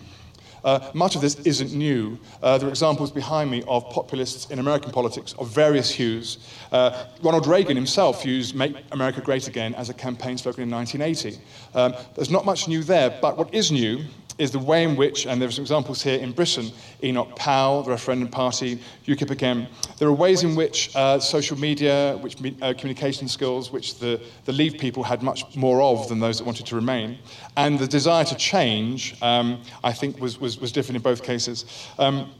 Uh, 0.63 0.89
much 0.93 1.15
of 1.15 1.21
this 1.21 1.35
isn't 1.41 1.73
new. 1.73 2.17
Uh, 2.41 2.57
there 2.57 2.69
are 2.69 2.71
examples 2.71 3.11
behind 3.11 3.51
me 3.51 3.61
of 3.67 3.89
populists 3.89 4.49
in 4.49 4.59
American 4.59 4.89
politics 4.91 5.33
of 5.37 5.49
various 5.49 5.91
hues. 5.91 6.37
Uh, 6.71 7.07
Ronald 7.21 7.45
Reagan 7.45 7.75
himself 7.75 8.25
used 8.25 8.55
Make 8.55 8.77
America 8.93 9.19
Great 9.19 9.49
Again 9.49 9.75
as 9.75 9.89
a 9.89 9.93
campaign 9.93 10.37
slogan 10.37 10.63
in 10.63 10.71
1980. 10.71 11.41
Um, 11.75 11.93
there's 12.15 12.31
not 12.31 12.45
much 12.45 12.69
new 12.69 12.83
there, 12.83 13.17
but 13.21 13.37
what 13.37 13.53
is 13.53 13.69
new 13.69 14.05
is 14.37 14.51
the 14.51 14.59
way 14.59 14.83
in 14.83 14.95
which, 14.95 15.25
and 15.25 15.41
there 15.41 15.49
are 15.49 15.51
some 15.51 15.63
examples 15.63 16.01
here 16.01 16.19
in 16.19 16.31
Britain, 16.31 16.71
Enoch 17.03 17.35
Powell, 17.35 17.83
the 17.83 17.91
referendum 17.91 18.29
party, 18.29 18.79
UKIP 19.05 19.31
again, 19.31 19.67
there 19.97 20.07
are 20.07 20.13
ways 20.13 20.43
in 20.43 20.55
which 20.55 20.95
uh, 20.95 21.19
social 21.19 21.57
media, 21.57 22.17
which 22.21 22.37
uh, 22.61 22.73
communication 22.77 23.27
skills, 23.27 23.71
which 23.71 23.99
the, 23.99 24.21
the 24.45 24.51
Leave 24.51 24.77
people 24.77 25.03
had 25.03 25.23
much 25.23 25.55
more 25.55 25.81
of 25.81 26.07
than 26.07 26.19
those 26.19 26.37
that 26.37 26.43
wanted 26.45 26.65
to 26.65 26.75
remain, 26.75 27.17
and 27.55 27.79
the 27.79 27.87
desire 27.87 28.25
to 28.25 28.35
change, 28.35 29.19
um, 29.21 29.61
I 29.83 29.93
think, 29.93 30.19
was, 30.19 30.39
was, 30.39 30.59
was 30.59 30.71
different 30.71 30.97
in 30.97 31.01
both 31.01 31.23
cases. 31.23 31.65
Um, 31.97 32.31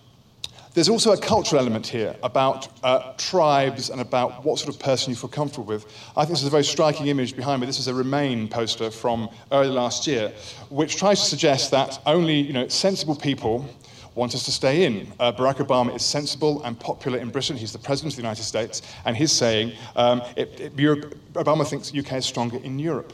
there's 0.78 0.90
also 0.90 1.12
a 1.12 1.18
cultural 1.18 1.60
element 1.60 1.88
here 1.88 2.16
about 2.22 2.68
uh, 2.84 3.12
tribes 3.18 3.90
and 3.90 4.00
about 4.00 4.46
what 4.46 4.60
sort 4.60 4.72
of 4.72 4.80
person 4.80 5.10
you 5.10 5.16
feel 5.16 5.28
comfortable 5.28 5.66
with. 5.66 5.88
I 6.16 6.22
think 6.22 6.34
this 6.34 6.42
is 6.42 6.48
a 6.48 6.52
very 6.52 6.64
striking 6.64 7.08
image 7.08 7.36
behind 7.36 7.62
me. 7.62 7.66
This 7.66 7.80
is 7.80 7.88
a 7.88 7.96
Remain 7.96 8.48
poster 8.48 8.92
from 8.92 9.28
early 9.52 9.70
last 9.72 10.06
year, 10.06 10.32
which 10.70 10.98
tries 10.98 11.20
to 11.20 11.26
suggest 11.26 11.72
that 11.72 12.00
only 12.06 12.36
you 12.36 12.54
know, 12.54 12.68
sensible 12.68 13.16
people 13.16 13.68
want 14.14 14.36
us 14.36 14.46
to 14.46 14.52
stay 14.52 14.86
in. 14.86 15.12
Uh, 15.20 15.32
Barack 15.32 15.66
Obama 15.66 15.96
is 15.96 16.06
sensible 16.06 16.62
and 16.62 16.80
popular 16.80 17.18
in 17.18 17.32
Britain. 17.32 17.58
He's 17.58 17.74
the 17.74 17.80
president 17.80 18.14
of 18.14 18.18
the 18.18 18.22
United 18.22 18.44
States, 18.44 18.84
and 19.06 19.18
he's 19.18 19.32
saying 19.32 19.74
um, 19.96 20.22
it, 20.36 20.60
it, 20.60 20.80
Europe, 20.80 21.18
Obama 21.34 21.68
thinks 21.68 21.92
UK 21.92 22.18
is 22.18 22.26
stronger 22.28 22.58
in 22.58 22.78
Europe. 22.78 23.14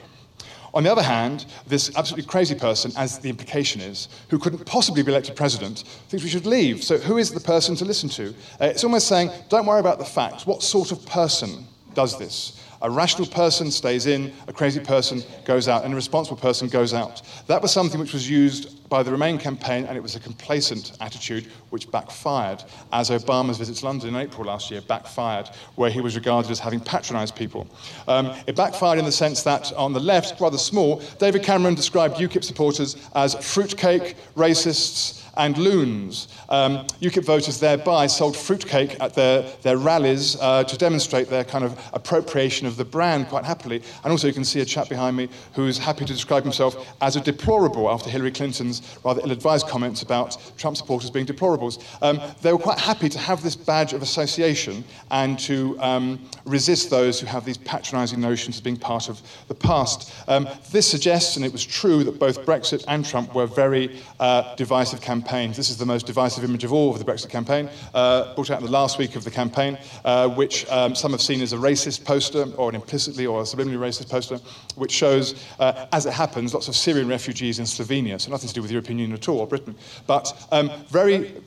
On 0.74 0.84
the 0.84 0.92
other 0.92 1.04
hand, 1.04 1.46
this 1.68 1.96
absolutely 1.96 2.28
crazy 2.28 2.56
person, 2.56 2.92
as 2.98 3.20
the 3.20 3.30
implication 3.30 3.80
is, 3.80 4.08
who 4.30 4.40
couldn't 4.40 4.66
possibly 4.66 5.04
be 5.04 5.12
elected 5.12 5.36
president, 5.36 5.84
thinks 6.10 6.24
we 6.24 6.30
should 6.30 6.48
leave. 6.48 6.84
So, 6.84 6.98
who 6.98 7.18
is 7.18 7.32
the 7.32 7.40
person 7.40 7.76
to 7.76 7.86
listen 7.86 8.10
to? 8.10 8.30
Uh, 8.60 8.66
it's 8.66 8.84
almost 8.84 9.08
saying, 9.08 9.30
don't 9.50 9.68
worry 9.68 9.80
about 9.80 10.00
the 10.00 10.06
facts. 10.06 10.48
What 10.48 10.64
sort 10.64 10.92
of 10.92 11.06
person 11.06 11.68
does 11.94 12.18
this? 12.18 12.60
A 12.84 12.90
rational 12.90 13.28
person 13.28 13.72
stays 13.72 14.08
in, 14.08 14.34
a 14.50 14.54
crazy 14.54 14.82
person 14.82 15.24
goes 15.46 15.70
out, 15.70 15.86
and 15.86 15.94
a 15.94 15.96
responsible 15.96 16.36
person 16.36 16.68
goes 16.68 16.94
out. 16.94 17.22
That 17.48 17.62
was 17.62 17.72
something 17.72 17.98
which 17.98 18.12
was 18.12 18.30
used 18.30 18.90
by 18.90 19.04
the 19.04 19.10
Remain 19.10 19.38
campaign, 19.38 19.86
and 19.86 19.96
it 19.96 20.04
was 20.04 20.18
a 20.18 20.20
complacent 20.20 20.92
attitude 21.00 21.48
which 21.70 21.90
backfired, 21.90 22.62
as 22.92 23.10
Obama's 23.10 23.58
visit 23.58 23.78
to 23.78 23.86
London 23.86 24.10
in 24.10 24.16
April 24.18 24.46
last 24.46 24.70
year 24.70 24.82
backfired, 24.82 25.50
where 25.76 25.90
he 25.90 26.02
was 26.02 26.16
regarded 26.16 26.52
as 26.52 26.60
having 26.60 26.82
patronized 26.82 27.38
people. 27.38 27.66
Um, 28.08 28.36
it 28.48 28.58
backfired 28.58 29.00
in 29.00 29.06
the 29.06 29.14
sense 29.14 29.44
that 29.44 29.72
on 29.74 29.94
the 29.94 30.02
left, 30.02 30.42
rather 30.42 30.58
small, 30.58 31.02
David 31.20 31.42
Cameron 31.42 31.76
described 31.76 32.18
UKIP 32.18 32.44
supporters 32.44 32.98
as 33.16 33.34
fruitcake, 33.36 34.18
racists, 34.36 35.23
and 35.38 35.58
loons. 35.58 36.28
Um, 36.50 36.86
UKIP 37.02 37.26
voters 37.26 37.60
thereby 37.60 38.08
sold 38.08 38.38
fruitcake 38.38 38.98
at 39.00 39.14
their, 39.14 39.42
their 39.62 39.78
rallies 39.78 40.38
uh, 40.40 40.64
to 40.64 40.78
demonstrate 40.78 41.30
their 41.30 41.44
kind 41.44 41.64
of 41.64 41.80
appropriation 41.94 42.68
of 42.68 42.78
the 42.78 42.86
brand 42.86 43.28
quite 43.28 43.46
happily. 43.46 43.82
And 44.04 44.12
also, 44.12 44.28
you 44.28 44.34
can 44.34 44.46
see 44.46 44.62
a 44.62 44.66
chap 44.66 44.90
behind 44.90 45.18
me 45.18 45.30
who's 45.54 45.78
happy 45.78 46.06
to 46.06 46.14
describe 46.14 46.44
himself 46.44 46.94
as 47.02 47.16
a 47.16 47.22
deplorable 47.22 47.90
after 47.90 48.10
Hillary 48.10 48.32
Clinton's 48.32 48.98
rather 49.04 49.22
ill 49.22 49.32
advised 49.32 49.68
comments 49.68 50.02
about 50.02 50.38
Trump 50.58 50.78
supporters 50.78 51.10
being 51.10 51.26
deplorables. 51.26 51.84
Um, 52.02 52.20
they 52.42 52.52
were 52.52 52.60
quite 52.60 52.80
happy 52.80 53.10
to 53.10 53.20
have 53.20 53.42
this 53.42 53.56
badge 53.56 53.94
of 53.94 54.02
association 54.02 54.84
and 55.10 55.40
to 55.40 55.80
um, 55.80 56.20
resist 56.46 56.90
those 56.90 57.20
who 57.20 57.26
have 57.26 57.46
these 57.46 57.58
patronizing 57.58 58.22
notions 58.22 58.58
of 58.60 58.64
being 58.64 58.78
part 58.78 59.10
of 59.10 59.22
the 59.48 59.56
past. 59.56 60.14
Um, 60.28 60.48
this 60.72 60.90
suggests, 60.90 61.38
and 61.38 61.46
it 61.46 61.52
was 61.52 61.66
true, 61.66 62.04
that 62.04 62.20
both 62.20 62.46
Brexit 62.46 62.84
and 62.88 63.06
Trump 63.06 63.34
were 63.34 63.48
very 63.48 64.00
uh, 64.20 64.54
divisive 64.56 65.02
campaigns. 65.02 65.23
This 65.24 65.70
is 65.70 65.78
the 65.78 65.86
most 65.86 66.06
divisive 66.06 66.44
image 66.44 66.64
of 66.64 66.74
all 66.74 66.92
of 66.92 67.00
the 67.00 67.06
Brexit 67.10 67.30
campaign, 67.30 67.70
uh, 67.94 68.36
brought 68.36 68.52
out 68.52 68.60
in 68.60 68.66
the 68.66 68.72
last 68.72 68.98
week 68.98 69.16
of 69.16 69.24
the 69.24 69.32
campaign, 69.32 69.78
uh, 70.04 70.28
which 70.28 70.70
um, 70.70 70.94
some 70.96 71.12
have 71.12 71.22
seen 71.22 71.42
as 71.42 71.54
a 71.54 71.58
racist 71.58 72.04
poster, 72.04 72.46
or 72.58 72.70
an 72.70 72.76
implicitly 72.76 73.26
or 73.26 73.40
a 73.40 73.44
subliminally 73.44 73.80
racist 73.80 74.10
poster, 74.10 74.38
which 74.76 74.92
shows, 74.92 75.36
uh, 75.60 75.88
as 75.94 76.06
it 76.06 76.14
happens, 76.14 76.54
lots 76.54 76.68
of 76.68 76.76
Syrian 76.76 77.08
refugees 77.08 77.60
in 77.60 77.66
Slovenia, 77.66 78.20
so 78.20 78.32
nothing 78.32 78.50
to 78.50 78.54
do 78.54 78.62
with 78.62 78.70
the 78.70 78.74
European 78.74 79.00
Union 79.00 79.18
at 79.18 79.30
all, 79.30 79.40
or 79.40 79.48
Britain, 79.48 79.76
but 80.08 80.48
um, 80.52 80.70
very 80.90 81.42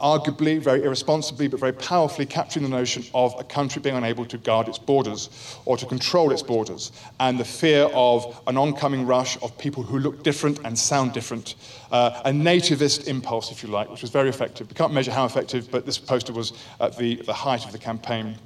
arguably, 0.00 0.60
very 0.60 0.82
irresponsibly, 0.82 1.48
but 1.48 1.60
very 1.60 1.72
powerfully 1.72 2.26
capturing 2.26 2.62
the 2.62 2.76
notion 2.76 3.04
of 3.14 3.34
a 3.38 3.44
country 3.44 3.80
being 3.80 3.96
unable 3.96 4.24
to 4.26 4.38
guard 4.38 4.68
its 4.68 4.78
borders 4.78 5.58
or 5.64 5.76
to 5.76 5.86
control 5.86 6.32
its 6.32 6.42
borders, 6.42 6.92
and 7.20 7.38
the 7.38 7.44
fear 7.44 7.88
of 7.92 8.40
an 8.46 8.56
oncoming 8.56 9.06
rush 9.06 9.40
of 9.42 9.56
people 9.58 9.82
who 9.82 9.98
look 9.98 10.22
different 10.22 10.58
and 10.64 10.78
sound 10.78 11.12
different. 11.12 11.54
Uh, 11.92 12.22
a 12.24 12.30
nativist 12.30 13.06
impulse, 13.06 13.50
if 13.50 13.62
you 13.62 13.68
like, 13.68 13.90
which 13.90 14.02
was 14.02 14.10
very 14.10 14.28
effective. 14.28 14.68
We 14.68 14.74
can't 14.74 14.92
measure 14.92 15.12
how 15.12 15.24
effective, 15.26 15.70
but 15.70 15.86
this 15.86 15.98
poster 15.98 16.32
was 16.32 16.52
at 16.80 16.96
the, 16.96 17.16
the 17.16 17.32
height 17.32 17.64
of 17.64 17.72
the 17.72 17.78
campaign. 17.78 18.36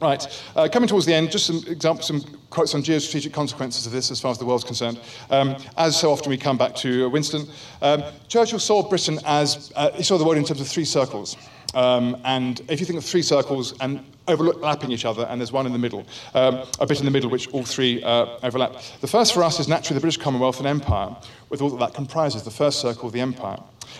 Right, 0.00 0.26
uh, 0.56 0.66
coming 0.72 0.88
towards 0.88 1.04
the 1.04 1.12
end, 1.12 1.30
just 1.30 1.46
some 1.46 1.62
examples, 1.66 2.06
some 2.06 2.22
quotes 2.50 2.74
on 2.74 2.82
geostrategic 2.82 3.32
consequences 3.32 3.86
of 3.86 3.92
this 3.92 4.10
as 4.10 4.20
far 4.20 4.30
as 4.30 4.38
the 4.38 4.44
world's 4.44 4.64
concerned. 4.64 5.00
Um, 5.30 5.56
as 5.76 5.98
so 5.98 6.12
often 6.12 6.30
we 6.30 6.36
come 6.36 6.58
back 6.58 6.74
to 6.76 7.06
uh, 7.06 7.08
Winston, 7.08 7.48
um, 7.80 8.02
Churchill 8.28 8.58
saw 8.58 8.88
Britain 8.88 9.18
as, 9.24 9.72
uh, 9.76 9.92
he 9.92 10.02
saw 10.02 10.18
the 10.18 10.24
world 10.24 10.36
in 10.36 10.44
terms 10.44 10.60
of 10.60 10.68
three 10.68 10.84
circles. 10.84 11.36
Um, 11.74 12.20
and 12.24 12.60
if 12.68 12.80
you 12.80 12.86
think 12.86 12.98
of 12.98 13.04
three 13.04 13.22
circles 13.22 13.74
and 13.80 14.04
overlapping 14.26 14.90
each 14.90 15.04
other, 15.04 15.26
and 15.30 15.40
there's 15.40 15.52
one 15.52 15.66
in 15.66 15.72
the 15.72 15.78
middle, 15.78 16.04
um, 16.34 16.62
a 16.80 16.86
bit 16.86 16.98
in 16.98 17.04
the 17.04 17.10
middle 17.10 17.30
which 17.30 17.48
all 17.48 17.64
three 17.64 18.02
uh, 18.02 18.38
overlap. 18.42 18.82
The 19.00 19.06
first 19.06 19.32
for 19.34 19.42
us 19.44 19.60
is 19.60 19.68
naturally 19.68 19.94
the 19.94 20.00
British 20.00 20.20
Commonwealth 20.20 20.58
and 20.58 20.66
Empire, 20.66 21.16
with 21.48 21.62
all 21.62 21.70
that 21.70 21.78
that 21.78 21.94
comprises, 21.94 22.42
the 22.42 22.50
first 22.50 22.80
circle, 22.80 23.10
the 23.10 23.20
Empire. 23.20 23.58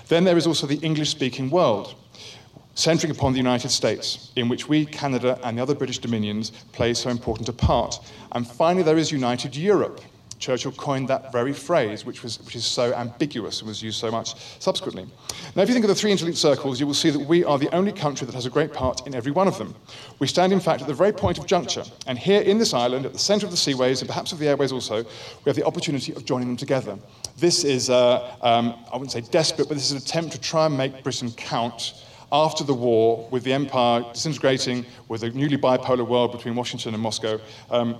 Then 0.08 0.24
there 0.24 0.36
is 0.36 0.46
also 0.46 0.66
the 0.66 0.78
English 0.78 1.10
speaking 1.10 1.50
world 1.50 1.94
centering 2.80 3.10
upon 3.10 3.32
the 3.32 3.38
United 3.38 3.70
States, 3.70 4.32
in 4.36 4.48
which 4.48 4.68
we, 4.68 4.86
Canada, 4.86 5.38
and 5.44 5.58
the 5.58 5.62
other 5.62 5.74
British 5.74 5.98
dominions 5.98 6.50
play 6.72 6.94
so 6.94 7.10
important 7.10 7.48
a 7.48 7.52
part. 7.52 8.00
And 8.32 8.46
finally, 8.46 8.82
there 8.82 8.96
is 8.96 9.12
United 9.12 9.54
Europe. 9.54 10.00
Churchill 10.38 10.72
coined 10.72 11.06
that 11.08 11.30
very 11.30 11.52
phrase, 11.52 12.06
which, 12.06 12.22
was, 12.22 12.40
which 12.40 12.56
is 12.56 12.64
so 12.64 12.94
ambiguous 12.94 13.60
and 13.60 13.68
was 13.68 13.82
used 13.82 14.00
so 14.00 14.10
much 14.10 14.34
subsequently. 14.58 15.06
Now, 15.54 15.62
if 15.62 15.68
you 15.68 15.74
think 15.74 15.84
of 15.84 15.90
the 15.90 15.94
three 15.94 16.10
interlinked 16.10 16.38
circles, 16.38 16.80
you 16.80 16.86
will 16.86 16.94
see 16.94 17.10
that 17.10 17.18
we 17.18 17.44
are 17.44 17.58
the 17.58 17.68
only 17.74 17.92
country 17.92 18.24
that 18.24 18.34
has 18.34 18.46
a 18.46 18.50
great 18.50 18.72
part 18.72 19.06
in 19.06 19.14
every 19.14 19.32
one 19.32 19.46
of 19.46 19.58
them. 19.58 19.74
We 20.18 20.26
stand, 20.26 20.54
in 20.54 20.60
fact, 20.60 20.80
at 20.80 20.88
the 20.88 20.94
very 20.94 21.12
point 21.12 21.36
of 21.36 21.44
juncture. 21.44 21.84
And 22.06 22.18
here 22.18 22.40
in 22.40 22.56
this 22.56 22.72
island, 22.72 23.04
at 23.04 23.12
the 23.12 23.18
centre 23.18 23.44
of 23.44 23.52
the 23.52 23.58
seaways, 23.58 24.00
and 24.00 24.08
perhaps 24.08 24.32
of 24.32 24.38
the 24.38 24.48
airways 24.48 24.72
also, 24.72 25.02
we 25.02 25.50
have 25.50 25.56
the 25.56 25.66
opportunity 25.66 26.14
of 26.14 26.24
joining 26.24 26.48
them 26.48 26.56
together. 26.56 26.98
This 27.36 27.62
is, 27.62 27.90
uh, 27.90 28.34
um, 28.40 28.74
I 28.90 28.96
wouldn't 28.96 29.12
say 29.12 29.20
desperate, 29.20 29.68
but 29.68 29.74
this 29.74 29.84
is 29.84 29.92
an 29.92 29.98
attempt 29.98 30.32
to 30.32 30.40
try 30.40 30.64
and 30.64 30.74
make 30.74 31.02
Britain 31.02 31.32
count 31.32 32.02
after 32.32 32.64
the 32.64 32.74
war, 32.74 33.26
with 33.30 33.44
the 33.44 33.52
empire 33.52 34.04
disintegrating, 34.12 34.86
with 35.08 35.22
a 35.22 35.30
newly 35.30 35.56
bipolar 35.56 36.06
world 36.06 36.32
between 36.32 36.54
Washington 36.54 36.94
and 36.94 37.02
Moscow, 37.02 37.40
um, 37.70 37.96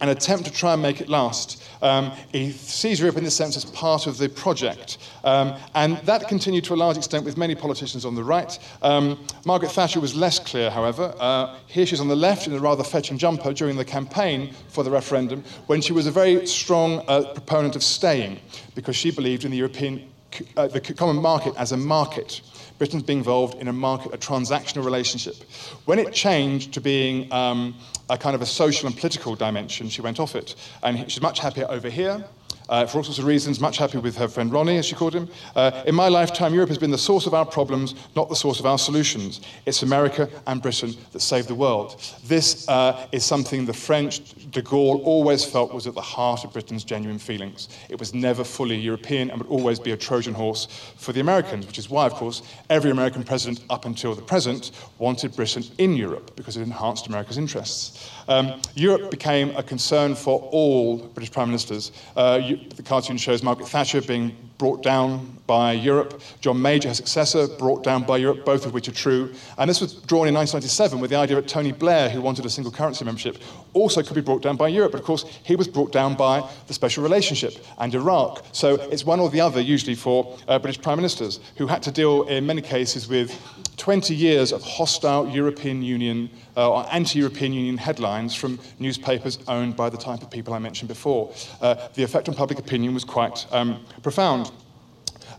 an 0.00 0.08
attempt 0.08 0.46
to 0.46 0.50
try 0.50 0.72
and 0.72 0.80
make 0.80 1.00
it 1.00 1.08
last. 1.08 1.62
Um, 1.82 2.12
he 2.32 2.52
sees 2.52 3.00
Europe 3.00 3.18
in 3.18 3.24
this 3.24 3.36
sense 3.36 3.56
as 3.56 3.66
part 3.66 4.06
of 4.06 4.16
the 4.16 4.28
project. 4.28 4.96
Um, 5.24 5.54
and 5.74 5.98
that 5.98 6.26
continued 6.26 6.64
to 6.64 6.74
a 6.74 6.76
large 6.76 6.96
extent 6.96 7.24
with 7.24 7.36
many 7.36 7.54
politicians 7.54 8.06
on 8.06 8.14
the 8.14 8.24
right. 8.24 8.58
Um, 8.80 9.22
Margaret 9.44 9.72
Thatcher 9.72 10.00
was 10.00 10.14
less 10.14 10.38
clear, 10.38 10.70
however. 10.70 11.14
Uh, 11.18 11.56
here 11.66 11.84
she's 11.84 12.00
on 12.00 12.08
the 12.08 12.16
left 12.16 12.46
in 12.46 12.54
a 12.54 12.58
rather 12.58 12.82
fetching 12.82 13.18
jumper 13.18 13.52
during 13.52 13.76
the 13.76 13.84
campaign 13.84 14.54
for 14.68 14.82
the 14.84 14.90
referendum, 14.90 15.44
when 15.66 15.82
she 15.82 15.92
was 15.92 16.06
a 16.06 16.10
very 16.10 16.46
strong 16.46 17.04
uh, 17.06 17.32
proponent 17.34 17.76
of 17.76 17.82
staying, 17.82 18.40
because 18.74 18.96
she 18.96 19.10
believed 19.10 19.44
in 19.44 19.50
the 19.50 19.58
European 19.58 20.10
uh, 20.56 20.68
the 20.68 20.80
common 20.80 21.16
market 21.16 21.52
as 21.56 21.72
a 21.72 21.76
market. 21.76 22.40
Britain's 22.80 23.02
being 23.02 23.18
involved 23.18 23.60
in 23.60 23.68
a 23.68 23.74
market, 23.74 24.14
a 24.14 24.16
transactional 24.16 24.86
relationship. 24.86 25.36
When 25.84 25.98
it 25.98 26.14
changed 26.14 26.72
to 26.72 26.80
being 26.80 27.30
um, 27.30 27.74
a 28.08 28.16
kind 28.16 28.34
of 28.34 28.40
a 28.40 28.46
social 28.46 28.86
and 28.86 28.96
political 28.96 29.36
dimension, 29.36 29.90
she 29.90 30.00
went 30.00 30.18
off 30.18 30.34
it. 30.34 30.54
And 30.82 31.10
she's 31.12 31.20
much 31.20 31.40
happier 31.40 31.66
over 31.68 31.90
here 31.90 32.24
uh, 32.70 32.86
for 32.86 32.98
all 32.98 33.04
sorts 33.04 33.18
of 33.18 33.24
reasons, 33.24 33.60
much 33.60 33.78
happy 33.78 33.98
with 33.98 34.16
her 34.16 34.28
friend 34.28 34.52
Ronnie, 34.52 34.78
as 34.78 34.86
she 34.86 34.94
called 34.94 35.14
him. 35.14 35.28
Uh, 35.56 35.82
in 35.86 35.94
my 35.94 36.08
lifetime, 36.08 36.54
Europe 36.54 36.68
has 36.68 36.78
been 36.78 36.92
the 36.92 36.98
source 36.98 37.26
of 37.26 37.34
our 37.34 37.44
problems, 37.44 37.96
not 38.14 38.28
the 38.28 38.36
source 38.36 38.60
of 38.60 38.66
our 38.66 38.78
solutions. 38.78 39.40
It's 39.66 39.82
America 39.82 40.30
and 40.46 40.62
Britain 40.62 40.94
that 41.12 41.20
saved 41.20 41.48
the 41.48 41.54
world. 41.54 42.00
This 42.24 42.68
uh, 42.68 43.08
is 43.10 43.24
something 43.24 43.66
the 43.66 43.72
French, 43.72 44.20
de 44.52 44.62
Gaulle, 44.62 45.02
always 45.04 45.44
felt 45.44 45.74
was 45.74 45.88
at 45.88 45.94
the 45.94 46.00
heart 46.00 46.44
of 46.44 46.52
Britain's 46.52 46.84
genuine 46.84 47.18
feelings. 47.18 47.68
It 47.88 47.98
was 47.98 48.14
never 48.14 48.44
fully 48.44 48.76
European 48.76 49.30
and 49.30 49.40
would 49.40 49.50
always 49.50 49.80
be 49.80 49.90
a 49.90 49.96
Trojan 49.96 50.34
horse 50.34 50.66
for 50.96 51.12
the 51.12 51.20
Americans, 51.20 51.66
which 51.66 51.78
is 51.78 51.90
why, 51.90 52.06
of 52.06 52.14
course, 52.14 52.42
every 52.70 52.92
American 52.92 53.24
president 53.24 53.64
up 53.68 53.84
until 53.84 54.14
the 54.14 54.22
present 54.22 54.70
wanted 54.98 55.34
Britain 55.34 55.64
in 55.78 55.96
Europe 55.96 56.36
because 56.36 56.56
it 56.56 56.62
enhanced 56.62 57.08
America's 57.08 57.36
interests. 57.36 58.10
Um, 58.30 58.62
Europe 58.76 59.10
became 59.10 59.50
a 59.56 59.62
concern 59.62 60.14
for 60.14 60.40
all 60.52 60.98
British 60.98 61.32
prime 61.32 61.48
ministers. 61.48 61.90
Uh, 62.14 62.38
the 62.76 62.82
cartoon 62.84 63.16
shows 63.16 63.42
Margaret 63.42 63.68
Thatcher 63.68 64.00
being 64.00 64.36
brought 64.60 64.82
down 64.82 65.40
by 65.46 65.72
Europe, 65.72 66.20
John 66.42 66.60
Major, 66.60 66.88
her 66.88 66.94
successor, 66.94 67.48
brought 67.48 67.82
down 67.82 68.04
by 68.04 68.18
Europe, 68.18 68.44
both 68.44 68.66
of 68.66 68.74
which 68.74 68.88
are 68.88 68.92
true. 68.92 69.32
And 69.56 69.70
this 69.70 69.80
was 69.80 69.94
drawn 69.94 70.28
in 70.28 70.34
1997 70.34 71.00
with 71.00 71.10
the 71.10 71.16
idea 71.16 71.36
that 71.36 71.48
Tony 71.48 71.72
Blair, 71.72 72.10
who 72.10 72.20
wanted 72.20 72.44
a 72.44 72.50
single 72.50 72.70
currency 72.70 73.06
membership, 73.06 73.38
also 73.72 74.02
could 74.02 74.14
be 74.14 74.20
brought 74.20 74.42
down 74.42 74.56
by 74.56 74.68
Europe. 74.68 74.92
But 74.92 75.00
of 75.00 75.06
course, 75.06 75.24
he 75.44 75.56
was 75.56 75.66
brought 75.66 75.92
down 75.92 76.14
by 76.14 76.46
the 76.66 76.74
special 76.74 77.02
relationship 77.02 77.54
and 77.78 77.92
Iraq. 77.94 78.44
So 78.52 78.74
it's 78.92 79.04
one 79.04 79.18
or 79.18 79.30
the 79.30 79.40
other, 79.40 79.62
usually, 79.62 79.94
for 79.94 80.38
uh, 80.46 80.58
British 80.58 80.82
prime 80.82 80.98
ministers 80.98 81.40
who 81.56 81.66
had 81.66 81.82
to 81.84 81.90
deal, 81.90 82.24
in 82.24 82.44
many 82.44 82.60
cases, 82.60 83.08
with 83.08 83.34
20 83.78 84.14
years 84.14 84.52
of 84.52 84.62
hostile 84.62 85.26
European 85.26 85.82
Union 85.82 86.28
uh, 86.54 86.70
or 86.70 86.86
anti 86.92 87.18
European 87.18 87.54
Union 87.54 87.78
headlines 87.78 88.34
from 88.34 88.58
newspapers 88.78 89.38
owned 89.48 89.74
by 89.74 89.88
the 89.88 89.96
type 89.96 90.20
of 90.20 90.30
people 90.30 90.52
I 90.52 90.58
mentioned 90.58 90.88
before. 90.88 91.32
Uh, 91.62 91.88
the 91.94 92.02
effect 92.02 92.28
on 92.28 92.34
public 92.34 92.58
opinion 92.58 92.92
was 92.92 93.04
quite 93.04 93.46
um, 93.52 93.82
profound. 94.02 94.49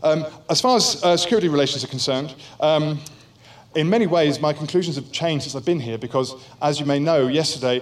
Um, 0.02 0.26
as 0.50 0.60
far 0.60 0.76
as 0.76 1.02
uh, 1.04 1.16
security 1.16 1.48
relations 1.48 1.84
are 1.84 1.88
concerned, 1.88 2.34
um, 2.60 2.98
in 3.74 3.88
many 3.88 4.06
ways, 4.06 4.40
my 4.40 4.52
conclusions 4.52 4.96
have 4.96 5.10
changed 5.12 5.44
since 5.44 5.54
I've 5.54 5.64
been 5.64 5.80
here 5.80 5.96
because, 5.96 6.34
as 6.60 6.78
you 6.80 6.86
may 6.86 6.98
know, 6.98 7.28
yesterday 7.28 7.80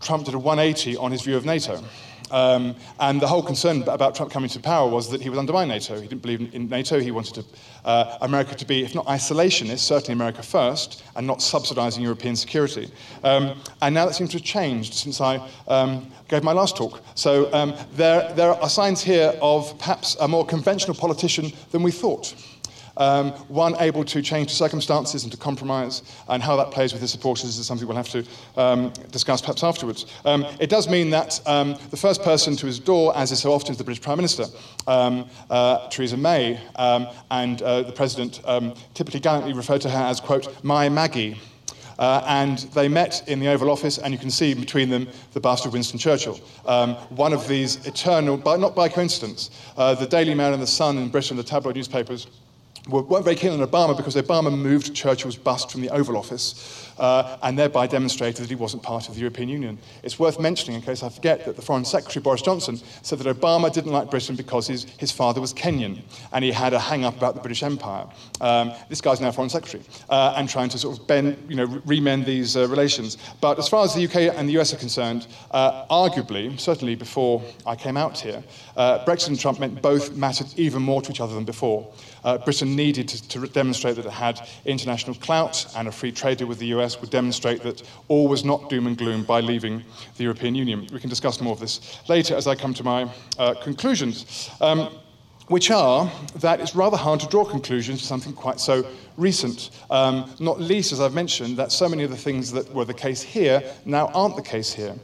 Trump 0.00 0.24
did 0.24 0.34
a 0.34 0.38
180 0.38 0.96
on 0.96 1.10
his 1.12 1.22
view 1.22 1.36
of 1.36 1.44
NATO. 1.44 1.82
Um, 2.30 2.74
and 3.00 3.20
the 3.20 3.26
whole 3.26 3.42
concern 3.42 3.82
about 3.82 4.14
Trump 4.14 4.32
coming 4.32 4.50
to 4.50 4.60
power 4.60 4.88
was 4.88 5.10
that 5.10 5.20
he 5.20 5.30
would 5.30 5.38
undermine 5.38 5.68
NATO. 5.68 6.00
He 6.00 6.08
didn't 6.08 6.22
believe 6.22 6.54
in 6.54 6.68
NATO. 6.68 7.00
He 7.00 7.10
wanted 7.10 7.34
to, 7.34 7.44
uh, 7.84 8.18
America 8.20 8.54
to 8.54 8.64
be, 8.64 8.84
if 8.84 8.94
not 8.94 9.06
isolationist, 9.06 9.78
certainly 9.78 10.12
America 10.12 10.42
first, 10.42 11.02
and 11.16 11.26
not 11.26 11.42
subsidizing 11.42 12.02
European 12.02 12.36
security. 12.36 12.90
Um, 13.24 13.60
and 13.82 13.94
now 13.94 14.06
that 14.06 14.14
seems 14.14 14.30
to 14.30 14.38
have 14.38 14.44
changed 14.44 14.94
since 14.94 15.20
I 15.20 15.46
um, 15.68 16.10
gave 16.28 16.42
my 16.42 16.52
last 16.52 16.76
talk. 16.76 17.00
So 17.14 17.52
um, 17.52 17.74
there, 17.92 18.32
there 18.34 18.52
are 18.52 18.68
signs 18.68 19.02
here 19.02 19.34
of 19.40 19.78
perhaps 19.78 20.16
a 20.20 20.28
more 20.28 20.44
conventional 20.44 20.94
politician 20.94 21.52
than 21.70 21.82
we 21.82 21.90
thought 21.90 22.34
um, 22.98 23.30
one 23.48 23.74
able 23.80 24.04
to 24.04 24.20
change 24.20 24.50
the 24.50 24.56
circumstances 24.56 25.22
and 25.22 25.32
to 25.32 25.38
compromise, 25.38 26.02
and 26.28 26.42
how 26.42 26.56
that 26.56 26.70
plays 26.70 26.92
with 26.92 27.00
his 27.00 27.10
supporters 27.10 27.58
is 27.58 27.66
something 27.66 27.88
we'll 27.88 27.96
have 27.96 28.10
to 28.10 28.24
um, 28.56 28.92
discuss 29.10 29.40
perhaps 29.40 29.64
afterwards. 29.64 30.06
Um, 30.24 30.44
it 30.60 30.68
does 30.68 30.88
mean 30.88 31.10
that 31.10 31.40
um, 31.46 31.76
the 31.90 31.96
first 31.96 32.22
person 32.22 32.56
to 32.56 32.66
his 32.66 32.78
door, 32.78 33.16
as 33.16 33.32
is 33.32 33.40
so 33.40 33.52
often, 33.52 33.72
is 33.72 33.78
the 33.78 33.84
British 33.84 34.02
Prime 34.02 34.18
Minister, 34.18 34.44
um, 34.86 35.28
uh, 35.48 35.88
Theresa 35.88 36.16
May, 36.16 36.60
um, 36.76 37.06
and 37.30 37.62
uh, 37.62 37.82
the 37.82 37.92
President 37.92 38.40
typically 38.94 39.20
gallantly 39.20 39.52
referred 39.52 39.80
to 39.82 39.90
her 39.90 40.04
as, 40.04 40.20
quote, 40.20 40.62
my 40.62 40.88
Maggie. 40.88 41.38
Uh, 41.98 42.22
and 42.28 42.58
they 42.74 42.86
met 42.86 43.26
in 43.28 43.40
the 43.40 43.48
Oval 43.48 43.70
Office, 43.70 43.98
and 43.98 44.12
you 44.12 44.18
can 44.18 44.30
see 44.30 44.54
between 44.54 44.88
them 44.88 45.08
the 45.32 45.40
bust 45.40 45.66
of 45.66 45.72
Winston 45.72 45.98
Churchill. 45.98 46.38
Um, 46.64 46.94
one 47.10 47.32
of 47.32 47.48
these 47.48 47.84
eternal, 47.86 48.36
but 48.36 48.60
not 48.60 48.76
by 48.76 48.88
coincidence, 48.88 49.50
uh, 49.76 49.94
the 49.94 50.06
Daily 50.06 50.34
Mail 50.34 50.52
and 50.52 50.62
the 50.62 50.66
Sun 50.66 50.96
in 50.98 51.08
Britain, 51.08 51.36
the 51.36 51.42
tabloid 51.42 51.74
newspapers, 51.74 52.28
weren't 52.88 53.24
very 53.24 53.36
keen 53.36 53.52
on 53.52 53.66
Obama 53.66 53.96
because 53.96 54.16
Obama 54.16 54.56
moved 54.56 54.94
Churchill's 54.94 55.36
bust 55.36 55.70
from 55.70 55.82
the 55.82 55.90
Oval 55.90 56.16
Office 56.16 56.87
uh, 56.98 57.38
and 57.42 57.58
thereby 57.58 57.86
demonstrated 57.86 58.42
that 58.42 58.48
he 58.48 58.54
wasn't 58.54 58.82
part 58.82 59.08
of 59.08 59.14
the 59.14 59.20
European 59.20 59.48
Union. 59.48 59.78
It's 60.02 60.18
worth 60.18 60.38
mentioning, 60.38 60.76
in 60.76 60.82
case 60.82 61.02
I 61.02 61.08
forget, 61.08 61.44
that 61.44 61.56
the 61.56 61.62
Foreign 61.62 61.84
Secretary, 61.84 62.22
Boris 62.22 62.42
Johnson, 62.42 62.78
said 63.02 63.18
that 63.18 63.40
Obama 63.40 63.72
didn't 63.72 63.92
like 63.92 64.10
Britain 64.10 64.36
because 64.36 64.66
his, 64.66 64.84
his 64.98 65.12
father 65.12 65.40
was 65.40 65.52
Kenyan 65.52 66.02
and 66.32 66.44
he 66.44 66.52
had 66.52 66.72
a 66.72 66.78
hang 66.78 67.04
up 67.04 67.16
about 67.16 67.34
the 67.34 67.40
British 67.40 67.62
Empire. 67.62 68.06
Um, 68.40 68.72
this 68.88 69.00
guy's 69.00 69.20
now 69.20 69.30
Foreign 69.30 69.50
Secretary 69.50 69.82
uh, 70.08 70.34
and 70.36 70.48
trying 70.48 70.68
to 70.70 70.78
sort 70.78 70.98
of 70.98 71.06
bend, 71.06 71.36
you 71.48 71.56
know, 71.56 71.66
remend 71.86 72.26
these 72.26 72.56
uh, 72.56 72.66
relations. 72.68 73.18
But 73.40 73.58
as 73.58 73.68
far 73.68 73.84
as 73.84 73.94
the 73.94 74.04
UK 74.04 74.36
and 74.36 74.48
the 74.48 74.58
US 74.58 74.72
are 74.72 74.78
concerned, 74.78 75.26
uh, 75.50 75.86
arguably, 75.86 76.58
certainly 76.58 76.94
before 76.94 77.42
I 77.66 77.76
came 77.76 77.96
out 77.96 78.18
here, 78.18 78.42
uh, 78.76 79.04
Brexit 79.04 79.28
and 79.28 79.40
Trump 79.40 79.60
meant 79.60 79.80
both 79.82 80.16
mattered 80.16 80.46
even 80.56 80.82
more 80.82 81.02
to 81.02 81.10
each 81.10 81.20
other 81.20 81.34
than 81.34 81.44
before. 81.44 81.92
Uh, 82.24 82.38
Britain 82.38 82.74
needed 82.74 83.08
to, 83.08 83.28
to, 83.28 83.46
demonstrate 83.48 83.96
that 83.96 84.04
it 84.04 84.12
had 84.12 84.40
international 84.64 85.16
clout 85.16 85.66
and 85.76 85.88
a 85.88 85.92
free 85.92 86.12
trade 86.12 86.40
with 86.42 86.58
the 86.58 86.66
US 86.66 86.87
would 87.00 87.10
demonstrate 87.10 87.62
that 87.62 87.82
all 88.08 88.28
was 88.28 88.44
not 88.44 88.70
doom 88.70 88.86
and 88.86 88.96
gloom 88.96 89.24
by 89.24 89.40
leaving 89.40 89.84
the 90.16 90.24
European 90.24 90.54
Union. 90.54 90.86
We 90.92 91.00
can 91.00 91.10
discuss 91.10 91.40
more 91.40 91.52
of 91.52 91.60
this 91.60 91.98
later 92.08 92.34
as 92.34 92.46
I 92.46 92.54
come 92.54 92.74
to 92.74 92.84
my 92.84 93.10
uh, 93.38 93.54
conclusions. 93.54 94.50
Um, 94.60 94.88
which 95.48 95.70
are 95.70 96.10
that 96.36 96.60
it's 96.60 96.74
rather 96.74 96.96
hard 96.96 97.20
to 97.20 97.26
draw 97.28 97.44
conclusions 97.44 98.00
to 98.00 98.06
something 98.06 98.34
quite 98.34 98.60
so 98.60 98.86
recent. 99.16 99.70
Um, 99.90 100.30
not 100.38 100.60
least, 100.60 100.92
as 100.92 101.00
I've 101.00 101.14
mentioned, 101.14 101.56
that 101.56 101.72
so 101.72 101.88
many 101.88 102.04
of 102.04 102.10
the 102.10 102.16
things 102.16 102.52
that 102.52 102.72
were 102.72 102.84
the 102.84 102.94
case 102.94 103.22
here 103.22 103.62
now 103.84 104.08
aren't 104.08 104.36
the 104.36 104.42
case 104.42 104.72
here. 104.72 104.94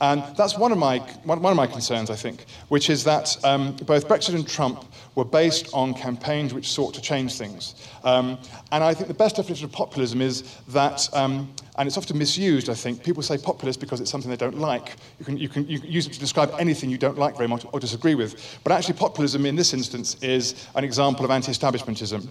And 0.00 0.22
that's 0.36 0.58
one 0.58 0.72
of 0.72 0.78
my, 0.78 0.98
one, 1.24 1.38
of 1.44 1.56
my 1.56 1.66
concerns, 1.66 2.10
I 2.10 2.16
think, 2.16 2.46
which 2.68 2.90
is 2.90 3.04
that 3.04 3.36
um, 3.44 3.76
both 3.76 4.08
Brexit 4.08 4.34
and 4.34 4.46
Trump 4.46 4.84
were 5.14 5.24
based 5.24 5.72
on 5.72 5.94
campaigns 5.94 6.52
which 6.52 6.68
sought 6.68 6.94
to 6.94 7.00
change 7.00 7.34
things. 7.34 7.74
Um, 8.02 8.38
and 8.72 8.82
I 8.82 8.92
think 8.92 9.08
the 9.08 9.14
best 9.14 9.36
definition 9.36 9.66
of 9.66 9.72
populism 9.72 10.20
is 10.20 10.42
that, 10.68 11.08
um, 11.14 11.52
and 11.78 11.86
it's 11.86 11.96
often 11.96 12.18
misused, 12.18 12.68
I 12.68 12.74
think, 12.74 13.04
people 13.04 13.22
say 13.22 13.38
populist 13.38 13.80
because 13.80 14.00
it's 14.00 14.10
something 14.10 14.30
they 14.30 14.36
don't 14.36 14.58
like. 14.58 14.96
You 15.18 15.24
can, 15.24 15.38
you, 15.38 15.48
can, 15.48 15.66
you 15.68 15.78
use 15.78 16.06
it 16.06 16.12
to 16.14 16.20
describe 16.20 16.52
anything 16.58 16.90
you 16.90 16.98
don't 16.98 17.18
like 17.18 17.36
very 17.36 17.48
much 17.48 17.64
or 17.72 17.78
disagree 17.78 18.16
with. 18.16 18.58
But 18.64 18.72
actually, 18.72 18.94
populism 18.94 19.46
in 19.46 19.54
this 19.54 19.72
instance 19.72 20.16
is 20.22 20.66
an 20.74 20.82
example 20.82 21.24
of 21.24 21.30
anti 21.30 21.52
establishmentism. 21.52 22.28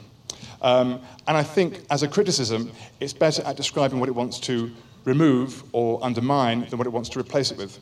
Um, 0.62 1.02
and 1.28 1.36
I 1.38 1.44
think, 1.44 1.82
as 1.90 2.04
a 2.04 2.08
criticism, 2.08 2.72
it's 3.00 3.14
better 3.14 3.44
at 3.44 3.58
describing 3.58 4.00
what 4.00 4.10
it 4.10 4.14
wants 4.16 4.40
to 4.42 4.72
remove 5.06 5.64
or 5.72 6.04
undermine 6.04 6.68
than 6.70 6.78
what 6.78 6.88
it 6.88 6.92
wants 6.92 7.10
to 7.10 7.20
replace 7.20 7.52
it 7.52 7.58
with. 7.58 7.80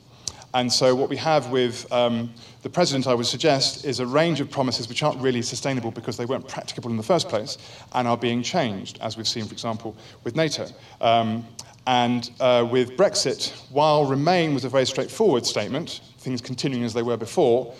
And 0.54 0.72
so, 0.72 0.94
what 0.94 1.10
we 1.10 1.16
have 1.16 1.50
with 1.50 1.90
um, 1.94 2.34
the 2.62 2.70
president, 2.70 3.08
I 3.08 3.14
would 3.14 3.26
suggest, 3.26 3.86
is 3.86 4.02
a 4.02 4.06
range 4.06 4.42
of 4.42 4.52
promises 4.52 4.90
which 4.90 5.02
aren't 5.02 5.22
really 5.22 5.42
sustainable 5.42 5.92
because 5.92 6.18
they 6.18 6.26
weren't 6.26 6.48
practicable 6.48 6.92
in 6.92 6.98
the 6.98 7.04
first 7.04 7.30
place 7.30 7.58
and 7.94 8.06
are 8.06 8.18
being 8.18 8.44
changed, 8.44 9.00
as 9.02 9.16
we've 9.16 9.28
seen, 9.28 9.46
for 9.46 9.54
example, 9.54 9.96
with 10.26 10.36
NATO. 10.36 10.68
Um, 11.00 11.48
and 11.88 12.30
uh, 12.40 12.68
with 12.70 12.98
Brexit, 12.98 13.52
while 13.70 14.06
Remain 14.06 14.54
was 14.54 14.66
a 14.66 14.70
very 14.70 14.86
straightforward 14.86 15.46
statement, 15.46 16.02
things 16.20 16.42
continuing 16.42 16.84
as 16.84 16.94
they 16.94 17.02
were 17.02 17.18
before, 17.18 17.74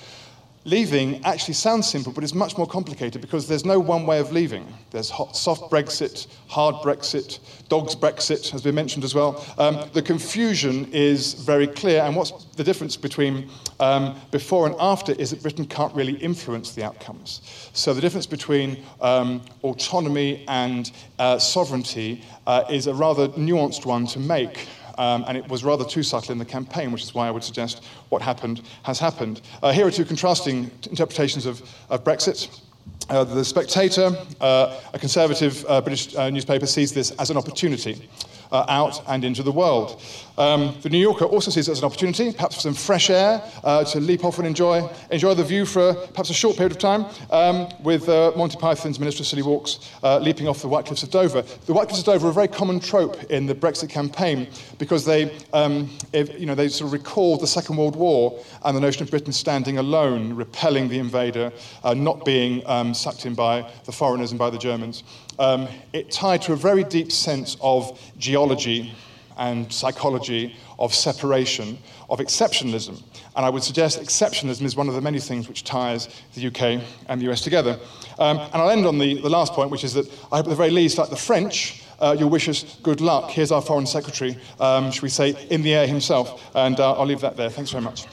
Leaving 0.64 1.24
actually 1.26 1.56
sounds 1.56 1.90
simple, 1.90 2.12
but 2.12 2.24
it's 2.24 2.36
much 2.36 2.56
more 2.56 2.68
complicated 2.68 3.20
because 3.20 3.48
there's 3.48 3.66
no 3.66 3.80
one 3.80 4.06
way 4.06 4.20
of 4.20 4.32
leaving. 4.32 4.64
There's 4.92 5.10
hot, 5.10 5.36
soft 5.36 5.72
Brexit, 5.72 6.28
hard 6.48 6.76
Brexit, 6.84 7.40
dogs 7.68 7.96
Brexit 7.96 8.48
has 8.52 8.62
been 8.62 8.76
mentioned 8.76 9.04
as 9.04 9.16
well. 9.16 9.44
Um, 9.58 9.90
the 9.94 10.04
confusion 10.04 10.88
is 10.92 11.34
very 11.34 11.66
clear, 11.66 12.04
and 12.04 12.16
what's 12.16 12.46
the 12.58 12.64
difference 12.64 12.96
between 12.96 13.50
um, 13.80 14.16
before 14.30 14.68
and 14.68 14.76
after 14.80 15.14
is 15.14 15.32
that 15.32 15.42
Britain 15.42 15.66
can't 15.66 15.96
really 15.96 16.14
influence 16.18 16.76
the 16.76 16.84
outcomes. 16.84 17.42
So 17.74 17.96
the 17.96 18.02
difference 18.02 18.28
between 18.28 18.84
um, 19.02 19.42
autonomy 19.64 20.46
and 20.48 20.92
uh, 21.18 21.40
sovereignty 21.40 22.24
uh, 22.46 22.66
is 22.70 22.86
a 22.86 22.94
rather 22.94 23.30
nuanced 23.30 23.88
one 23.88 24.06
to 24.08 24.20
make 24.20 24.68
um, 25.02 25.26
and 25.28 25.36
it 25.36 25.48
was 25.48 25.64
rather 25.64 25.84
too 25.84 26.04
subtle 26.04 26.32
in 26.32 26.38
the 26.38 26.46
campaign, 26.46 26.92
which 26.92 27.02
is 27.02 27.16
why 27.16 27.28
I 27.28 27.32
would 27.32 27.44
suggest 27.44 27.84
what 28.10 28.22
happened 28.22 28.62
has 28.84 29.00
happened. 29.00 29.42
Uh, 29.64 29.72
here 29.72 29.88
are 29.88 29.92
two 29.92 30.06
contrasting 30.06 30.70
interpretations 30.92 31.48
of, 31.48 31.60
of 31.90 32.04
Brexit. 32.04 32.62
Uh, 33.10 33.24
the 33.24 33.44
Spectator, 33.44 34.16
uh, 34.40 34.80
a 34.94 35.00
conservative 35.00 35.66
uh, 35.68 35.82
British 35.82 36.16
uh, 36.16 36.30
newspaper, 36.30 36.68
sees 36.68 36.94
this 36.94 37.10
as 37.12 37.32
an 37.32 37.38
opportunity 37.38 38.08
uh, 38.52 38.66
out 38.68 39.02
and 39.08 39.24
into 39.24 39.44
the 39.44 39.52
world. 39.52 40.02
Um, 40.38 40.76
the 40.82 40.90
New 40.90 40.98
Yorker 40.98 41.26
also 41.26 41.52
sees 41.52 41.68
it 41.68 41.72
as 41.72 41.80
an 41.80 41.86
opportunity, 41.86 42.32
perhaps 42.32 42.56
for 42.56 42.62
some 42.62 42.74
fresh 42.74 43.10
air, 43.10 43.44
uh, 43.64 43.84
to 43.86 44.00
leap 44.00 44.26
off 44.26 44.38
and 44.40 44.48
enjoy, 44.48 44.90
enjoy 45.12 45.34
the 45.34 45.44
view 45.44 45.66
for 45.66 45.94
perhaps 45.94 46.30
a 46.30 46.34
short 46.34 46.58
period 46.58 46.72
of 46.72 46.80
time, 46.80 47.06
um, 47.30 47.70
with 47.84 48.10
uh, 48.10 48.32
Monty 48.36 48.58
Python's 48.58 49.00
Minister 49.00 49.22
of 49.22 49.28
Silly 49.28 49.44
Walks 49.44 49.92
uh, 50.04 50.18
leaping 50.20 50.48
off 50.48 50.62
the 50.62 50.68
White 50.68 50.86
Cliffs 50.86 51.04
of 51.04 51.12
Dover. 51.12 51.44
The 51.66 51.74
White 51.74 51.90
Cliffs 51.90 52.00
of 52.00 52.06
Dover 52.06 52.28
are 52.28 52.32
a 52.32 52.34
very 52.34 52.48
common 52.48 52.80
trope 52.80 53.24
in 53.26 53.46
the 53.46 53.54
Brexit 53.54 53.90
campaign 53.90 54.48
because 54.80 55.06
they, 55.06 55.32
um, 55.54 55.90
if, 56.14 56.40
you 56.40 56.46
know, 56.46 56.56
they 56.56 56.70
sort 56.70 56.88
of 56.88 56.94
recall 56.94 57.38
the 57.38 57.48
Second 57.48 57.78
World 57.78 57.96
War 57.96 58.40
and 58.64 58.76
the 58.76 58.82
notion 58.82 59.04
of 59.04 59.12
Britain 59.12 59.34
standing 59.34 59.78
alone, 59.78 60.34
repelling 60.34 60.88
the 60.88 60.98
invader, 60.98 61.52
uh, 61.84 61.94
not 61.94 62.26
being 62.26 62.66
um, 62.68 62.94
sucked 62.94 63.26
in 63.26 63.36
by 63.36 63.70
the 63.86 63.92
foreigners 63.92 64.32
and 64.32 64.40
by 64.40 64.50
the 64.50 64.58
Germans 64.58 65.04
um, 65.40 65.68
it 65.94 66.12
tied 66.12 66.42
to 66.44 66.54
a 66.54 66.56
very 66.56 66.84
deep 66.84 67.12
sense 67.12 67.58
of 67.62 68.00
geology 68.18 68.94
and 69.38 69.72
psychology, 69.72 70.56
of 70.78 70.94
separation, 70.94 71.78
of 72.10 72.20
exceptionalism. 72.20 73.02
And 73.36 73.46
I 73.46 73.50
would 73.50 73.64
suggest 73.64 74.02
exceptionalism 74.02 74.64
is 74.64 74.76
one 74.76 74.90
of 74.90 74.96
the 74.96 75.02
many 75.02 75.20
things 75.20 75.48
which 75.48 75.64
ties 75.64 76.10
the 76.36 76.48
UK 76.48 76.84
and 77.08 77.22
the 77.22 77.32
US 77.32 77.42
together. 77.42 77.80
Um, 78.20 78.38
and 78.38 78.56
I'll 78.56 78.70
end 78.70 78.86
on 78.86 79.00
the, 79.00 79.16
the 79.22 79.30
last 79.30 79.54
point, 79.54 79.72
which 79.72 79.84
is 79.84 79.94
that 79.94 80.08
I 80.32 80.38
hope 80.38 80.46
at 80.46 80.50
the 80.50 80.56
very 80.56 80.70
least, 80.70 80.98
like 80.98 81.10
the 81.10 81.16
French, 81.16 81.84
uh, 82.00 82.16
you'll 82.18 82.30
wish 82.30 82.50
us 82.50 82.78
good 82.84 83.00
luck. 83.00 83.30
Here's 83.30 83.52
our 83.52 83.62
Foreign 83.62 83.86
Secretary, 83.86 84.38
um, 84.60 84.92
should 84.92 85.04
we 85.04 85.10
say, 85.10 85.48
in 85.50 85.62
the 85.62 85.74
air 85.74 85.88
himself. 85.88 86.52
And 86.56 86.80
uh, 86.80 86.94
I'll 86.94 87.06
leave 87.06 87.22
that 87.22 87.38
there. 87.38 87.50
Thanks 87.50 87.72
very 87.72 87.84
much. 87.84 88.06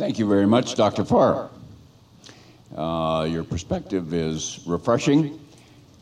Thank 0.00 0.18
you 0.18 0.26
very 0.26 0.46
much, 0.46 0.76
Dr. 0.76 1.04
Farr. 1.04 1.50
Uh, 2.74 3.28
your 3.28 3.44
perspective 3.44 4.14
is 4.14 4.60
refreshing. 4.64 5.38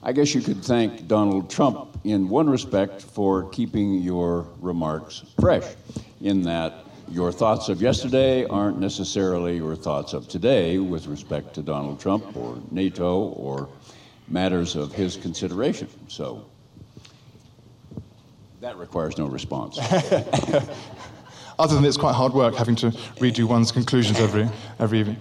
I 0.05 0.13
guess 0.13 0.37
you 0.37 0.41
could 0.41 0.65
thank 0.65 1.09
Donald 1.09 1.51
Trump 1.51 1.99
in 2.05 2.29
one 2.29 2.49
respect 2.49 3.03
for 3.03 3.51
keeping 3.51 3.95
your 3.95 4.47
remarks 4.61 5.25
fresh, 5.41 5.65
in 6.21 6.43
that 6.43 6.75
your 7.09 7.33
thoughts 7.33 7.69
of 7.69 7.83
yesterday 7.83 8.45
aren't 8.45 8.79
necessarily 8.79 9.57
your 9.57 9.75
thoughts 9.75 10.13
of 10.13 10.29
today 10.29 10.79
with 10.79 11.09
respect 11.09 11.53
to 11.55 11.63
Donald 11.63 11.99
Trump 11.99 12.37
or 12.37 12.57
NATO 12.71 13.19
or 13.31 13.69
matters 14.29 14.77
of 14.77 14.93
his 14.93 15.17
consideration. 15.17 15.89
So 16.07 16.45
that 18.61 18.77
requires 18.77 19.19
no 19.19 19.27
response. 19.27 19.77
Other 21.59 21.75
than 21.75 21.85
it's 21.85 21.97
quite 21.97 22.15
hard 22.15 22.35
work 22.35 22.55
having 22.55 22.77
to 22.77 22.91
redo 23.19 23.45
one's 23.45 23.73
conclusions 23.73 24.21
every, 24.21 24.49
every 24.79 25.01
evening. 25.01 25.17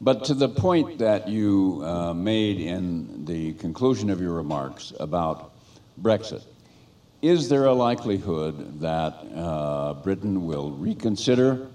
But 0.00 0.24
to 0.24 0.34
the 0.34 0.48
point 0.48 0.98
that 0.98 1.28
you 1.28 1.82
uh, 1.84 2.14
made 2.14 2.58
in 2.58 3.24
the 3.26 3.52
conclusion 3.54 4.08
of 4.08 4.20
your 4.20 4.32
remarks 4.32 4.94
about 4.98 5.52
Brexit, 6.00 6.42
is 7.20 7.48
there 7.48 7.66
a 7.66 7.72
likelihood 7.72 8.80
that 8.80 9.14
uh, 9.34 9.94
Britain 9.94 10.46
will 10.46 10.70
reconsider? 10.72 11.68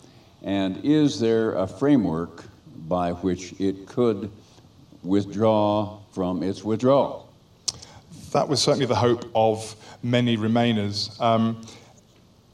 And 0.44 0.84
is 0.84 1.20
there 1.20 1.54
a 1.54 1.68
framework 1.68 2.46
by 2.88 3.12
which 3.12 3.54
it 3.60 3.88
could 3.88 4.32
withdraw 5.04 6.00
from 6.12 6.42
its 6.42 6.64
withdrawal? 6.64 7.32
That 8.32 8.48
was 8.48 8.62
certainly 8.62 8.86
the 8.86 8.96
hope 8.96 9.26
of 9.36 9.76
many 10.04 10.38
Remainers. 10.38 11.20
Um, 11.20 11.62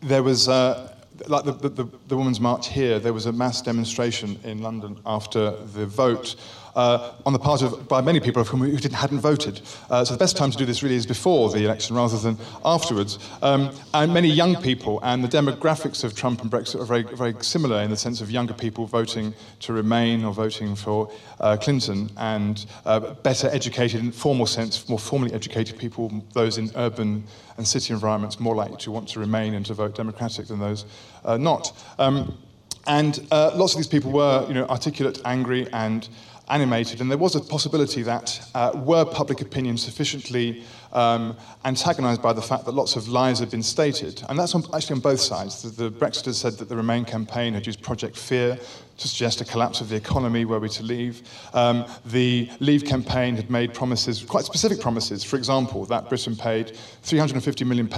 there 0.05 0.21
was, 0.21 0.47
uh, 0.47 0.93
like 1.27 1.45
the, 1.45 1.51
the, 1.51 1.89
the, 2.07 2.17
Women's 2.17 2.39
March 2.39 2.69
here, 2.69 2.99
there 2.99 3.13
was 3.13 3.25
a 3.25 3.31
mass 3.31 3.61
demonstration 3.61 4.39
in 4.43 4.61
London 4.61 4.99
after 5.05 5.51
the 5.51 5.85
vote 5.85 6.35
uh, 6.75 7.13
on 7.25 7.33
the 7.33 7.39
part 7.39 7.61
of, 7.61 7.87
by 7.87 8.01
many 8.01 8.19
people 8.19 8.41
of 8.41 8.47
whom 8.47 8.61
who 8.61 8.77
didn't, 8.77 8.93
hadn't 8.93 9.19
voted. 9.19 9.61
Uh, 9.89 10.03
so 10.03 10.13
the 10.13 10.19
best 10.19 10.37
time 10.37 10.51
to 10.51 10.57
do 10.57 10.65
this 10.65 10.83
really 10.83 10.95
is 10.95 11.05
before 11.05 11.49
the 11.49 11.63
election 11.63 11.95
rather 11.95 12.17
than 12.17 12.37
afterwards. 12.63 13.19
Um, 13.41 13.71
and 13.93 14.13
many 14.13 14.29
young 14.29 14.55
people, 14.61 14.99
and 15.03 15.23
the 15.23 15.27
demographics 15.27 16.03
of 16.03 16.15
Trump 16.15 16.41
and 16.41 16.51
Brexit 16.51 16.81
are 16.81 16.85
very, 16.85 17.03
very 17.03 17.33
similar 17.41 17.81
in 17.81 17.89
the 17.89 17.97
sense 17.97 18.21
of 18.21 18.29
younger 18.29 18.53
people 18.53 18.85
voting 18.85 19.33
to 19.61 19.73
remain 19.73 20.23
or 20.23 20.33
voting 20.33 20.75
for 20.75 21.11
uh, 21.39 21.57
Clinton, 21.57 22.09
and 22.17 22.65
uh, 22.85 22.99
better 22.99 23.49
educated, 23.51 24.01
in 24.01 24.11
formal 24.11 24.45
sense, 24.45 24.87
more 24.89 24.99
formally 24.99 25.33
educated 25.33 25.77
people, 25.77 26.11
those 26.33 26.57
in 26.57 26.71
urban 26.75 27.23
and 27.57 27.67
city 27.67 27.93
environments, 27.93 28.39
more 28.39 28.55
likely 28.55 28.77
to 28.77 28.91
want 28.91 29.07
to 29.07 29.19
remain 29.19 29.53
and 29.53 29.65
to 29.65 29.73
vote 29.73 29.95
Democratic 29.95 30.47
than 30.47 30.59
those 30.59 30.85
uh, 31.23 31.37
not. 31.37 31.71
Um, 31.99 32.37
and 32.87 33.25
uh, 33.31 33.51
lots 33.55 33.73
of 33.73 33.77
these 33.77 33.87
people 33.87 34.11
were, 34.11 34.45
you 34.47 34.53
know, 34.53 34.65
articulate, 34.67 35.19
angry, 35.25 35.67
and 35.73 36.07
animated, 36.47 37.01
and 37.01 37.09
there 37.09 37.17
was 37.17 37.35
a 37.35 37.41
possibility 37.41 38.03
that 38.03 38.39
uh, 38.53 38.71
were 38.75 39.05
public 39.05 39.41
opinion 39.41 39.77
sufficiently 39.77 40.63
um, 40.93 41.35
antagonized 41.65 42.21
by 42.21 42.33
the 42.33 42.41
fact 42.41 42.65
that 42.65 42.71
lots 42.71 42.95
of 42.95 43.07
lies 43.07 43.39
had 43.39 43.49
been 43.49 43.63
stated, 43.63 44.23
and 44.29 44.37
that's 44.37 44.55
on, 44.55 44.63
actually 44.73 44.95
on 44.95 45.01
both 45.01 45.19
sides. 45.19 45.61
The, 45.61 45.89
the 45.89 45.91
Brexiters 45.91 46.35
said 46.35 46.53
that 46.53 46.69
the 46.69 46.75
Remain 46.75 47.05
campaign 47.05 47.53
had 47.53 47.65
used 47.65 47.81
Project 47.81 48.17
Fear 48.17 48.59
to 48.97 49.07
suggest 49.07 49.41
a 49.41 49.45
collapse 49.45 49.81
of 49.81 49.89
the 49.89 49.95
economy 49.95 50.45
were 50.45 50.59
we 50.59 50.69
to 50.69 50.83
leave. 50.83 51.21
Um, 51.53 51.85
the 52.05 52.49
Leave 52.59 52.85
campaign 52.85 53.35
had 53.35 53.49
made 53.49 53.73
promises, 53.73 54.23
quite 54.23 54.45
specific 54.45 54.79
promises, 54.79 55.23
for 55.23 55.35
example, 55.35 55.85
that 55.85 56.07
Britain 56.07 56.35
paid 56.35 56.77
£350 57.03 57.67
million 57.67 57.89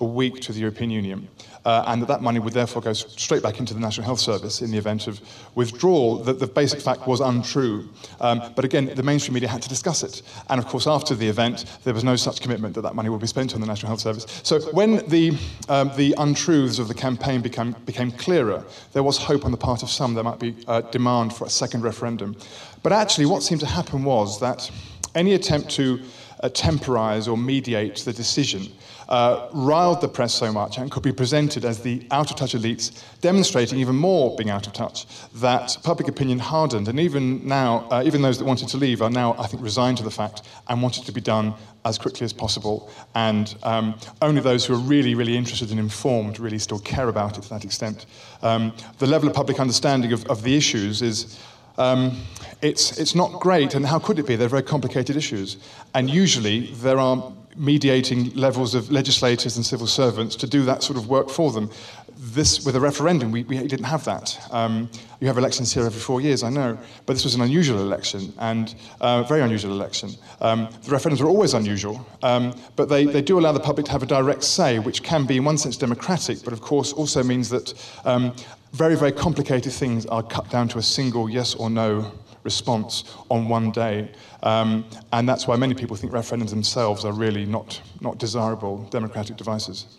a 0.00 0.04
week 0.04 0.40
to 0.42 0.52
the 0.52 0.60
European 0.60 0.90
Union 0.90 1.28
uh, 1.66 1.82
and 1.88 2.00
that 2.00 2.06
that 2.06 2.22
money 2.22 2.38
would 2.38 2.52
therefore 2.52 2.80
go 2.80 2.92
straight 2.92 3.42
back 3.42 3.58
into 3.58 3.74
the 3.74 3.80
National 3.80 4.04
Health 4.04 4.20
Service 4.20 4.62
in 4.62 4.70
the 4.70 4.78
event 4.78 5.08
of 5.08 5.20
withdrawal. 5.56 6.18
That 6.18 6.38
the 6.38 6.46
basic 6.46 6.80
fact 6.80 7.08
was 7.08 7.20
untrue. 7.20 7.88
Um, 8.20 8.40
but 8.54 8.64
again, 8.64 8.86
the 8.94 9.02
mainstream 9.02 9.34
media 9.34 9.48
had 9.48 9.62
to 9.62 9.68
discuss 9.68 10.04
it. 10.04 10.22
And 10.48 10.60
of 10.60 10.66
course, 10.68 10.86
after 10.86 11.16
the 11.16 11.28
event, 11.28 11.64
there 11.82 11.92
was 11.92 12.04
no 12.04 12.14
such 12.14 12.40
commitment 12.40 12.76
that 12.76 12.82
that 12.82 12.94
money 12.94 13.08
would 13.08 13.20
be 13.20 13.26
spent 13.26 13.52
on 13.54 13.60
the 13.60 13.66
National 13.66 13.88
Health 13.88 14.00
Service. 14.00 14.26
So 14.44 14.60
when 14.72 15.04
the, 15.08 15.36
um, 15.68 15.90
the 15.96 16.14
untruths 16.18 16.78
of 16.78 16.86
the 16.86 16.94
campaign 16.94 17.40
became, 17.40 17.72
became 17.84 18.12
clearer, 18.12 18.64
there 18.92 19.02
was 19.02 19.18
hope 19.18 19.44
on 19.44 19.50
the 19.50 19.56
part 19.56 19.82
of 19.82 19.90
some 19.90 20.14
there 20.14 20.22
might 20.22 20.38
be 20.38 20.54
uh, 20.68 20.82
demand 20.82 21.34
for 21.34 21.46
a 21.46 21.50
second 21.50 21.82
referendum. 21.82 22.36
But 22.84 22.92
actually, 22.92 23.26
what 23.26 23.42
seemed 23.42 23.60
to 23.62 23.66
happen 23.66 24.04
was 24.04 24.38
that 24.38 24.70
any 25.16 25.34
attempt 25.34 25.70
to 25.70 26.00
uh, 26.44 26.48
temporize 26.50 27.26
or 27.26 27.36
mediate 27.36 27.96
the 27.96 28.12
decision 28.12 28.70
uh, 29.08 29.48
riled 29.52 30.00
the 30.00 30.08
press 30.08 30.34
so 30.34 30.52
much 30.52 30.78
and 30.78 30.90
could 30.90 31.02
be 31.02 31.12
presented 31.12 31.64
as 31.64 31.80
the 31.82 32.06
out 32.10 32.30
of 32.30 32.36
touch 32.36 32.54
elites 32.54 33.02
demonstrating 33.20 33.78
even 33.78 33.94
more 33.96 34.34
being 34.36 34.50
out 34.50 34.66
of 34.66 34.72
touch, 34.72 35.06
that 35.34 35.76
public 35.82 36.08
opinion 36.08 36.38
hardened. 36.38 36.88
And 36.88 36.98
even 36.98 37.46
now, 37.46 37.86
uh, 37.90 38.02
even 38.04 38.22
those 38.22 38.38
that 38.38 38.44
wanted 38.44 38.68
to 38.68 38.76
leave 38.76 39.02
are 39.02 39.10
now, 39.10 39.34
I 39.38 39.46
think, 39.46 39.62
resigned 39.62 39.98
to 39.98 40.04
the 40.04 40.10
fact 40.10 40.42
and 40.68 40.82
want 40.82 40.98
it 40.98 41.04
to 41.04 41.12
be 41.12 41.20
done 41.20 41.54
as 41.84 41.98
quickly 41.98 42.24
as 42.24 42.32
possible. 42.32 42.90
And 43.14 43.54
um, 43.62 43.98
only 44.22 44.40
those 44.40 44.66
who 44.66 44.74
are 44.74 44.78
really, 44.78 45.14
really 45.14 45.36
interested 45.36 45.70
and 45.70 45.78
informed 45.78 46.40
really 46.40 46.58
still 46.58 46.80
care 46.80 47.08
about 47.08 47.38
it 47.38 47.42
to 47.42 47.48
that 47.50 47.64
extent. 47.64 48.06
Um, 48.42 48.72
the 48.98 49.06
level 49.06 49.28
of 49.28 49.34
public 49.34 49.60
understanding 49.60 50.12
of, 50.12 50.24
of 50.26 50.42
the 50.42 50.56
issues 50.56 51.02
is. 51.02 51.40
Um, 51.78 52.22
it's, 52.62 52.98
it's 52.98 53.14
not 53.14 53.38
great, 53.38 53.74
and 53.74 53.84
how 53.84 53.98
could 53.98 54.18
it 54.18 54.26
be? 54.26 54.34
They're 54.34 54.48
very 54.48 54.62
complicated 54.62 55.14
issues. 55.14 55.58
And 55.94 56.08
usually 56.08 56.72
there 56.76 56.98
are 56.98 57.30
mediating 57.56 58.34
levels 58.34 58.74
of 58.74 58.90
legislators 58.90 59.56
and 59.56 59.64
civil 59.64 59.86
servants 59.86 60.36
to 60.36 60.46
do 60.46 60.64
that 60.64 60.82
sort 60.82 60.98
of 60.98 61.08
work 61.08 61.28
for 61.30 61.52
them. 61.52 61.70
This, 62.18 62.64
with 62.64 62.76
a 62.76 62.80
referendum, 62.80 63.30
we, 63.30 63.44
we 63.44 63.58
didn't 63.58 63.84
have 63.84 64.04
that. 64.04 64.38
Um, 64.50 64.90
you 65.20 65.26
have 65.26 65.38
elections 65.38 65.72
here 65.72 65.84
every 65.84 66.00
four 66.00 66.20
years, 66.20 66.42
I 66.42 66.50
know, 66.50 66.78
but 67.04 67.12
this 67.12 67.24
was 67.24 67.34
an 67.34 67.42
unusual 67.42 67.78
election, 67.80 68.32
and 68.38 68.74
a 69.00 69.04
uh, 69.04 69.22
very 69.24 69.42
unusual 69.42 69.72
election. 69.72 70.10
Um, 70.40 70.68
the 70.82 70.96
referendums 70.96 71.20
are 71.20 71.28
always 71.28 71.54
unusual, 71.54 72.06
um, 72.22 72.58
but 72.74 72.88
they, 72.88 73.04
they 73.04 73.22
do 73.22 73.38
allow 73.38 73.52
the 73.52 73.60
public 73.60 73.86
to 73.86 73.92
have 73.92 74.02
a 74.02 74.06
direct 74.06 74.44
say, 74.44 74.78
which 74.78 75.02
can 75.02 75.24
be, 75.26 75.36
in 75.36 75.44
one 75.44 75.58
sense, 75.58 75.76
democratic, 75.76 76.42
but 76.42 76.52
of 76.52 76.60
course 76.60 76.92
also 76.92 77.22
means 77.22 77.48
that 77.50 77.74
um, 78.04 78.34
very, 78.72 78.96
very 78.96 79.12
complicated 79.12 79.72
things 79.72 80.06
are 80.06 80.22
cut 80.22 80.50
down 80.50 80.68
to 80.68 80.78
a 80.78 80.82
single 80.82 81.28
yes 81.30 81.54
or 81.54 81.70
no 81.70 82.12
response 82.46 83.04
on 83.30 83.48
one 83.48 83.70
day. 83.72 84.10
Um, 84.42 84.84
and 85.12 85.28
that's 85.28 85.46
why 85.46 85.56
many 85.56 85.74
people 85.74 85.96
think 85.96 86.12
referendums 86.12 86.50
themselves 86.50 87.04
are 87.04 87.12
really 87.12 87.46
not, 87.46 87.80
not 88.00 88.18
desirable 88.18 88.78
democratic 88.90 89.36
devices. 89.36 89.98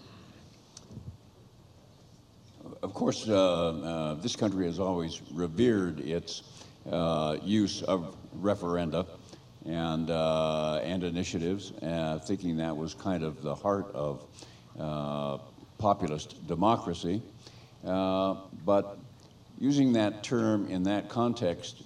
Of 2.83 2.93
course, 2.93 3.27
uh, 3.27 3.33
uh, 3.33 4.13
this 4.15 4.35
country 4.35 4.65
has 4.65 4.79
always 4.79 5.21
revered 5.33 5.99
its 5.99 6.43
uh, 6.89 7.37
use 7.43 7.81
of 7.81 8.15
referenda 8.39 9.05
and, 9.65 10.09
uh, 10.09 10.79
and 10.83 11.03
initiatives, 11.03 11.73
uh, 11.81 12.19
thinking 12.19 12.57
that 12.57 12.75
was 12.75 12.93
kind 12.93 13.23
of 13.23 13.41
the 13.41 13.53
heart 13.53 13.87
of 13.93 14.23
uh, 14.79 15.37
populist 15.79 16.47
democracy. 16.47 17.21
but 17.83 18.99
using 19.59 19.91
that 19.93 20.23
term 20.23 20.67
in 20.69 20.83
that 20.83 21.09
context 21.09 21.81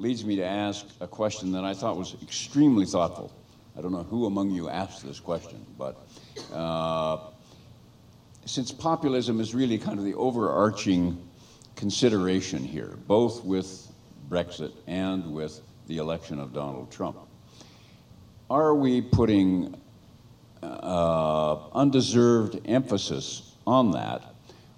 leads 0.00 0.24
me 0.24 0.36
to 0.36 0.44
ask 0.44 0.86
a 1.00 1.06
question 1.06 1.52
that 1.52 1.62
I 1.62 1.74
thought 1.74 1.96
was 1.96 2.16
extremely 2.22 2.86
thoughtful. 2.86 3.30
I 3.76 3.82
don't 3.82 3.92
know 3.92 4.02
who 4.02 4.24
among 4.24 4.50
you 4.50 4.70
asked 4.70 5.04
this 5.04 5.20
question, 5.20 5.64
but 5.78 6.00
uh, 6.52 7.18
since 8.46 8.72
populism 8.72 9.40
is 9.40 9.54
really 9.54 9.76
kind 9.76 9.98
of 9.98 10.04
the 10.04 10.14
overarching 10.14 11.20
consideration 11.76 12.64
here, 12.64 12.96
both 13.06 13.44
with 13.44 13.92
Brexit 14.28 14.72
and 14.86 15.34
with 15.34 15.60
the 15.86 15.98
election 15.98 16.40
of 16.40 16.54
Donald 16.54 16.90
Trump, 16.90 17.18
are 18.48 18.74
we 18.74 19.02
putting 19.02 19.78
uh, 20.62 21.68
undeserved 21.72 22.58
emphasis 22.66 23.54
on 23.66 23.90
that 23.92 24.34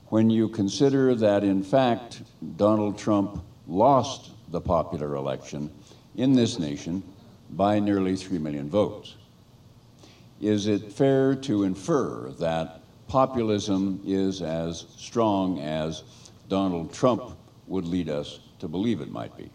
when 0.06 0.30
you 0.30 0.48
consider 0.48 1.14
that, 1.14 1.44
in 1.44 1.62
fact, 1.62 2.22
Donald 2.56 2.98
Trump 2.98 3.42
lost 3.66 4.31
the 4.52 4.60
popular 4.60 5.16
election 5.16 5.70
in 6.16 6.34
this 6.34 6.58
nation 6.58 7.02
by 7.50 7.80
nearly 7.80 8.14
3 8.14 8.38
million 8.38 8.70
votes? 8.70 9.16
Is 10.40 10.66
it 10.66 10.92
fair 10.92 11.34
to 11.36 11.64
infer 11.64 12.30
that 12.38 12.80
populism 13.08 14.00
is 14.06 14.42
as 14.42 14.86
strong 14.96 15.60
as 15.60 16.04
Donald 16.48 16.92
Trump 16.92 17.36
would 17.66 17.86
lead 17.86 18.08
us 18.08 18.40
to 18.58 18.68
believe 18.68 19.00
it 19.00 19.10
might 19.10 19.36
be? 19.36 19.50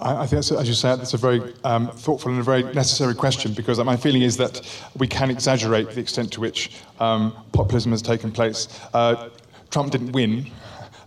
I, 0.00 0.26
think, 0.26 0.38
as 0.38 0.68
you 0.68 0.74
said, 0.74 0.96
that's 0.96 1.14
a 1.14 1.18
very 1.18 1.54
um, 1.62 1.88
thoughtful 1.88 2.30
and 2.30 2.40
a 2.40 2.42
very 2.42 2.62
necessary 2.62 3.14
question 3.14 3.52
because 3.54 3.78
my 3.78 3.96
feeling 3.96 4.22
is 4.22 4.36
that 4.38 4.60
we 4.96 5.06
can 5.06 5.30
exaggerate 5.30 5.90
the 5.90 6.00
extent 6.00 6.32
to 6.32 6.40
which 6.40 6.72
um, 6.98 7.32
populism 7.52 7.92
has 7.92 8.02
taken 8.02 8.32
place. 8.32 8.80
Uh, 8.92 9.28
Trump 9.70 9.92
didn't 9.92 10.12
win, 10.12 10.50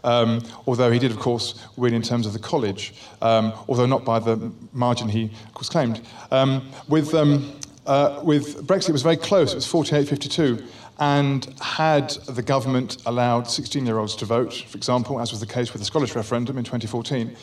um, 0.08 0.42
although 0.66 0.90
he 0.90 1.00
did, 1.00 1.12
of 1.12 1.20
course, 1.20 1.68
win 1.76 1.94
in 1.94 2.02
terms 2.02 2.26
of 2.26 2.32
the 2.32 2.40
college, 2.40 2.94
um, 3.22 3.52
although 3.68 3.86
not 3.86 4.06
by 4.06 4.20
the 4.20 4.52
margin 4.72 5.10
he, 5.10 5.26
of 5.26 5.54
course, 5.54 5.70
claimed. 5.70 6.02
Um, 6.32 6.70
with, 6.88 7.14
um, 7.14 7.54
uh, 7.86 8.22
with 8.24 8.66
Brexit, 8.66 8.90
it 8.90 8.94
was 8.94 9.02
very 9.02 9.18
close. 9.18 9.52
It 9.52 9.56
was 9.56 9.68
48 9.68 10.08
52. 10.08 10.64
And 11.00 11.46
had 11.62 12.10
the 12.28 12.42
government 12.42 13.04
allowed 13.06 13.48
16 13.48 13.86
year 13.86 14.00
olds 14.00 14.16
to 14.16 14.26
vote, 14.26 14.54
for 14.68 14.78
example, 14.78 15.20
as 15.20 15.32
was 15.32 15.42
the 15.42 15.46
case 15.46 15.74
with 15.74 15.82
the 15.82 15.86
Scottish 15.86 16.16
referendum 16.16 16.58
in 16.58 16.64
2014, 16.64 17.36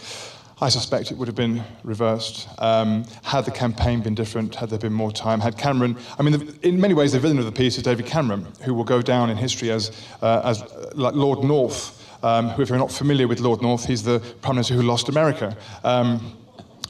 I 0.60 0.70
suspect 0.70 1.10
it 1.10 1.18
would 1.18 1.28
have 1.28 1.36
been 1.36 1.62
reversed 1.82 2.48
um, 2.58 3.04
had 3.22 3.44
the 3.44 3.50
campaign 3.50 4.00
been 4.00 4.14
different, 4.14 4.54
had 4.54 4.70
there 4.70 4.78
been 4.78 4.92
more 4.92 5.12
time, 5.12 5.40
had 5.40 5.58
Cameron. 5.58 5.96
I 6.18 6.22
mean, 6.22 6.32
the, 6.32 6.66
in 6.66 6.80
many 6.80 6.94
ways, 6.94 7.12
the 7.12 7.20
villain 7.20 7.38
of 7.38 7.44
the 7.44 7.52
piece 7.52 7.76
is 7.76 7.82
David 7.82 8.06
Cameron, 8.06 8.46
who 8.62 8.72
will 8.72 8.84
go 8.84 9.02
down 9.02 9.30
in 9.30 9.36
history 9.36 9.70
as, 9.70 9.90
uh, 10.22 10.40
as 10.44 10.62
uh, 10.62 10.92
like 10.94 11.14
Lord 11.14 11.44
North. 11.44 12.00
Um, 12.24 12.48
who, 12.48 12.62
if 12.62 12.70
you're 12.70 12.78
not 12.78 12.90
familiar 12.90 13.28
with 13.28 13.40
Lord 13.40 13.60
North, 13.60 13.84
he's 13.84 14.02
the 14.02 14.18
Prime 14.40 14.56
Minister 14.56 14.72
who 14.72 14.80
lost 14.80 15.10
America. 15.10 15.54
Um, 15.84 16.34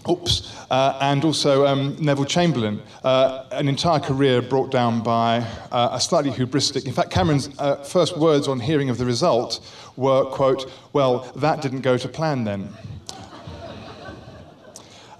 oops, 0.09 0.57
uh, 0.70 0.97
and 1.01 1.24
also 1.24 1.66
um, 1.66 1.97
Neville 1.99 2.24
Chamberlain, 2.24 2.80
uh, 3.03 3.47
an 3.51 3.66
entire 3.66 3.99
career 3.99 4.41
brought 4.41 4.70
down 4.70 5.03
by 5.03 5.45
uh, 5.72 5.89
a 5.91 6.01
slightly 6.01 6.30
hubristic. 6.30 6.87
In 6.87 6.93
fact, 6.93 7.11
Cameron's 7.11 7.51
uh, 7.59 7.82
first 7.82 8.16
words 8.16 8.47
on 8.47 8.61
hearing 8.61 8.91
of 8.91 8.99
the 8.99 9.05
result 9.05 9.59
were, 9.97 10.24
"quote 10.26 10.70
Well, 10.93 11.28
that 11.35 11.61
didn't 11.62 11.80
go 11.80 11.99
to 11.99 12.09
plan 12.09 12.45
then." 12.45 12.68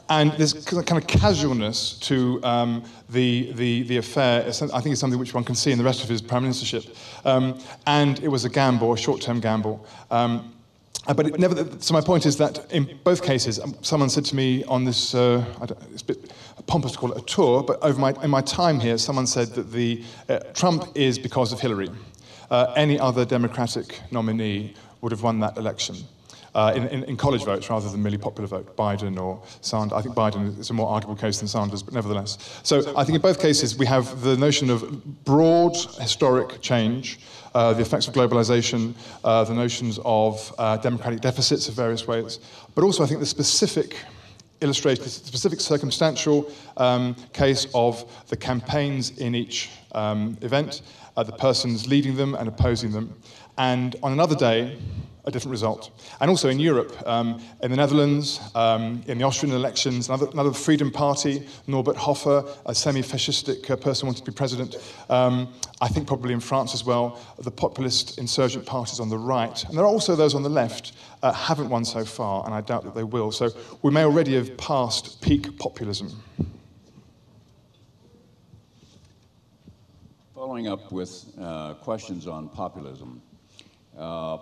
And 0.09 0.33
this 0.33 0.53
kind 0.65 1.03
of 1.03 1.07
casualness 1.07 1.95
to 2.01 2.43
um, 2.45 2.85
the, 3.09 3.53
the, 3.53 3.83
the 3.85 3.97
affair, 3.97 4.45
I 4.47 4.51
think, 4.53 4.93
is 4.93 4.99
something 4.99 5.19
which 5.19 5.33
one 5.33 5.45
can 5.45 5.55
see 5.55 5.73
in 5.73 5.79
the 5.79 5.85
rest 5.85 6.03
of 6.03 6.11
his 6.11 6.21
prime 6.21 6.45
ministership. 6.45 6.95
Um, 7.25 7.59
and 7.87 8.23
it 8.23 8.29
was 8.29 8.45
a 8.45 8.51
gamble, 8.51 8.93
a 8.93 8.99
short 8.99 9.23
term 9.23 9.41
gamble. 9.41 9.87
Um, 10.11 10.53
uh, 11.07 11.15
but 11.15 11.39
never, 11.39 11.67
so 11.81 11.93
my 11.95 12.01
point 12.01 12.27
is 12.27 12.37
that 12.39 12.71
in 12.71 12.99
both 13.05 13.23
cases, 13.23 13.59
um, 13.61 13.75
someone 13.83 14.11
said 14.11 14.25
to 14.27 14.37
me 14.37 14.65
on 14.65 14.85
this, 14.85 15.15
uh, 15.15 15.45
it's 15.93 16.03
a 16.03 16.07
bit 16.07 16.33
pompous 16.67 16.93
to 16.93 16.99
call 16.99 17.13
it 17.13 17.19
a 17.19 17.27
tour, 17.27 17.63
but 17.63 17.83
over 17.83 17.99
my, 17.99 18.15
in 18.23 18.31
my 18.31 18.41
time 18.41 18.81
here, 18.81 18.97
someone 18.99 19.27
said 19.27 19.49
that 19.49 19.71
the, 19.73 20.03
uh, 20.29 20.39
Trump 20.55 20.89
is 20.95 21.19
because 21.19 21.53
of 21.53 21.61
Hillary. 21.61 21.91
Uh, 22.51 22.73
any 22.77 22.99
other 22.99 23.25
Democratic 23.25 24.01
nominee 24.11 24.75
would 25.01 25.13
have 25.13 25.23
won 25.23 25.41
that 25.41 25.57
election 25.57 25.97
uh, 26.55 26.73
in, 26.77 26.87
in, 26.89 27.05
in, 27.05 27.17
college 27.17 27.45
votes 27.45 27.69
rather 27.69 27.89
than 27.89 28.03
merely 28.03 28.19
popular 28.19 28.47
vote, 28.47 28.77
Biden 28.77 29.21
or 29.21 29.43
Sanders. 29.61 29.99
I 29.99 30.03
think 30.03 30.15
Biden 30.15 30.59
is 30.59 30.71
a 30.71 30.73
more 30.73 30.89
arguable 30.89 31.17
case 31.17 31.39
than 31.39 31.49
Sanders, 31.49 31.83
but 31.83 31.95
nevertheless. 31.95 32.61
So 32.63 32.79
I 32.97 33.05
think 33.05 33.17
in 33.17 33.23
both 33.23 33.41
cases 33.41 33.77
we 33.77 33.87
have 33.87 34.21
the 34.21 34.37
notion 34.37 34.71
of 34.71 35.25
broad 35.25 35.77
historic 36.01 36.61
change, 36.61 37.19
uh, 37.55 37.73
the 37.73 37.83
effects 37.83 38.07
of 38.07 38.15
globalization, 38.15 38.95
uh, 39.25 39.45
the 39.45 39.55
notions 39.55 39.99
of 40.05 40.55
uh, 40.59 40.77
democratic 40.77 41.21
deficits 41.21 41.69
of 41.69 41.75
various 41.75 42.07
ways, 42.07 42.39
but 42.75 42.85
also 42.85 43.03
I 43.03 43.07
think 43.07 43.21
the 43.21 43.27
specific 43.27 43.97
illustrate 44.61 45.01
the 45.01 45.09
specific 45.09 45.61
circumstantial 45.61 46.51
um, 46.79 47.15
case 47.33 47.67
of 47.75 48.05
the 48.29 48.37
campaigns 48.37 49.11
in 49.19 49.35
each 49.35 49.71
um, 49.93 50.39
event, 50.41 50.83
uh, 51.17 51.23
the 51.23 51.33
persons 51.33 51.87
leading 51.87 52.17
them 52.17 52.35
and 52.35 52.49
opposing 52.49 52.91
them. 52.91 53.15
And 53.59 53.97
on 54.03 54.13
another 54.13 54.35
day, 54.35 54.79
a 55.27 55.31
different 55.31 55.53
result. 55.53 55.91
And 56.21 56.29
also 56.31 56.49
in 56.49 56.59
Europe, 56.59 56.95
um, 57.07 57.43
in 57.63 57.71
the 57.71 57.77
Netherlands, 57.77 58.41
um, 58.55 59.03
in 59.07 59.19
the 59.19 59.25
Austrian 59.25 59.55
elections, 59.55 60.09
another, 60.09 60.29
another, 60.33 60.53
Freedom 60.53 60.91
Party, 60.91 61.47
Norbert 61.67 61.97
Hofer, 61.97 62.45
a 62.67 62.75
semi 62.75 63.01
fascistic 63.01 63.71
uh, 63.71 63.77
person 63.77 64.07
wanted 64.07 64.25
to 64.25 64.31
be 64.31 64.35
president. 64.35 64.77
Um, 65.09 65.49
I 65.81 65.89
think 65.89 66.07
probably 66.07 66.35
in 66.35 66.41
France 66.41 66.75
as 66.75 66.85
well, 66.85 67.19
the 67.39 67.51
populist 67.51 68.19
insurgent 68.19 68.67
parties 68.67 69.01
on 69.01 69.09
the 69.09 69.19
right. 69.19 69.65
And 69.65 69.77
there 69.77 69.85
are 69.85 69.89
also 69.89 70.15
those 70.15 70.35
on 70.35 70.43
the 70.43 70.49
left 70.49 70.93
uh, 71.23 71.33
haven't 71.33 71.71
won 71.71 71.85
so 71.85 72.05
far, 72.05 72.45
and 72.45 72.55
I 72.55 72.61
doubt 72.61 72.85
that 72.85 72.95
they 72.95 73.05
will. 73.05 73.33
So 73.33 73.51
we 73.83 73.91
may 73.91 74.05
already 74.05 74.35
have 74.35 74.57
passed 74.59 75.23
peak 75.23 75.59
populism. 75.59 76.23
Following 80.35 80.69
up 80.69 80.93
with 80.93 81.25
uh, 81.41 81.75
questions 81.75 82.27
on 82.27 82.51
populism. 82.51 83.23
Uh, 83.97 84.39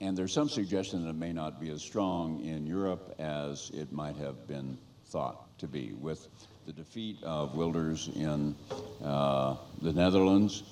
and 0.00 0.16
there's 0.16 0.32
some 0.32 0.48
suggestion 0.48 1.02
that 1.04 1.10
it 1.10 1.16
may 1.16 1.32
not 1.32 1.60
be 1.60 1.70
as 1.70 1.82
strong 1.82 2.44
in 2.44 2.66
Europe 2.66 3.14
as 3.18 3.70
it 3.74 3.92
might 3.92 4.16
have 4.16 4.46
been 4.46 4.78
thought 5.06 5.58
to 5.58 5.66
be. 5.66 5.92
With 6.00 6.28
the 6.66 6.72
defeat 6.72 7.22
of 7.22 7.56
Wilders 7.56 8.08
in 8.14 8.54
uh, 9.02 9.56
the 9.82 9.92
Netherlands, 9.92 10.62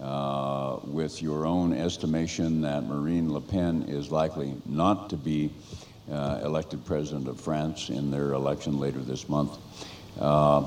uh, 0.00 0.78
with 0.84 1.20
your 1.20 1.44
own 1.44 1.72
estimation 1.72 2.60
that 2.60 2.84
Marine 2.84 3.32
Le 3.32 3.40
Pen 3.40 3.84
is 3.88 4.12
likely 4.12 4.54
not 4.64 5.10
to 5.10 5.16
be 5.16 5.50
uh, 6.10 6.40
elected 6.44 6.84
president 6.84 7.26
of 7.26 7.40
France 7.40 7.88
in 7.88 8.10
their 8.10 8.32
election 8.32 8.78
later 8.78 9.00
this 9.00 9.28
month. 9.28 9.58
Uh, 10.20 10.66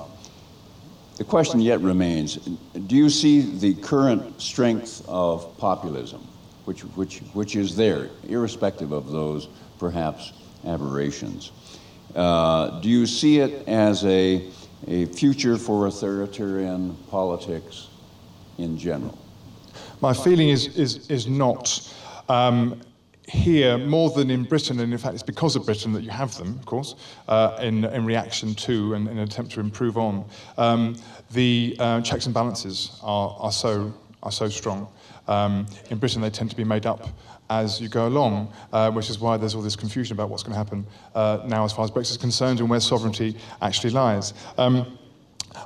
the 1.18 1.24
question 1.24 1.62
yet 1.62 1.80
remains 1.82 2.36
do 2.88 2.96
you 2.96 3.10
see 3.10 3.42
the 3.42 3.76
current 3.76 4.42
strength 4.42 5.04
of 5.08 5.58
populism 5.58 6.28
which, 6.66 6.82
which, 6.82 7.20
which 7.34 7.56
is 7.56 7.76
there, 7.76 8.10
irrespective 8.28 8.92
of 8.92 9.12
those 9.12 9.48
perhaps 9.80 10.34
aberrations. 10.66 11.52
Uh, 12.16 12.80
do 12.82 12.90
you 12.90 13.06
see 13.06 13.40
it 13.40 13.68
as 13.68 14.04
a, 14.06 14.48
a 14.88 15.06
future 15.08 15.58
for 15.58 15.88
authoritarian 15.88 16.96
politics 17.10 17.88
in 18.58 18.78
general? 18.78 19.18
My 20.02 20.14
feeling 20.14 20.50
is, 20.50 20.76
is, 20.78 21.10
is 21.10 21.28
not. 21.28 21.94
Um, 22.30 22.82
here, 23.28 23.78
more 23.78 24.10
than 24.10 24.30
in 24.30 24.44
Britain, 24.44 24.80
and 24.82 24.92
in 24.92 25.00
fact, 25.00 25.14
it's 25.14 25.24
because 25.24 25.56
of 25.56 25.66
Britain 25.66 25.94
that 25.94 26.04
you 26.04 26.10
have 26.10 26.36
them, 26.38 26.58
of 26.60 26.66
course, 26.66 26.96
uh, 27.30 27.58
in, 27.62 27.86
in 27.86 28.06
reaction 28.06 28.54
to 28.56 28.94
and 28.94 29.08
in 29.08 29.18
an 29.18 29.24
attempt 29.24 29.54
to 29.54 29.62
improve 29.62 29.98
on. 29.98 30.26
Um, 30.58 30.98
the 31.32 31.78
uh, 31.80 32.02
checks 32.02 32.26
and 32.26 32.34
balances 32.34 33.00
are, 33.02 33.38
are, 33.40 33.52
so, 33.52 33.94
are 34.24 34.32
so 34.32 34.50
strong. 34.50 34.88
Um, 35.28 35.66
in 35.90 35.98
Britain, 35.98 36.22
they 36.22 36.30
tend 36.30 36.50
to 36.50 36.56
be 36.56 36.64
made 36.64 36.86
up 36.86 37.08
as 37.50 37.82
you 37.82 37.90
go 37.90 38.08
along, 38.08 38.52
uh, 38.72 38.90
which 38.92 39.10
is 39.10 39.20
why 39.20 39.38
there's 39.38 39.56
all 39.56 39.62
this 39.62 39.76
confusion 39.76 40.16
about 40.16 40.30
what's 40.30 40.42
going 40.42 40.54
to 40.54 40.58
happen 40.58 40.86
uh, 41.16 41.40
now 41.46 41.66
as 41.66 41.74
far 41.74 41.84
as 41.84 41.92
Brexit 41.92 42.12
is 42.12 42.18
concerned 42.18 42.62
and 42.62 42.70
where 42.70 42.80
sovereignty 42.80 43.38
actually 43.62 43.90
lies. 43.90 44.34
Um, 44.58 44.98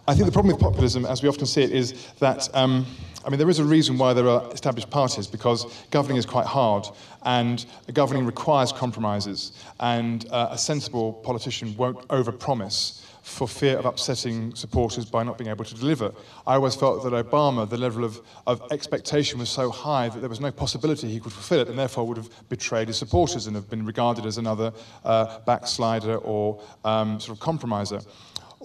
I 0.08 0.16
think 0.16 0.26
the 0.26 0.32
problem 0.32 0.54
with 0.54 0.62
populism, 0.62 1.06
as 1.06 1.22
we 1.22 1.30
often 1.30 1.46
see 1.46 1.62
it, 1.62 1.72
is 1.72 2.12
that. 2.20 2.54
Um, 2.56 2.86
I 3.24 3.30
mean, 3.30 3.40
there 3.40 3.50
is 3.50 3.58
a 3.58 3.66
reason 3.66 3.98
why 3.98 4.14
there 4.14 4.28
are 4.28 4.54
established 4.54 4.92
parties 4.92 5.26
because 5.26 5.66
governing 5.90 6.18
is 6.18 6.28
quite 6.28 6.46
hard 6.46 6.86
and 7.24 7.66
governing 7.92 8.24
requires 8.24 8.72
compromises, 8.72 9.54
and 9.80 10.28
uh, 10.30 10.50
a 10.52 10.58
sensible 10.60 11.14
politician 11.14 11.76
won't 11.76 12.08
overpromise 12.10 13.02
for 13.26 13.48
fear 13.48 13.76
of 13.80 13.86
upsetting 13.86 14.54
supporters 14.54 15.04
by 15.04 15.24
not 15.24 15.36
being 15.36 15.50
able 15.50 15.66
to 15.66 15.74
deliver. 15.74 16.14
I 16.46 16.54
always 16.54 16.76
felt 16.76 17.04
that 17.04 17.12
Obama, 17.12 17.68
the 17.68 17.78
level 17.78 18.04
of, 18.04 18.22
of 18.46 18.62
expectation 18.72 19.40
was 19.40 19.50
so 19.50 19.72
high 19.72 20.10
that 20.10 20.20
there 20.20 20.30
was 20.30 20.40
no 20.40 20.52
possibility 20.52 21.08
he 21.10 21.20
could 21.20 21.34
fulfill 21.34 21.60
it, 21.60 21.68
and 21.68 21.78
therefore 21.78 22.06
would 22.06 22.18
have 22.18 22.30
betrayed 22.50 22.88
his 22.88 22.98
supporters 22.98 23.48
and 23.48 23.56
have 23.56 23.68
been 23.68 23.84
regarded 23.84 24.28
as 24.28 24.38
another 24.38 24.72
uh, 25.04 25.40
backslider 25.40 26.18
or 26.18 26.62
um, 26.84 27.20
sort 27.20 27.36
of 27.36 27.42
compromiser. 27.42 28.00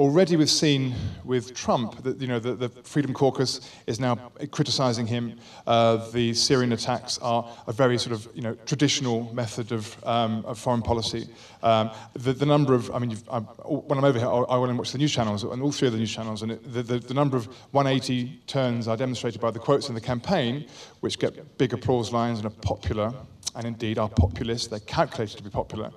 Already 0.01 0.35
we've 0.35 0.49
seen 0.49 0.95
with 1.25 1.55
Trump 1.55 2.03
that 2.03 2.19
you 2.19 2.27
know 2.27 2.39
the, 2.39 2.55
the 2.55 2.71
Freedom 2.71 3.13
Caucus 3.13 3.61
is 3.87 4.01
now 4.01 4.17
criticizing 4.51 5.07
him. 5.07 5.39
Uh, 5.67 6.11
the 6.11 6.33
Syrian 6.33 6.73
attacks 6.73 7.19
are 7.19 7.47
a 7.67 7.73
very 7.73 7.99
sort 7.99 8.15
of 8.15 8.27
you 8.35 8.41
know 8.41 8.55
traditional 8.65 9.33
method 9.35 9.73
of, 9.73 10.03
um, 10.07 10.43
of 10.47 10.59
foreign 10.59 10.81
policy. 10.81 11.29
Um, 11.63 11.91
the, 12.15 12.33
the, 12.33 12.47
number 12.47 12.73
of 12.73 12.91
I 12.93 12.99
mean 12.99 13.15
I'm, 13.31 13.45
when 13.45 13.99
I'm 13.99 14.05
over 14.05 14.19
here 14.19 14.27
I, 14.27 14.39
I 14.39 14.67
to 14.67 14.75
watch 14.75 14.93
the 14.93 14.99
news 14.99 15.13
channels 15.13 15.45
and 15.45 15.61
all 15.61 15.71
three 15.71 15.89
of 15.89 15.93
the 15.93 15.99
news 15.99 16.15
channels 16.15 16.41
and 16.41 16.53
it, 16.53 16.73
the, 16.73 16.83
the, 16.83 16.99
the 16.99 17.15
number 17.15 17.37
of 17.37 17.47
180 17.73 18.41
turns 18.47 18.89
are 18.89 18.97
demonstrated 18.97 19.39
by 19.39 19.51
the 19.51 19.59
quotes 19.59 19.91
in 19.91 19.95
the 19.95 20.01
campaign, 20.01 20.67
which 21.01 21.19
get 21.19 21.59
big 21.59 21.75
applause 21.75 22.11
lines 22.11 22.39
and 22.39 22.47
are 22.47 22.57
popular 22.63 23.13
and 23.55 23.67
indeed 23.67 23.99
are 23.99 24.09
populist. 24.09 24.71
They're 24.71 24.81
calculated 24.81 25.37
to 25.37 25.43
be 25.43 25.51
popular, 25.51 25.91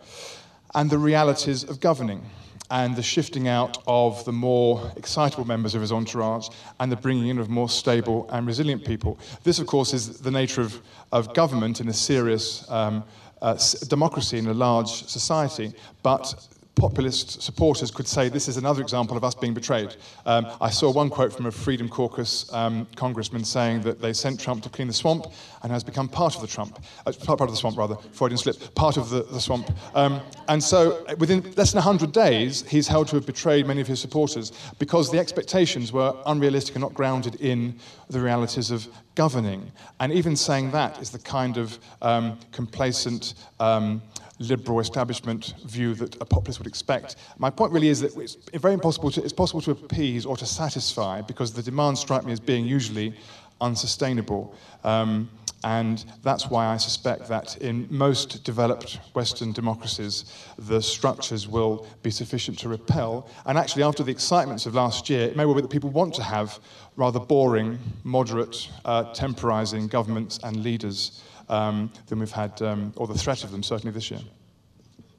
and 0.76 0.90
the 0.90 0.98
realities 0.98 1.64
of 1.64 1.80
governing 1.80 2.30
and 2.74 2.96
the 2.96 3.04
shifting 3.04 3.48
out 3.48 3.78
of 3.86 4.26
the 4.26 4.32
more 4.32 4.92
excitable 4.98 5.46
members 5.46 5.76
of 5.76 5.82
his 5.82 5.92
entourage 5.92 6.50
and 6.80 6.92
the 6.92 6.96
bringing 6.96 7.28
in 7.28 7.38
of 7.38 7.48
more 7.48 7.70
stable 7.70 8.28
and 8.32 8.48
resilient 8.48 8.84
people. 8.84 9.20
This, 9.44 9.60
of 9.60 9.68
course, 9.68 9.94
is 9.94 10.20
the 10.22 10.32
nature 10.32 10.62
of, 10.62 10.82
of 11.12 11.36
government 11.36 11.82
in 11.82 11.88
a 11.88 11.94
serious 11.94 12.68
um, 12.72 13.04
uh, 13.44 13.60
democracy 13.90 14.40
in 14.40 14.48
a 14.48 14.56
large 14.56 15.06
society, 15.06 15.72
but 16.02 16.48
populist 16.76 17.42
supporters 17.42 17.92
could 17.92 18.08
say 18.08 18.30
this 18.30 18.48
is 18.48 18.58
another 18.58 18.82
example 18.82 19.16
of 19.16 19.24
us 19.24 19.36
being 19.36 19.54
betrayed. 19.54 19.96
Um, 20.26 20.48
I 20.60 20.70
saw 20.70 20.92
one 20.92 21.10
quote 21.10 21.32
from 21.32 21.46
a 21.46 21.52
Freedom 21.52 21.88
Caucus 21.88 22.52
um, 22.52 22.88
congressman 22.96 23.44
saying 23.44 23.82
that 23.82 24.02
they 24.02 24.12
sent 24.12 24.40
Trump 24.40 24.64
to 24.64 24.70
clean 24.70 24.88
the 24.88 24.94
swamp 24.94 25.28
and 25.62 25.72
has 25.72 25.84
become 25.84 26.10
part 26.10 26.36
of 26.36 26.42
the 26.42 26.48
Trump, 26.48 26.84
uh, 27.06 27.14
part 27.26 27.42
of 27.42 27.50
the 27.50 27.56
swamp 27.56 27.78
rather, 27.78 27.96
Freudian 28.12 28.38
slip, 28.38 28.74
part 28.76 28.98
of 28.98 29.10
the, 29.10 29.24
the 29.24 29.40
swamp. 29.40 29.70
Um, 29.94 30.20
and 30.48 30.64
so 30.64 31.06
uh, 31.08 31.16
within 31.20 31.42
less 31.56 31.72
than 31.72 31.78
100 31.78 32.12
days, 32.12 32.68
he's 32.68 32.88
held 32.88 33.08
to 33.10 33.16
have 33.18 33.26
betrayed 33.26 33.68
many 33.68 33.80
of 33.80 33.88
his 33.88 34.00
supporters 34.00 34.52
because 34.80 35.12
the 35.12 35.20
expectations 35.20 35.94
were 35.94 36.16
unrealistic 36.26 36.76
and 36.76 36.82
not 36.82 36.94
grounded 36.94 37.36
in 37.36 37.76
the 38.10 38.20
realities 38.20 38.72
of 38.72 38.88
governing. 39.16 39.72
And 40.00 40.12
even 40.12 40.36
saying 40.36 40.72
that 40.72 41.02
is 41.02 41.12
the 41.12 41.20
kind 41.20 41.58
of 41.58 41.78
um, 42.02 42.40
complacent, 42.52 43.36
um, 43.60 44.02
liberal 44.44 44.80
establishment 44.80 45.54
view 45.66 45.94
that 45.96 46.16
a 46.22 46.26
populist 46.26 46.60
would 46.60 46.68
expect. 46.68 47.16
My 47.38 47.50
point 47.50 47.72
really 47.72 47.90
is 47.90 48.02
that 48.02 48.16
it's 48.18 48.38
very 48.54 48.74
impossible 48.74 49.12
to, 49.12 49.24
it's 49.24 49.34
possible 49.34 49.62
to 49.62 49.72
appease 49.72 50.26
or 50.26 50.38
to 50.38 50.46
satisfy 50.46 51.22
because 51.22 51.54
the 51.54 51.64
demands 51.64 52.00
strike 52.00 52.26
me 52.26 52.32
as 52.32 52.40
being 52.40 52.66
usually 52.66 53.16
unsustainable. 53.62 54.56
Um, 54.84 55.30
and 55.64 56.04
that's 56.24 56.50
why 56.50 56.68
I 56.68 56.78
suspect 56.78 57.30
that 57.30 57.56
in 57.58 57.88
most 57.90 58.44
developed 58.44 59.00
Western 59.14 59.54
democracies, 59.54 60.26
the 60.58 60.82
structures 60.82 61.48
will 61.48 61.88
be 62.04 62.12
sufficient 62.12 62.60
to 62.60 62.70
repel. 62.70 63.30
And 63.46 63.58
actually, 63.58 63.84
after 63.84 64.04
the 64.04 64.12
excitements 64.12 64.66
of 64.66 64.76
last 64.76 65.10
year, 65.10 65.22
it 65.22 65.38
may 65.38 65.46
well 65.46 65.56
be 65.56 65.62
that 65.62 65.70
people 65.70 65.90
want 65.90 66.14
to 66.16 66.24
have 66.24 66.60
rather 66.98 67.20
boring, 67.20 67.80
moderate, 68.04 68.70
uh, 68.84 69.14
temporizing 69.14 69.88
governments 69.88 70.38
and 70.44 70.64
leaders 70.64 71.24
um, 71.50 71.92
than 72.08 72.20
we've 72.20 72.32
had, 72.32 72.62
um, 72.62 72.94
or 72.96 73.08
the 73.08 73.18
threat 73.18 73.44
of 73.44 73.52
them 73.52 73.64
certainly 73.64 73.94
this 73.94 74.10
year. 74.12 74.22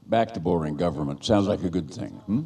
Back 0.07 0.33
to 0.33 0.39
boring 0.39 0.77
government. 0.77 1.25
Sounds 1.25 1.47
like 1.47 1.63
a 1.63 1.69
good 1.69 1.91
thing. 1.91 2.11
Hmm? 2.11 2.41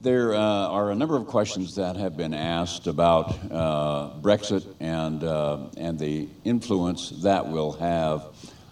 There 0.00 0.34
uh, 0.34 0.38
are 0.38 0.90
a 0.90 0.94
number 0.94 1.16
of 1.16 1.26
questions 1.26 1.74
that 1.76 1.96
have 1.96 2.16
been 2.16 2.34
asked 2.34 2.86
about 2.86 3.30
uh, 3.50 4.10
Brexit 4.20 4.64
and, 4.78 5.24
uh, 5.24 5.66
and 5.76 5.98
the 5.98 6.28
influence 6.44 7.10
that 7.22 7.48
will 7.48 7.72
have 7.72 8.26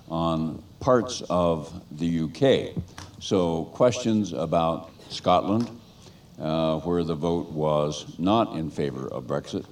on 0.08 0.62
parts 0.80 1.22
of 1.28 1.72
the 1.90 2.20
UK. 2.20 2.82
So, 3.20 3.64
questions 3.72 4.32
about 4.32 4.90
Scotland, 5.08 5.70
uh, 6.38 6.80
where 6.80 7.02
the 7.02 7.14
vote 7.14 7.50
was 7.50 8.18
not 8.18 8.54
in 8.56 8.70
favor 8.70 9.08
of 9.08 9.24
Brexit, 9.24 9.64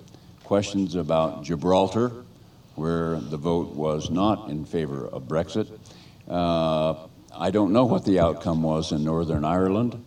questions 0.42 0.94
about 0.94 1.44
Gibraltar, 1.44 2.12
where 2.76 3.16
the 3.16 3.36
vote 3.36 3.74
was 3.74 4.10
not 4.10 4.48
in 4.50 4.64
favor 4.64 5.06
of 5.08 5.24
Brexit. 5.24 5.68
Uh, 6.28 6.94
I 7.34 7.50
don't 7.50 7.72
know 7.72 7.84
what 7.84 8.04
the 8.04 8.20
outcome 8.20 8.62
was 8.62 8.92
in 8.92 9.04
Northern 9.04 9.44
Ireland, 9.44 10.04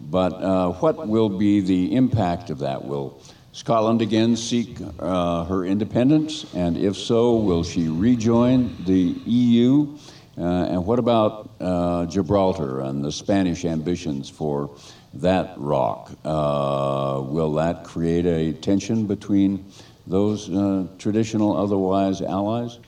but 0.00 0.32
uh, 0.32 0.72
what 0.72 1.06
will 1.06 1.28
be 1.28 1.60
the 1.60 1.94
impact 1.94 2.50
of 2.50 2.58
that? 2.60 2.84
Will 2.84 3.20
Scotland 3.52 4.00
again 4.00 4.36
seek 4.36 4.78
uh, 4.98 5.44
her 5.44 5.64
independence? 5.64 6.46
And 6.54 6.76
if 6.76 6.96
so, 6.96 7.36
will 7.36 7.62
she 7.62 7.88
rejoin 7.88 8.74
the 8.84 9.14
EU? 9.26 9.98
Uh, 10.38 10.42
and 10.42 10.86
what 10.86 10.98
about 10.98 11.50
uh, 11.60 12.06
Gibraltar 12.06 12.80
and 12.80 13.04
the 13.04 13.12
Spanish 13.12 13.66
ambitions 13.66 14.30
for 14.30 14.70
that 15.14 15.52
rock? 15.58 16.10
Uh, 16.24 17.20
will 17.22 17.52
that 17.54 17.84
create 17.84 18.24
a 18.24 18.54
tension 18.54 19.06
between 19.06 19.70
those 20.06 20.50
uh, 20.50 20.86
traditional 20.98 21.56
otherwise 21.56 22.22
allies? 22.22 22.78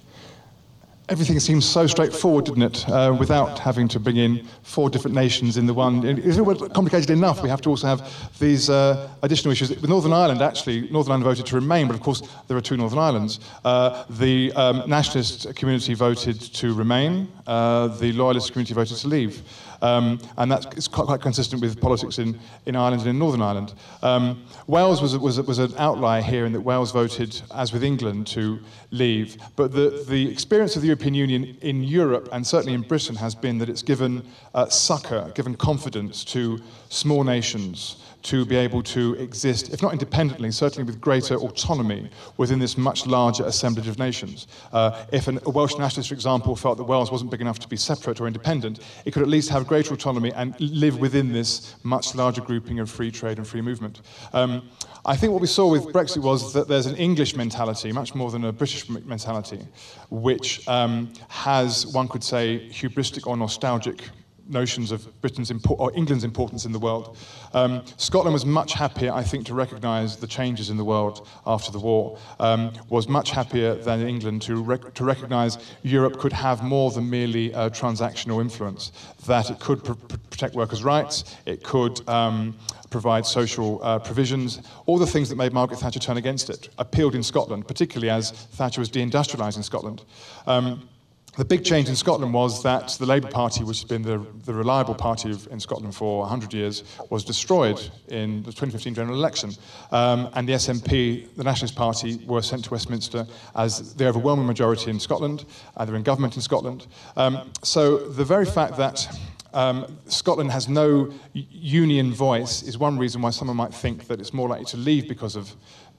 Everything 1.11 1.39
seems 1.39 1.67
so 1.67 1.87
straightforward, 1.87 2.47
didn't 2.47 2.63
it? 2.63 2.89
Uh, 2.89 3.15
without 3.21 3.59
having 3.59 3.89
to 3.89 4.01
bring 4.01 4.17
in 4.17 4.49
four 4.63 4.89
different 4.89 5.15
nations 5.15 5.59
in 5.59 5.67
the 5.67 5.75
one. 5.75 6.03
Is 6.03 6.39
it 6.39 6.45
complicated 6.73 7.11
enough? 7.11 7.43
We 7.43 7.51
have 7.51 7.61
to 7.61 7.69
also 7.69 7.87
have 7.87 8.39
these 8.39 8.71
uh, 8.71 9.11
additional 9.21 9.53
issues. 9.53 9.69
With 9.69 9.91
Northern 9.91 10.15
Ireland, 10.15 10.41
actually, 10.41 10.89
Northern 10.91 11.13
Ireland 11.13 11.25
voted 11.25 11.47
to 11.47 11.57
remain, 11.57 11.89
but 11.89 11.95
of 11.95 12.01
course, 12.01 12.23
there 12.49 12.57
are 12.57 12.63
two 12.63 12.79
Northern 12.79 12.99
Irelands. 12.99 13.39
Uh, 13.67 14.05
the 14.09 14.51
um, 14.55 14.89
nationalist 14.89 15.55
community 15.55 15.93
voted 15.93 16.41
to 16.41 16.73
remain, 16.73 17.31
uh, 17.47 17.89
the 17.89 18.13
loyalist 18.13 18.53
community 18.53 18.73
voted 18.73 18.97
to 18.97 19.07
leave. 19.07 19.43
Um, 19.85 20.19
and 20.39 20.51
that's 20.51 20.89
quite, 20.89 21.05
quite, 21.05 21.21
consistent 21.21 21.61
with 21.61 21.79
politics 21.79 22.19
in, 22.19 22.41
in 22.65 22.75
Ireland 22.75 23.03
and 23.03 23.11
in 23.11 23.19
Northern 23.19 23.43
Ireland. 23.43 23.75
Um, 24.03 24.43
Wales 24.67 25.03
was, 25.03 25.19
was, 25.19 25.39
was 25.43 25.59
an 25.59 25.75
outlier 25.77 26.23
here 26.23 26.47
in 26.47 26.55
that 26.55 26.63
Wales 26.63 26.91
voted, 26.91 27.39
as 27.55 27.71
with 27.71 27.85
England, 27.85 28.27
to 28.29 28.61
leave. 28.93 29.37
But 29.57 29.73
the, 29.73 30.03
the 30.09 30.27
experience 30.31 30.75
of 30.75 30.81
the 30.81 30.89
European 30.89 31.13
Union 31.13 31.59
in 31.61 31.85
Europe, 31.85 32.31
and 32.33 32.47
certainly 32.47 32.73
in 32.73 32.81
Britain, 32.81 33.15
has 33.17 33.35
been 33.35 33.59
that 33.59 33.69
it's 33.69 33.83
given 33.83 34.27
uh, 34.55 34.71
succor, 34.71 35.31
given 35.35 35.55
confidence 35.55 36.25
to 36.25 36.59
small 36.89 37.23
nations 37.23 38.04
to 38.25 38.47
be 38.47 38.57
able 38.57 38.83
to 38.83 39.15
exist, 39.15 39.73
if 39.73 39.83
not 39.83 39.93
independently, 39.93 40.51
certainly 40.51 40.85
with 40.85 41.01
greater 41.01 41.37
autonomy 41.37 42.11
within 42.39 42.59
this 42.59 42.77
much 42.79 43.07
larger 43.07 43.45
assemblage 43.45 43.87
of 43.87 43.99
nations. 43.99 44.47
Uh, 44.73 45.05
if 45.13 45.29
an, 45.29 45.39
a 45.45 45.51
Welsh 45.51 45.77
nationalist, 45.77 46.09
for 46.09 46.15
example, 46.15 46.57
felt 46.57 46.79
that 46.79 46.85
Wales 46.85 47.13
wasn't 47.13 47.31
big 47.31 47.43
enough 47.43 47.59
to 47.59 47.69
be 47.69 47.77
separate 47.77 48.21
or 48.21 48.27
independent, 48.27 48.81
it 49.05 49.13
could 49.13 49.23
at 49.23 49.29
least 49.29 49.51
have 49.51 49.67
greater 49.67 49.93
autonomy 49.93 50.33
and 50.33 50.59
live 50.59 50.99
within 50.99 51.33
this 51.33 51.77
much 51.83 52.15
larger 52.15 52.41
grouping 52.41 52.79
of 52.79 52.91
free 52.91 53.11
trade 53.11 53.37
and 53.37 53.47
free 53.47 53.61
movement. 53.61 54.01
Um, 54.33 54.71
I 55.05 55.17
think 55.17 55.33
what 55.33 55.43
we 55.43 55.47
saw 55.47 55.71
with 55.71 55.85
Brexit 55.93 56.23
was 56.23 56.55
that 56.55 56.67
there's 56.67 56.87
an 56.87 56.97
English 56.97 57.37
mentality, 57.37 57.93
much 57.93 58.15
more 58.15 58.31
than 58.31 58.47
a 58.47 58.53
British 58.53 58.89
mentality, 58.89 59.61
which 60.09 60.67
um, 60.67 61.13
has, 61.29 61.87
one 61.89 62.09
could 62.09 62.25
say, 62.25 62.71
hubristic 62.71 63.27
or 63.27 63.37
nostalgic 63.37 64.03
notions 64.49 64.93
of 64.93 65.21
Britain's 65.21 65.51
impo- 65.51 65.79
or 65.79 65.93
England's 65.95 66.25
importance 66.25 66.65
in 66.65 66.73
the 66.73 66.79
world. 66.79 67.17
Um, 67.53 67.83
Scotland 67.97 68.35
was 68.35 68.45
much 68.45 68.75
happier, 68.75 69.13
I 69.13 69.23
think, 69.23 69.47
to 69.47 69.55
recognise 69.55 70.17
the 70.17 70.27
changes 70.27 70.71
in 70.71 70.77
the 70.77 70.85
world 70.85 71.27
after 71.47 71.71
the 71.71 71.79
war. 71.79 72.19
Um, 72.41 72.73
was 72.89 73.09
much 73.09 73.31
happier 73.31 73.75
than 73.75 74.07
England 74.07 74.43
to 74.43 74.63
rec- 74.63 74.95
to 74.95 75.05
recognise 75.05 75.59
Europe 75.83 76.19
could 76.19 76.33
have 76.33 76.63
more 76.63 76.91
than 76.91 77.09
merely 77.09 77.51
transactional 77.51 78.41
influence. 78.41 78.93
That 79.27 79.51
it 79.51 79.61
could 79.61 79.83
pr- 79.85 79.93
protect 80.31 80.55
workers' 80.55 80.85
rights, 80.85 81.37
it 81.47 81.63
could. 81.63 82.07
Um, 82.09 82.57
provide 82.95 83.27
social 83.27 83.81
uh, 83.83 83.99
provisions, 83.99 84.63
all 84.87 84.99
the 84.99 85.07
things 85.07 85.29
that 85.29 85.35
made 85.35 85.53
Margaret 85.53 85.81
Thatcher 85.81 85.99
turn 85.99 86.17
against 86.17 86.49
it, 86.49 86.69
appealed 86.79 87.17
in 87.17 87.25
Scotland, 87.25 87.67
particularly 87.67 88.09
as 88.09 88.31
Thatcher 88.31 88.81
was 88.81 88.89
deindustrialising 88.89 89.65
Scotland. 89.65 90.05
Um, 90.47 90.89
the 91.37 91.45
big 91.45 91.65
change 91.65 91.89
in 91.89 91.97
Scotland 91.97 92.33
was 92.33 92.63
that 92.63 92.89
the 92.99 93.07
Labour 93.07 93.29
Party, 93.29 93.65
which 93.65 93.81
has 93.81 93.89
been 93.89 94.03
the, 94.03 94.25
the 94.45 94.55
reliable 94.55 94.95
party 94.95 95.31
of, 95.31 95.49
in 95.51 95.59
Scotland 95.59 95.95
for 95.95 96.21
100 96.21 96.53
years, 96.53 96.85
was 97.11 97.25
destroyed 97.25 97.81
in 98.09 98.43
the 98.43 98.53
2015 98.53 98.95
general 98.95 99.17
election. 99.17 99.51
Um, 99.91 100.31
and 100.35 100.49
the 100.49 100.53
SNP, 100.53 101.35
the 101.37 101.45
Nationalist 101.45 101.75
Party, 101.75 102.25
were 102.27 102.43
sent 102.43 102.65
to 102.65 102.71
Westminster 102.71 103.27
as 103.57 103.95
the 103.95 104.07
overwhelming 104.07 104.47
majority 104.47 104.91
in 104.91 105.01
Scotland, 105.01 105.45
and 105.77 105.89
they're 105.89 105.97
in 105.97 106.03
government 106.03 106.37
in 106.37 106.43
Scotland. 106.43 106.87
Um, 107.17 107.51
so 107.63 107.99
the 107.99 108.25
very 108.25 108.47
fact 108.47 108.77
that 108.77 109.07
um, 109.55 109.99
Scotland 110.09 110.51
has 110.51 110.69
no 110.69 111.13
union 111.33 112.13
voice 112.13 112.63
is 112.63 112.77
one 112.77 112.99
reason 112.99 113.23
why 113.23 113.31
someone 113.31 113.57
might 113.57 113.73
think 113.73 114.09
that 114.09 114.21
it's 114.21 114.35
more 114.35 114.49
likely 114.49 114.67
to 114.67 114.77
leave 114.77 115.09
because 115.09 115.37
of 115.37 115.55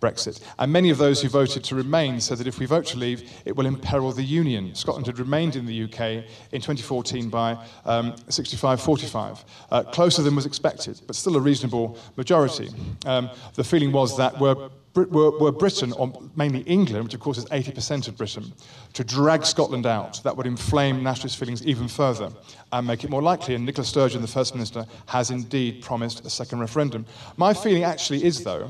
Brexit. 0.05 0.39
And 0.59 0.71
many 0.71 0.91
of 0.91 0.97
those 0.97 1.21
who 1.21 1.29
voted 1.29 1.63
to 1.63 1.75
remain 1.75 2.21
said 2.21 2.37
that 2.37 2.47
if 2.47 2.59
we 2.59 2.67
vote 2.67 2.85
to 2.87 2.97
leave, 2.97 3.31
it 3.45 3.55
will 3.55 3.65
imperil 3.65 4.11
the 4.11 4.23
Union. 4.23 4.75
Scotland 4.75 5.07
had 5.07 5.17
remained 5.17 5.55
in 5.55 5.65
the 5.65 5.83
UK 5.83 6.25
in 6.51 6.61
2014 6.61 7.29
by 7.29 7.57
um, 7.85 8.15
65 8.29 8.81
45, 8.81 9.45
uh, 9.71 9.83
closer 9.83 10.21
than 10.21 10.35
was 10.35 10.45
expected, 10.45 11.01
but 11.07 11.15
still 11.15 11.35
a 11.35 11.39
reasonable 11.39 11.97
majority. 12.17 12.69
Um, 13.05 13.29
the 13.55 13.63
feeling 13.63 13.91
was 13.91 14.15
that 14.17 14.39
were 14.39 14.69
were, 14.95 15.37
were 15.37 15.51
Britain, 15.51 15.91
or 15.93 16.13
mainly 16.37 16.61
England, 16.61 17.03
which 17.03 17.13
of 17.13 17.19
course 17.19 17.37
is 17.37 17.45
80% 17.45 18.07
of 18.07 18.17
Britain, 18.17 18.53
to 18.93 19.03
drag 19.03 19.45
Scotland 19.45 19.85
out, 19.85 20.23
that 20.23 20.37
would 20.37 20.47
inflame 20.47 21.03
nationalist 21.03 21.37
feelings 21.37 21.65
even 21.65 21.89
further 21.89 22.31
and 22.71 22.87
make 22.87 23.03
it 23.03 23.09
more 23.09 23.21
likely. 23.21 23.55
And 23.55 23.65
Nicola 23.65 23.85
Sturgeon, 23.85 24.21
the 24.21 24.27
First 24.27 24.55
Minister, 24.55 24.85
has 25.07 25.31
indeed 25.31 25.83
promised 25.83 26.25
a 26.25 26.29
second 26.29 26.59
referendum. 26.59 27.05
My 27.35 27.53
feeling 27.53 27.83
actually 27.83 28.23
is, 28.23 28.43
though, 28.43 28.69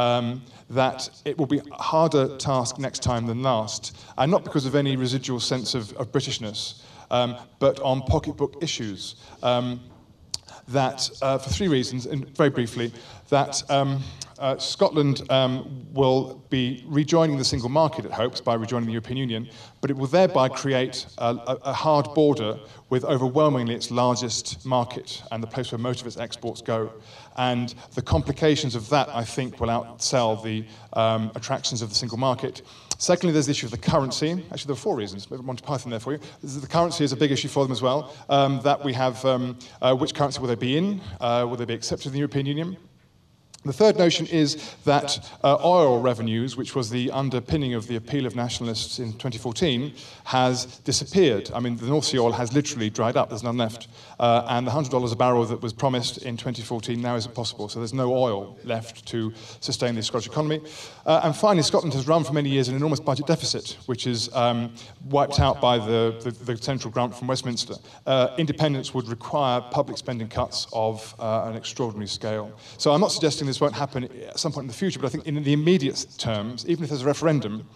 um, 0.00 0.42
that 0.70 1.10
it 1.26 1.36
will 1.36 1.46
be 1.46 1.58
a 1.58 1.74
harder 1.74 2.36
task 2.38 2.78
next 2.78 3.02
time 3.02 3.26
than 3.26 3.42
last, 3.42 3.96
and 4.16 4.30
not 4.30 4.44
because 4.44 4.64
of 4.64 4.74
any 4.74 4.96
residual 4.96 5.38
sense 5.38 5.74
of, 5.74 5.92
of 5.98 6.10
Britishness, 6.10 6.80
um, 7.10 7.36
but 7.58 7.78
on 7.80 8.00
pocketbook 8.02 8.62
issues. 8.62 9.16
Um, 9.42 9.80
that, 10.68 11.10
uh, 11.20 11.36
for 11.36 11.50
three 11.50 11.68
reasons, 11.68 12.06
and 12.06 12.26
very 12.36 12.48
briefly, 12.48 12.92
that 13.28 13.62
um, 13.70 14.02
uh, 14.40 14.56
Scotland 14.56 15.22
um, 15.30 15.86
will 15.92 16.42
be 16.48 16.82
rejoining 16.88 17.36
the 17.36 17.44
single 17.44 17.68
market, 17.68 18.06
it 18.06 18.10
hopes, 18.10 18.40
by 18.40 18.54
rejoining 18.54 18.86
the 18.86 18.92
European 18.92 19.18
Union, 19.18 19.48
but 19.82 19.90
it 19.90 19.96
will 19.96 20.06
thereby 20.06 20.48
create 20.48 21.06
a, 21.18 21.58
a, 21.62 21.72
hard 21.72 22.12
border 22.14 22.58
with 22.88 23.04
overwhelmingly 23.04 23.74
its 23.74 23.90
largest 23.90 24.64
market 24.64 25.22
and 25.30 25.42
the 25.42 25.46
place 25.46 25.70
where 25.70 25.78
most 25.78 26.00
of 26.00 26.06
its 26.06 26.16
exports 26.16 26.62
go. 26.62 26.90
And 27.36 27.74
the 27.94 28.02
complications 28.02 28.74
of 28.74 28.88
that, 28.88 29.10
I 29.10 29.24
think, 29.24 29.60
will 29.60 29.68
outsell 29.68 30.42
the 30.42 30.64
um, 30.94 31.30
attractions 31.34 31.82
of 31.82 31.90
the 31.90 31.94
single 31.94 32.18
market. 32.18 32.62
Secondly, 32.96 33.32
there's 33.32 33.46
the 33.46 33.52
issue 33.52 33.66
of 33.66 33.72
the 33.72 33.78
currency. 33.78 34.32
Actually, 34.52 34.68
there 34.68 34.72
are 34.72 34.76
four 34.76 34.96
reasons. 34.96 35.30
Monty 35.30 35.62
Python 35.62 35.90
there 35.90 36.00
for 36.00 36.12
you. 36.12 36.20
The 36.42 36.66
currency 36.66 37.04
is 37.04 37.12
a 37.12 37.16
big 37.16 37.30
issue 37.30 37.48
for 37.48 37.62
them 37.62 37.72
as 37.72 37.82
well. 37.82 38.14
Um, 38.28 38.60
that 38.62 38.84
we 38.84 38.92
have, 38.94 39.22
um, 39.24 39.58
uh, 39.80 39.94
which 39.94 40.14
currency 40.14 40.40
will 40.40 40.48
they 40.48 40.54
be 40.54 40.76
in? 40.76 41.00
Uh, 41.20 41.46
will 41.48 41.56
they 41.56 41.64
be 41.66 41.74
accepted 41.74 42.08
in 42.08 42.12
the 42.12 42.18
European 42.18 42.46
Union? 42.46 42.76
The 43.62 43.74
third 43.74 43.98
notion 43.98 44.26
is 44.26 44.74
that 44.86 45.30
uh, 45.44 45.58
oil 45.62 46.00
revenues, 46.00 46.56
which 46.56 46.74
was 46.74 46.88
the 46.88 47.10
underpinning 47.10 47.74
of 47.74 47.88
the 47.88 47.96
appeal 47.96 48.24
of 48.24 48.34
nationalists 48.34 48.98
in 48.98 49.12
2014, 49.12 49.92
has 50.24 50.64
disappeared. 50.78 51.50
I 51.54 51.60
mean, 51.60 51.76
the 51.76 51.86
North 51.86 52.06
Sea 52.06 52.20
oil 52.20 52.32
has 52.32 52.54
literally 52.54 52.88
dried 52.88 53.18
up, 53.18 53.28
there's 53.28 53.42
none 53.42 53.58
left. 53.58 53.88
Uh, 54.20 54.44
and 54.50 54.66
the 54.66 54.70
$100 54.70 55.12
a 55.12 55.16
barrel 55.16 55.46
that 55.46 55.62
was 55.62 55.72
promised 55.72 56.18
in 56.18 56.36
2014 56.36 57.00
now 57.00 57.16
isn't 57.16 57.34
possible, 57.34 57.70
so 57.70 57.78
there's 57.78 57.94
no 57.94 58.14
oil 58.14 58.58
left 58.64 59.06
to 59.06 59.32
sustain 59.60 59.94
the 59.94 60.02
Scottish 60.02 60.26
economy. 60.26 60.60
Uh, 61.06 61.22
and 61.24 61.34
finally, 61.34 61.62
Scotland 61.62 61.94
has 61.94 62.06
run 62.06 62.22
for 62.22 62.34
many 62.34 62.50
years 62.50 62.68
an 62.68 62.76
enormous 62.76 63.00
budget 63.00 63.26
deficit, 63.26 63.78
which 63.86 64.06
is 64.06 64.28
um, 64.34 64.74
wiped 65.06 65.40
out 65.40 65.58
by 65.58 65.78
the, 65.78 66.14
the, 66.22 66.30
the, 66.52 66.62
central 66.62 66.92
grant 66.92 67.16
from 67.16 67.28
Westminster. 67.28 67.76
Uh, 68.04 68.34
independence 68.36 68.92
would 68.92 69.08
require 69.08 69.62
public 69.62 69.96
spending 69.96 70.28
cuts 70.28 70.66
of 70.74 71.14
uh, 71.18 71.44
an 71.46 71.56
extraordinary 71.56 72.06
scale. 72.06 72.52
So 72.76 72.92
I'm 72.92 73.00
not 73.00 73.12
suggesting 73.12 73.46
this 73.46 73.62
won't 73.62 73.74
happen 73.74 74.04
at 74.04 74.38
some 74.38 74.52
point 74.52 74.64
in 74.64 74.68
the 74.68 74.74
future, 74.74 75.00
but 75.00 75.06
I 75.06 75.10
think 75.10 75.26
in 75.26 75.42
the 75.42 75.54
immediate 75.54 76.06
terms, 76.18 76.68
even 76.68 76.84
if 76.84 76.90
there's 76.90 77.02
a 77.02 77.06
referendum, 77.06 77.66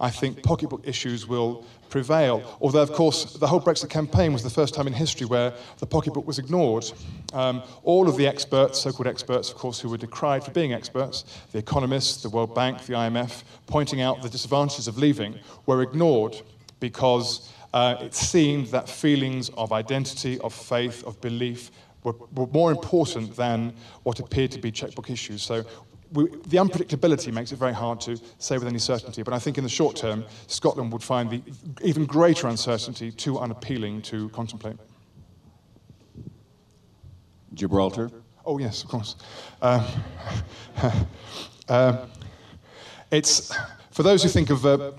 I 0.00 0.10
think 0.10 0.42
pocketbook 0.42 0.86
issues 0.86 1.26
will 1.26 1.64
prevail. 1.90 2.42
Although, 2.60 2.82
of 2.82 2.92
course, 2.92 3.34
the 3.34 3.46
whole 3.46 3.60
Brexit 3.60 3.90
campaign 3.90 4.32
was 4.32 4.42
the 4.42 4.50
first 4.50 4.74
time 4.74 4.86
in 4.86 4.92
history 4.92 5.26
where 5.26 5.52
the 5.78 5.86
pocketbook 5.86 6.26
was 6.26 6.38
ignored. 6.38 6.90
Um, 7.32 7.62
all 7.82 8.08
of 8.08 8.16
the 8.16 8.26
experts, 8.26 8.80
so 8.80 8.92
called 8.92 9.08
experts, 9.08 9.50
of 9.50 9.56
course, 9.56 9.78
who 9.78 9.88
were 9.90 9.98
decried 9.98 10.44
for 10.44 10.52
being 10.52 10.72
experts, 10.72 11.24
the 11.52 11.58
economists, 11.58 12.22
the 12.22 12.30
World 12.30 12.54
Bank, 12.54 12.86
the 12.86 12.94
IMF, 12.94 13.42
pointing 13.66 14.00
out 14.00 14.22
the 14.22 14.28
disadvantages 14.30 14.88
of 14.88 14.96
leaving, 14.96 15.38
were 15.66 15.82
ignored 15.82 16.40
because 16.78 17.52
uh, 17.74 17.96
it 18.00 18.14
seemed 18.14 18.68
that 18.68 18.88
feelings 18.88 19.50
of 19.50 19.72
identity, 19.72 20.38
of 20.40 20.54
faith, 20.54 21.04
of 21.04 21.20
belief 21.20 21.70
were, 22.02 22.14
were 22.34 22.46
more 22.46 22.70
important 22.70 23.36
than 23.36 23.74
what 24.04 24.18
appeared 24.18 24.50
to 24.52 24.58
be 24.58 24.72
checkbook 24.72 25.10
issues. 25.10 25.42
So 25.42 25.64
we, 26.12 26.24
the 26.46 26.56
unpredictability 26.56 27.32
makes 27.32 27.52
it 27.52 27.56
very 27.56 27.72
hard 27.72 28.00
to 28.02 28.18
say 28.38 28.58
with 28.58 28.66
any 28.66 28.78
certainty. 28.78 29.22
But 29.22 29.34
I 29.34 29.38
think 29.38 29.58
in 29.58 29.64
the 29.64 29.70
short 29.70 29.96
term, 29.96 30.24
Scotland 30.46 30.92
would 30.92 31.02
find 31.02 31.30
the 31.30 31.42
even 31.82 32.04
greater 32.04 32.48
uncertainty 32.48 33.12
too 33.12 33.38
unappealing 33.38 34.02
to 34.02 34.28
contemplate. 34.30 34.76
Gibraltar? 37.54 38.10
Oh, 38.44 38.58
yes, 38.58 38.82
of 38.82 38.88
course. 38.88 39.16
Uh, 39.60 39.86
uh, 41.68 42.06
it's, 43.10 43.54
for 43.90 44.02
those 44.02 44.22
who 44.22 44.28
think 44.28 44.50
of 44.50 44.64
uh, 44.64 44.92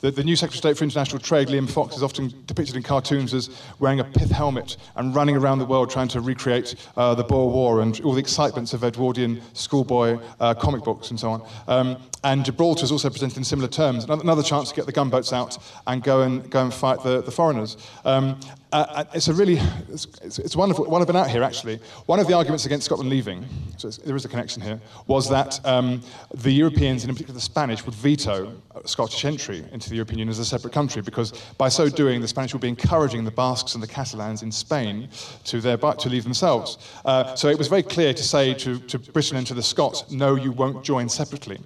the, 0.00 0.10
the 0.10 0.24
new 0.24 0.36
Secretary 0.36 0.56
of 0.56 0.76
State 0.76 0.78
for 0.78 0.84
International 0.84 1.18
Trade, 1.18 1.48
Liam 1.48 1.70
Fox, 1.70 1.96
is 1.96 2.02
often 2.02 2.32
depicted 2.46 2.76
in 2.76 2.82
cartoons 2.82 3.34
as 3.34 3.50
wearing 3.78 4.00
a 4.00 4.04
pith 4.04 4.30
helmet 4.30 4.76
and 4.96 5.14
running 5.14 5.36
around 5.36 5.58
the 5.58 5.64
world 5.64 5.90
trying 5.90 6.08
to 6.08 6.20
recreate 6.20 6.74
uh, 6.96 7.14
the 7.14 7.24
Boer 7.24 7.50
War 7.50 7.80
and 7.82 8.00
all 8.00 8.12
the 8.12 8.20
excitements 8.20 8.72
of 8.72 8.82
Edwardian 8.82 9.40
schoolboy 9.52 10.18
uh, 10.40 10.54
comic 10.54 10.84
books 10.84 11.10
and 11.10 11.20
so 11.20 11.30
on. 11.30 11.48
Um, 11.68 11.96
and 12.24 12.44
Gibraltar 12.44 12.84
is 12.84 12.92
also 12.92 13.10
presented 13.10 13.38
in 13.38 13.44
similar 13.44 13.68
terms. 13.68 14.04
Another 14.04 14.42
chance 14.42 14.70
to 14.70 14.74
get 14.74 14.86
the 14.86 14.92
gunboats 14.92 15.32
out 15.32 15.58
and 15.86 16.02
go 16.02 16.22
and, 16.22 16.48
go 16.50 16.62
and 16.62 16.72
fight 16.72 17.02
the, 17.02 17.22
the 17.22 17.30
foreigners. 17.30 17.76
Um, 18.04 18.38
uh, 18.72 18.86
uh, 18.88 19.04
it's 19.14 19.28
a 19.28 19.34
really, 19.34 19.58
it's, 19.88 20.06
it's, 20.38 20.54
wonderful. 20.54 20.84
When 20.86 21.00
I've 21.00 21.06
been 21.06 21.16
out 21.16 21.28
here, 21.28 21.42
actually, 21.42 21.80
one 22.06 22.20
of 22.20 22.26
the 22.26 22.34
arguments 22.34 22.66
against 22.66 22.86
Scotland 22.86 23.10
leaving, 23.10 23.44
so 23.76 23.90
there 23.90 24.14
is 24.14 24.24
a 24.24 24.28
connection 24.28 24.62
here, 24.62 24.80
was 25.06 25.28
that 25.28 25.64
um, 25.66 26.02
the 26.34 26.52
Europeans, 26.52 27.02
and 27.02 27.10
in 27.10 27.14
particular 27.14 27.34
the 27.34 27.40
Spanish, 27.40 27.84
would 27.84 27.94
veto 27.94 28.54
Scottish 28.84 29.24
entry 29.24 29.64
into 29.72 29.88
the 29.90 29.96
European 29.96 30.20
Union 30.20 30.30
as 30.30 30.38
a 30.38 30.44
separate 30.44 30.72
country, 30.72 31.02
because 31.02 31.32
by 31.58 31.68
so 31.68 31.88
doing, 31.88 32.20
the 32.20 32.28
Spanish 32.28 32.52
would 32.52 32.62
be 32.62 32.68
encouraging 32.68 33.24
the 33.24 33.30
Basques 33.30 33.74
and 33.74 33.82
the 33.82 33.88
Catalans 33.88 34.42
in 34.42 34.52
Spain 34.52 35.08
to, 35.44 35.60
their, 35.60 35.76
to 35.76 36.08
leave 36.08 36.24
themselves. 36.24 36.78
Uh, 37.04 37.34
so 37.34 37.48
it 37.48 37.58
was 37.58 37.66
very 37.68 37.82
clear 37.82 38.14
to 38.14 38.22
say 38.22 38.54
to, 38.54 38.78
to 38.78 38.98
Britain 38.98 39.36
and 39.36 39.46
to 39.46 39.54
the 39.54 39.62
Scots, 39.62 40.10
no, 40.10 40.36
you 40.36 40.52
won't 40.52 40.84
join 40.84 41.08
separately. 41.08 41.58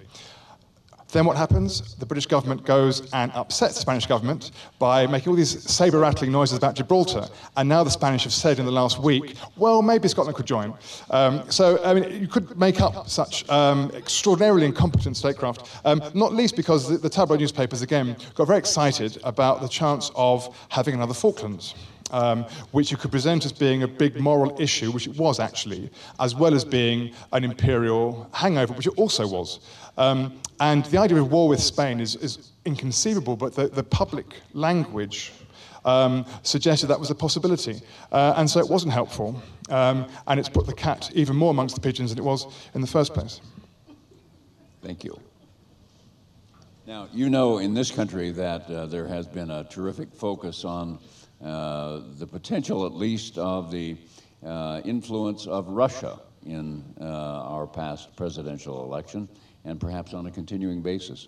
Then 1.15 1.23
what 1.23 1.37
happens? 1.37 1.95
The 1.95 2.05
British 2.05 2.25
government 2.25 2.65
goes 2.65 3.09
and 3.13 3.31
upsets 3.31 3.75
the 3.75 3.79
Spanish 3.79 4.05
government 4.05 4.51
by 4.79 5.07
making 5.07 5.29
all 5.29 5.37
these 5.37 5.63
saber 5.63 5.99
rattling 5.99 6.29
noises 6.29 6.57
about 6.57 6.75
Gibraltar. 6.75 7.29
And 7.55 7.69
now 7.69 7.85
the 7.85 7.89
Spanish 7.89 8.25
have 8.25 8.33
said 8.33 8.59
in 8.59 8.65
the 8.65 8.71
last 8.73 8.99
week, 8.99 9.37
well, 9.55 9.81
maybe 9.81 10.09
Scotland 10.09 10.35
could 10.35 10.45
join. 10.45 10.73
Um, 11.11 11.49
so, 11.49 11.81
I 11.85 11.93
mean, 11.93 12.19
you 12.19 12.27
could 12.27 12.59
make 12.59 12.81
up 12.81 13.07
such 13.07 13.49
um, 13.49 13.91
extraordinarily 13.95 14.65
incompetent 14.65 15.15
statecraft, 15.15 15.69
um, 15.85 16.01
not 16.13 16.33
least 16.33 16.57
because 16.57 16.89
the, 16.89 16.97
the 16.97 17.09
tabloid 17.09 17.39
newspapers, 17.39 17.81
again, 17.81 18.17
got 18.33 18.47
very 18.47 18.59
excited 18.59 19.17
about 19.23 19.61
the 19.61 19.69
chance 19.69 20.11
of 20.15 20.53
having 20.67 20.95
another 20.95 21.13
Falklands 21.13 21.75
um, 22.15 22.45
which 22.71 22.91
you 22.91 22.97
could 22.97 23.11
present 23.11 23.45
as 23.45 23.51
being 23.51 23.83
a 23.83 23.87
big 23.87 24.17
moral 24.19 24.55
issue, 24.59 24.89
which 24.89 25.05
it 25.05 25.17
was 25.17 25.39
actually, 25.39 25.91
as 26.19 26.33
well 26.33 26.53
as 26.53 26.63
being 26.63 27.13
an 27.33 27.43
imperial 27.43 28.29
hangover, 28.31 28.73
which 28.73 28.87
it 28.87 28.93
also 28.95 29.27
was. 29.27 29.59
Um, 29.97 30.39
and 30.61 30.85
the 30.85 30.97
idea 30.97 31.17
of 31.17 31.29
war 31.29 31.49
with 31.49 31.59
Spain 31.59 31.99
is, 31.99 32.15
is 32.15 32.51
inconceivable, 32.63 33.35
but 33.35 33.53
the, 33.53 33.67
the 33.67 33.83
public 33.83 34.27
language 34.53 35.33
um, 35.83 36.25
suggested 36.41 36.87
that 36.87 36.99
was 36.99 37.11
a 37.11 37.15
possibility. 37.15 37.81
Uh, 38.13 38.33
and 38.37 38.49
so 38.49 38.59
it 38.59 38.69
wasn't 38.69 38.93
helpful, 38.93 39.41
um, 39.69 40.07
and 40.27 40.39
it's 40.39 40.49
put 40.49 40.65
the 40.65 40.73
cat 40.73 41.11
even 41.13 41.35
more 41.35 41.51
amongst 41.51 41.75
the 41.75 41.81
pigeons 41.81 42.11
than 42.11 42.19
it 42.19 42.25
was 42.25 42.47
in 42.75 42.79
the 42.79 42.87
first 42.87 43.13
place. 43.13 43.41
Thank 44.81 45.03
you. 45.03 45.19
Now, 46.87 47.09
you 47.11 47.29
know 47.29 47.57
in 47.57 47.73
this 47.73 47.89
country 47.89 48.29
that 48.31 48.69
uh, 48.69 48.85
there 48.85 49.07
has 49.07 49.27
been 49.27 49.49
a 49.49 49.63
terrific 49.63 50.13
focus 50.13 50.63
on 50.63 50.99
the 51.41 52.27
potential, 52.29 52.85
at 52.85 52.93
least, 52.93 53.37
of 53.37 53.71
the 53.71 53.97
uh, 54.45 54.81
influence 54.85 55.47
of 55.47 55.67
Russia 55.69 56.19
in 56.45 56.83
uh, 57.01 57.03
our 57.03 57.65
past 57.65 58.15
presidential 58.15 58.83
election 58.83 59.27
and 59.63 59.79
perhaps 59.79 60.13
on 60.13 60.27
a 60.27 60.31
continuing 60.31 60.81
basis. 60.81 61.27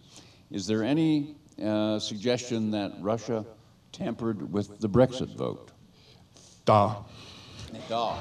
Is 0.52 0.68
there 0.68 0.84
any 0.84 1.36
uh, 1.64 2.00
suggestion 2.00 2.70
that 2.72 2.94
Russia 3.00 3.46
tampered 3.92 4.52
with 4.54 4.80
the 4.80 4.88
Brexit 4.88 5.36
vote? 5.36 5.72
Da. 6.66 7.04
Da. 7.90 8.18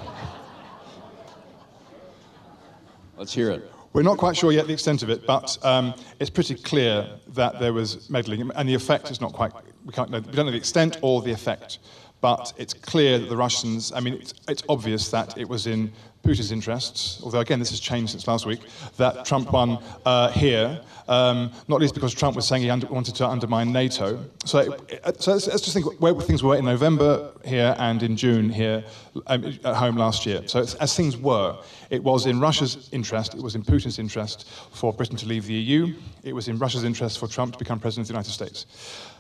Let's 3.19 3.33
hear 3.33 3.51
it. 3.51 3.71
We're 3.97 4.03
not 4.03 4.19
quite 4.19 4.37
sure 4.37 4.53
yet 4.53 4.67
the 4.67 4.75
extent 4.75 5.03
of 5.03 5.09
it, 5.09 5.27
but 5.27 5.57
um, 5.65 5.95
it's 6.21 6.29
pretty 6.29 6.55
clear 6.55 7.09
that 7.29 7.59
there 7.59 7.73
was 7.73 8.11
meddling, 8.11 8.51
and 8.55 8.69
the 8.69 8.75
effect 8.75 9.11
is 9.11 9.23
not 9.23 9.33
quite, 9.33 9.53
we, 9.87 9.93
can't 9.95 10.11
know, 10.11 10.21
we 10.21 10.33
don't 10.33 10.45
know 10.45 10.53
the 10.53 10.59
extent 10.59 10.99
or 11.01 11.23
the 11.23 11.33
effect, 11.33 11.79
but 12.21 12.53
it's 12.59 12.75
clear 12.75 13.19
that 13.19 13.31
the 13.31 13.37
Russians, 13.39 13.93
I 13.93 14.01
mean, 14.01 14.13
it's, 14.13 14.35
it's 14.49 14.63
obvious 14.69 15.09
that 15.13 15.39
it 15.39 15.49
was 15.49 15.67
in 15.67 15.91
Putin's 16.27 16.51
interests, 16.51 17.21
although 17.23 17.41
again 17.41 17.59
this 17.59 17.71
has 17.71 17.81
changed 17.81 18.13
since 18.13 18.27
last 18.27 18.47
week, 18.47 18.61
that 18.97 19.25
Trump 19.25 19.53
won 19.53 19.79
uh, 20.05 20.31
here, 20.33 20.81
um, 21.09 21.53
not 21.69 21.81
least 21.81 21.95
because 21.95 22.13
Trump 22.13 22.35
was 22.35 22.47
saying 22.47 22.63
he 22.63 22.71
under, 22.71 22.87
wanted 22.89 23.15
to 23.15 23.27
undermine 23.27 23.73
NATO. 23.73 24.25
So, 24.45 24.59
it, 24.59 25.23
so 25.23 25.33
let's, 25.33 25.47
let's, 25.47 25.63
just 25.63 25.73
think 25.73 26.01
where 26.01 26.15
things 26.15 26.43
were 26.43 26.57
in 26.57 26.65
November 26.65 27.31
here 27.45 27.77
and 27.79 28.03
in 28.03 28.17
June 28.17 28.51
here 28.51 28.85
um, 29.29 29.45
at 29.65 29.77
home 29.77 29.97
last 29.97 30.27
year. 30.27 30.43
So 30.47 30.61
as 30.61 30.97
things 30.97 31.17
were, 31.17 31.57
it 31.91 32.03
was 32.03 32.27
in 32.27 32.41
Russia's 32.41 32.89
interest, 32.93 33.35
it 33.35 33.43
was 33.43 33.55
in 33.55 33.63
Putin's 33.63 33.99
interest 33.99 34.49
for 34.73 34.93
Britain 34.93 35.17
to 35.19 35.27
leave 35.27 35.47
the 35.47 35.55
EU, 35.55 35.95
it 36.25 36.35
was 36.35 36.49
in 36.49 36.59
Russia's 36.59 36.83
interest 36.83 37.19
for 37.21 37.29
Trump 37.29 37.53
to 37.53 37.59
become 37.59 37.79
president 37.79 38.05
of 38.05 38.09
the 38.09 38.15
United 38.15 38.33
States. 38.33 38.67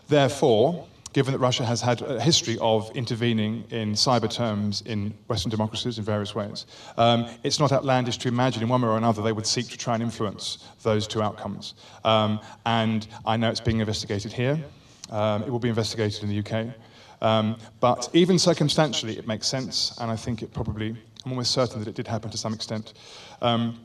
Therefore, 0.09 0.87
given 1.17 1.33
that 1.33 1.39
Russia 1.39 1.65
has 1.65 1.81
had 1.81 2.03
a 2.03 2.21
history 2.21 2.59
of 2.61 2.95
intervening 2.95 3.65
in 3.71 3.95
cyber 3.95 4.31
terms 4.31 4.83
in 4.83 5.15
Western 5.29 5.49
democracies 5.49 5.97
in 5.97 6.05
various 6.05 6.35
ways. 6.35 6.67
Um, 6.99 7.27
it's 7.43 7.59
not 7.59 7.73
outlandish 7.73 8.19
to 8.19 8.29
imagine 8.29 8.63
in 8.63 8.69
one 8.69 8.83
way 8.83 8.89
or 8.89 8.99
another 8.99 9.23
they 9.23 9.33
would 9.33 9.47
seek 9.47 9.67
to 9.69 9.79
try 9.79 9.95
and 9.95 10.03
influence 10.03 10.59
those 10.83 11.07
two 11.07 11.23
outcomes. 11.23 11.73
Um, 12.05 12.39
and 12.67 13.09
I 13.25 13.39
know 13.39 13.49
it's 13.49 13.63
being 13.63 13.81
investigated 13.81 14.31
here. 14.31 14.63
Um, 15.09 15.43
it 15.45 15.49
will 15.49 15.59
be 15.59 15.71
investigated 15.71 16.23
in 16.23 16.29
the 16.29 16.39
UK. 16.45 16.75
Um, 17.23 17.57
but 17.81 18.11
even 18.13 18.39
circumstantially, 18.39 19.17
it 19.17 19.27
makes 19.27 19.47
sense, 19.47 19.97
and 19.99 20.11
I 20.11 20.17
think 20.17 20.43
it 20.43 20.53
probably, 20.53 20.91
I'm 21.25 21.33
almost 21.33 21.53
certain 21.53 21.79
that 21.79 21.89
it 21.89 21.95
did 21.95 22.07
happen 22.07 22.31
to 22.31 22.37
some 22.37 22.53
extent. 22.53 22.93
Um, 23.41 23.81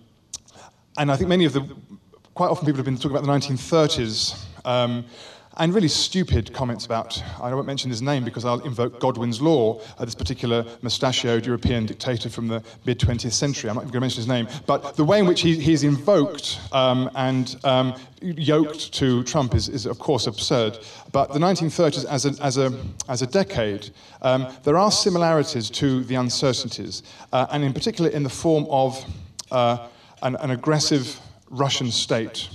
and 0.97 1.09
I 1.09 1.15
think 1.15 1.29
many 1.29 1.45
of 1.45 1.53
the, 1.53 1.61
quite 2.33 2.49
often 2.49 2.65
people 2.65 2.79
have 2.79 2.85
been 2.85 2.97
talking 2.97 3.15
about 3.15 3.23
the 3.23 3.31
1930s 3.31 4.37
um, 4.65 5.05
and 5.57 5.73
really 5.73 5.87
stupid 5.89 6.53
comments 6.53 6.85
about, 6.85 7.21
I 7.41 7.53
won't 7.53 7.67
mention 7.67 7.89
his 7.89 8.01
name 8.01 8.23
because 8.23 8.45
I'll 8.45 8.61
invoke 8.61 8.99
Godwin's 8.99 9.41
law, 9.41 9.81
uh, 9.97 10.05
this 10.05 10.15
particular 10.15 10.65
mustachioed 10.81 11.45
European 11.45 11.85
dictator 11.85 12.29
from 12.29 12.47
the 12.47 12.63
mid 12.85 12.99
20th 12.99 13.33
century. 13.33 13.69
I'm 13.69 13.75
not 13.75 13.81
going 13.81 13.93
to 13.93 13.99
mention 13.99 14.17
his 14.17 14.27
name. 14.27 14.47
But 14.65 14.95
the 14.95 15.03
way 15.03 15.19
in 15.19 15.25
which 15.25 15.41
he, 15.41 15.55
he's 15.55 15.83
invoked 15.83 16.59
um, 16.71 17.09
and 17.15 17.57
um, 17.65 17.95
yoked 18.21 18.93
to 18.93 19.23
Trump 19.23 19.53
is, 19.53 19.67
is, 19.67 19.85
of 19.85 19.99
course, 19.99 20.25
absurd. 20.27 20.79
But 21.11 21.33
the 21.33 21.39
1930s 21.39 22.05
as 22.05 22.25
a, 22.25 22.43
as 22.43 22.57
a, 22.57 22.71
as 23.09 23.21
a 23.21 23.27
decade, 23.27 23.89
um, 24.21 24.47
there 24.63 24.77
are 24.77 24.91
similarities 24.91 25.69
to 25.71 26.03
the 26.05 26.15
uncertainties, 26.15 27.03
uh, 27.33 27.47
and 27.51 27.63
in 27.63 27.73
particular 27.73 28.09
in 28.09 28.23
the 28.23 28.29
form 28.29 28.65
of 28.69 29.03
uh, 29.51 29.89
an, 30.21 30.37
an 30.37 30.51
aggressive 30.51 31.19
Russian 31.49 31.91
state. 31.91 32.49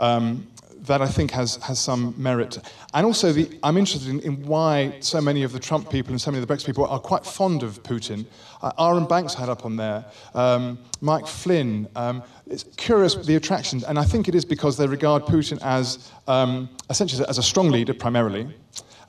Um, 0.00 0.48
that 0.86 1.00
I 1.00 1.06
think 1.06 1.30
has, 1.30 1.56
has 1.56 1.78
some 1.78 2.14
merit. 2.16 2.58
And 2.92 3.06
also, 3.06 3.32
the, 3.32 3.48
I'm 3.62 3.76
interested 3.76 4.10
in, 4.10 4.20
in, 4.20 4.44
why 4.44 4.96
so 5.00 5.20
many 5.20 5.42
of 5.42 5.52
the 5.52 5.58
Trump 5.58 5.90
people 5.90 6.12
and 6.12 6.20
so 6.20 6.30
many 6.30 6.42
of 6.42 6.48
the 6.48 6.54
Brexit 6.54 6.66
people 6.66 6.86
are 6.86 6.98
quite 6.98 7.24
fond 7.24 7.62
of 7.62 7.82
Putin. 7.82 8.26
Uh, 8.62 8.72
Arron 8.78 9.06
Banks 9.06 9.34
had 9.34 9.48
up 9.48 9.64
on 9.64 9.76
there, 9.76 10.04
um, 10.34 10.78
Mike 11.00 11.26
Flynn. 11.26 11.88
Um, 11.96 12.22
it's 12.46 12.64
curious 12.76 13.14
the 13.14 13.36
attractions, 13.36 13.84
and 13.84 13.98
I 13.98 14.04
think 14.04 14.28
it 14.28 14.34
is 14.34 14.44
because 14.44 14.76
they 14.76 14.86
regard 14.86 15.24
Putin 15.24 15.58
as 15.62 16.10
um, 16.28 16.68
essentially 16.90 17.24
as 17.28 17.38
a 17.38 17.42
strong 17.42 17.70
leader 17.70 17.94
primarily, 17.94 18.54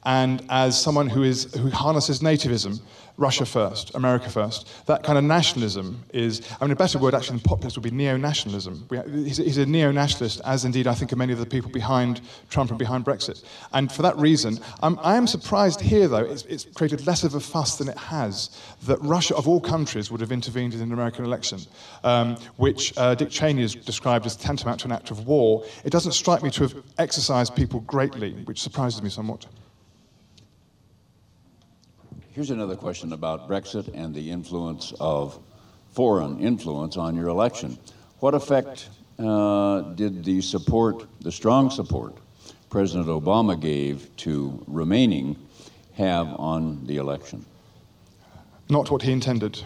and 0.05 0.45
as 0.49 0.79
someone 0.79 1.09
who, 1.09 1.23
is, 1.23 1.53
who 1.55 1.69
harnesses 1.69 2.19
nativism. 2.19 2.79
Russia 3.17 3.45
first, 3.45 3.95
America 3.95 4.29
first. 4.29 4.85
That 4.87 5.03
kind 5.03 5.17
of 5.17 5.23
nationalism 5.23 6.03
is, 6.13 6.41
I 6.59 6.65
mean, 6.65 6.71
a 6.71 6.75
better 6.75 6.99
word 6.99 7.13
actually 7.13 7.37
than 7.37 7.47
populist 7.47 7.77
would 7.77 7.83
be 7.83 7.91
neo 7.91 8.17
nationalism. 8.17 8.87
He's, 9.09 9.57
a 9.57 9.65
neo 9.65 9.91
nationalist, 9.91 10.41
as 10.45 10.65
indeed 10.65 10.85
I 10.85 10.93
think 10.93 11.13
are 11.13 11.15
many 11.15 11.31
of 11.31 11.39
the 11.39 11.45
people 11.45 11.71
behind 11.71 12.21
Trump 12.49 12.71
and 12.71 12.79
behind 12.79 13.05
Brexit. 13.05 13.43
And 13.71 13.89
for 13.91 14.01
that 14.01 14.17
reason, 14.17 14.59
um, 14.81 14.99
I 15.01 15.15
am 15.15 15.27
surprised 15.27 15.79
here, 15.79 16.07
though, 16.07 16.25
it's, 16.25 16.43
it's, 16.43 16.65
created 16.65 17.07
less 17.07 17.23
of 17.23 17.35
a 17.35 17.39
fuss 17.39 17.77
than 17.77 17.87
it 17.87 17.97
has 17.97 18.59
that 18.83 19.01
Russia, 19.01 19.35
of 19.35 19.47
all 19.47 19.61
countries, 19.61 20.11
would 20.11 20.19
have 20.19 20.31
intervened 20.31 20.73
in 20.73 20.81
an 20.81 20.91
American 20.91 21.23
election, 21.23 21.59
um, 22.03 22.35
which 22.57 22.97
uh, 22.97 23.15
Dick 23.15 23.29
Cheney 23.29 23.61
has 23.61 23.75
described 23.75 24.25
as 24.25 24.35
tantamount 24.35 24.81
to 24.81 24.87
an 24.87 24.91
act 24.91 25.09
of 25.11 25.25
war. 25.25 25.63
It 25.85 25.91
doesn't 25.91 26.11
strike 26.11 26.43
me 26.43 26.51
to 26.51 26.63
have 26.63 26.75
exercised 26.97 27.55
people 27.55 27.79
greatly, 27.81 28.33
which 28.43 28.61
surprises 28.61 29.01
me 29.01 29.09
somewhat. 29.09 29.45
Here's 32.35 32.51
another 32.51 32.75
question 32.75 33.13
about 33.13 33.47
Brexit 33.47 33.89
and 33.93 34.13
the 34.13 34.29
influence 34.29 34.91
of 34.99 35.39
foreign 35.93 36.41
influence 36.41 36.97
on 36.97 37.15
your 37.15 37.29
election. 37.29 37.77
What 38.19 38.33
effect 38.33 38.89
uh, 39.17 39.79
did 39.95 40.25
the 40.25 40.41
support, 40.41 41.07
the 41.21 41.31
strong 41.31 41.69
support 41.69 42.17
President 42.69 43.07
Obama 43.07 43.57
gave 43.57 44.13
to 44.17 44.61
remaining 44.67 45.37
have 45.93 46.27
on 46.37 46.85
the 46.85 46.97
election? 46.97 47.45
Not 48.69 48.91
what 48.91 49.01
he 49.01 49.13
intended. 49.13 49.61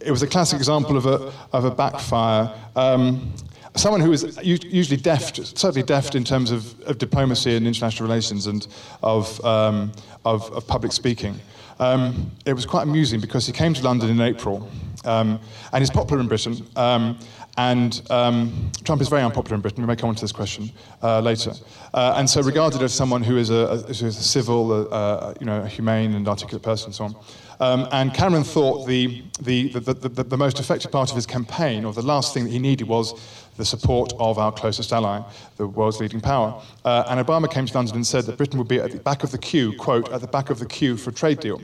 It 0.00 0.10
was 0.10 0.22
a 0.22 0.26
classic 0.26 0.56
example 0.56 0.96
of 0.96 1.04
a, 1.04 1.34
of 1.52 1.66
a 1.66 1.70
backfire. 1.70 2.50
Um, 2.74 3.30
someone 3.76 4.00
who 4.00 4.12
is 4.12 4.38
usually 4.42 4.96
deft, 4.96 5.36
certainly 5.58 5.82
deft 5.82 6.14
in 6.14 6.24
terms 6.24 6.50
of, 6.50 6.80
of 6.82 6.98
diplomacy 6.98 7.56
and 7.56 7.66
international 7.66 8.08
relations 8.08 8.46
and 8.46 8.66
of, 9.02 9.44
um, 9.44 9.92
of, 10.24 10.50
of, 10.52 10.66
public 10.66 10.92
speaking. 10.92 11.38
Um, 11.80 12.30
it 12.46 12.52
was 12.52 12.66
quite 12.66 12.84
amusing 12.84 13.20
because 13.20 13.46
he 13.46 13.52
came 13.52 13.74
to 13.74 13.82
London 13.82 14.10
in 14.10 14.20
April 14.20 14.68
um, 15.04 15.40
and 15.72 15.82
he's 15.82 15.90
popular 15.90 16.20
in 16.20 16.28
Britain. 16.28 16.64
Um, 16.76 17.18
and 17.56 18.02
um, 18.10 18.72
Trump 18.84 19.00
is 19.00 19.08
very 19.08 19.22
unpopular 19.22 19.54
in 19.54 19.60
Britain. 19.60 19.82
We 19.82 19.86
may 19.86 19.96
come 19.96 20.08
on 20.08 20.14
to 20.16 20.20
this 20.20 20.32
question 20.32 20.70
uh, 21.02 21.20
later. 21.20 21.52
Uh, 21.92 22.14
and 22.16 22.28
so, 22.28 22.42
regarded 22.42 22.82
as 22.82 22.92
someone 22.92 23.22
who 23.22 23.36
is 23.36 23.50
a, 23.50 23.54
a, 23.54 23.90
a 23.90 23.94
civil, 23.94 24.92
uh, 24.92 25.34
you 25.38 25.46
know, 25.46 25.62
a 25.62 25.68
humane 25.68 26.14
and 26.14 26.26
articulate 26.26 26.62
person, 26.62 26.86
and 26.86 26.94
so 26.96 27.04
on. 27.04 27.16
Um, 27.64 27.88
and 27.92 28.12
Cameron 28.12 28.44
thought 28.44 28.86
the, 28.86 29.22
the, 29.40 29.68
the, 29.68 29.94
the, 29.94 30.22
the 30.22 30.36
most 30.36 30.60
effective 30.60 30.92
part 30.92 31.08
of 31.08 31.16
his 31.16 31.24
campaign, 31.24 31.86
or 31.86 31.94
the 31.94 32.02
last 32.02 32.34
thing 32.34 32.44
that 32.44 32.50
he 32.50 32.58
needed, 32.58 32.86
was 32.86 33.18
the 33.56 33.64
support 33.64 34.12
of 34.18 34.38
our 34.38 34.52
closest 34.52 34.92
ally, 34.92 35.22
the 35.56 35.66
world's 35.66 35.98
leading 35.98 36.20
power. 36.20 36.60
Uh, 36.84 37.04
and 37.08 37.26
Obama 37.26 37.50
came 37.50 37.64
to 37.64 37.74
London 37.74 37.96
and 37.96 38.06
said 38.06 38.26
that 38.26 38.36
Britain 38.36 38.58
would 38.58 38.68
be 38.68 38.80
at 38.80 38.90
the 38.90 38.98
back 38.98 39.24
of 39.24 39.30
the 39.30 39.38
queue, 39.38 39.74
quote, 39.78 40.12
at 40.12 40.20
the 40.20 40.26
back 40.26 40.50
of 40.50 40.58
the 40.58 40.66
queue 40.66 40.98
for 40.98 41.08
a 41.08 41.12
trade 41.14 41.40
deal. 41.40 41.58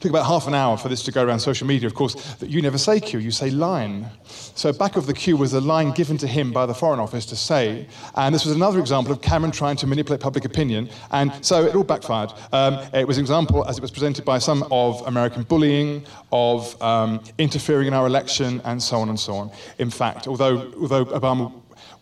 Took 0.00 0.10
about 0.10 0.26
half 0.26 0.46
an 0.46 0.54
hour 0.54 0.76
for 0.76 0.88
this 0.88 1.02
to 1.04 1.12
go 1.12 1.24
around 1.24 1.40
social 1.40 1.66
media, 1.66 1.86
of 1.86 1.94
course, 1.94 2.14
that 2.34 2.50
you 2.50 2.62
never 2.62 2.78
say 2.78 3.00
queue, 3.00 3.18
you 3.18 3.30
say 3.30 3.50
line. 3.50 4.06
So 4.28 4.72
back 4.72 4.96
of 4.96 5.06
the 5.06 5.14
queue 5.14 5.36
was 5.36 5.54
a 5.54 5.60
line 5.60 5.92
given 5.92 6.16
to 6.18 6.26
him 6.26 6.52
by 6.52 6.66
the 6.66 6.74
Foreign 6.74 7.00
Office 7.00 7.26
to 7.26 7.36
say, 7.36 7.86
and 8.14 8.34
this 8.34 8.44
was 8.44 8.54
another 8.54 8.80
example 8.80 9.12
of 9.12 9.20
Cameron 9.22 9.52
trying 9.52 9.76
to 9.76 9.86
manipulate 9.86 10.20
public 10.20 10.44
opinion, 10.44 10.88
and 11.10 11.32
so 11.44 11.64
it 11.64 11.74
all 11.74 11.84
backfired. 11.84 12.32
Um, 12.52 12.78
it 12.92 13.06
was 13.06 13.18
an 13.18 13.22
example, 13.22 13.66
as 13.68 13.78
it 13.78 13.82
was 13.82 13.90
presented 13.90 14.24
by 14.24 14.38
some, 14.38 14.64
of 14.70 15.06
American 15.06 15.42
bullying, 15.44 16.04
of 16.30 16.80
um, 16.82 17.22
interfering 17.38 17.88
in 17.88 17.94
our 17.94 18.06
election, 18.06 18.60
and 18.64 18.82
so 18.82 18.98
on 18.98 19.08
and 19.08 19.18
so 19.18 19.34
on. 19.34 19.50
In 19.78 19.90
fact, 19.90 20.26
although, 20.26 20.72
although 20.80 21.04
Obama 21.06 21.52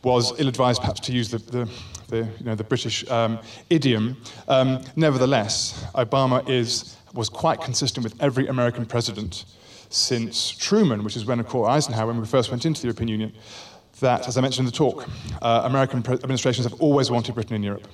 was 0.03 0.39
ill-advised 0.41 0.81
perhaps 0.81 1.01
to 1.01 1.13
use 1.13 1.31
the, 1.31 1.39
the 1.39 1.69
the, 2.11 2.29
you 2.39 2.45
know, 2.45 2.55
the 2.55 2.65
British 2.65 3.09
um, 3.11 3.39
idiom. 3.71 4.17
Um, 4.49 4.83
nevertheless, 4.97 5.85
Obama 5.95 6.47
is 6.49 6.97
was 7.15 7.29
quite 7.29 7.61
consistent 7.61 8.05
with 8.05 8.21
every 8.21 8.47
American 8.47 8.87
president 8.87 9.45
since 9.89 10.51
Truman, 10.51 11.03
which 11.03 11.17
is 11.17 11.25
when, 11.25 11.41
of 11.41 11.47
course, 11.47 11.69
Eisenhower, 11.69 12.07
when 12.07 12.21
we 12.21 12.27
first 12.27 12.51
went 12.51 12.65
into 12.65 12.81
the 12.81 12.87
European 12.87 13.09
Union, 13.09 13.33
that, 13.99 14.27
as 14.29 14.39
I 14.39 14.41
mentioned 14.41 14.67
in 14.67 14.73
the 14.73 14.77
talk, 14.77 15.09
uh, 15.43 15.63
American 15.65 15.99
administrations 15.99 16.65
have 16.69 16.81
always 16.81 17.11
wanted 17.11 17.35
Britain 17.35 17.57
in 17.57 17.63
Europe. 17.63 17.87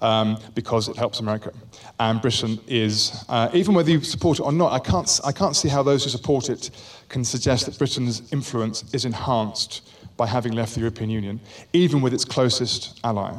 Um, 0.00 0.38
because 0.54 0.88
it 0.88 0.96
helps 0.96 1.20
America. 1.20 1.52
And 1.98 2.20
Britain 2.20 2.58
is, 2.66 3.24
uh, 3.28 3.48
even 3.54 3.74
whether 3.74 3.90
you 3.90 4.02
support 4.02 4.38
it 4.38 4.42
or 4.42 4.52
not, 4.52 4.72
I 4.72 4.78
can't, 4.78 5.20
I 5.24 5.32
can't 5.32 5.56
see 5.56 5.68
how 5.68 5.82
those 5.82 6.04
who 6.04 6.10
support 6.10 6.50
it 6.50 6.70
can 7.08 7.24
suggest 7.24 7.64
that 7.66 7.78
Britain's 7.78 8.30
influence 8.30 8.92
is 8.92 9.06
enhanced 9.06 9.88
by 10.16 10.26
having 10.26 10.52
left 10.52 10.74
the 10.74 10.80
European 10.80 11.10
Union, 11.10 11.40
even 11.72 12.02
with 12.02 12.12
its 12.12 12.24
closest 12.24 13.00
ally. 13.02 13.32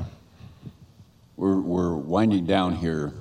We're, 1.36 1.60
we're 1.60 1.96
winding 1.96 2.46
down 2.46 2.74
here 2.74 3.14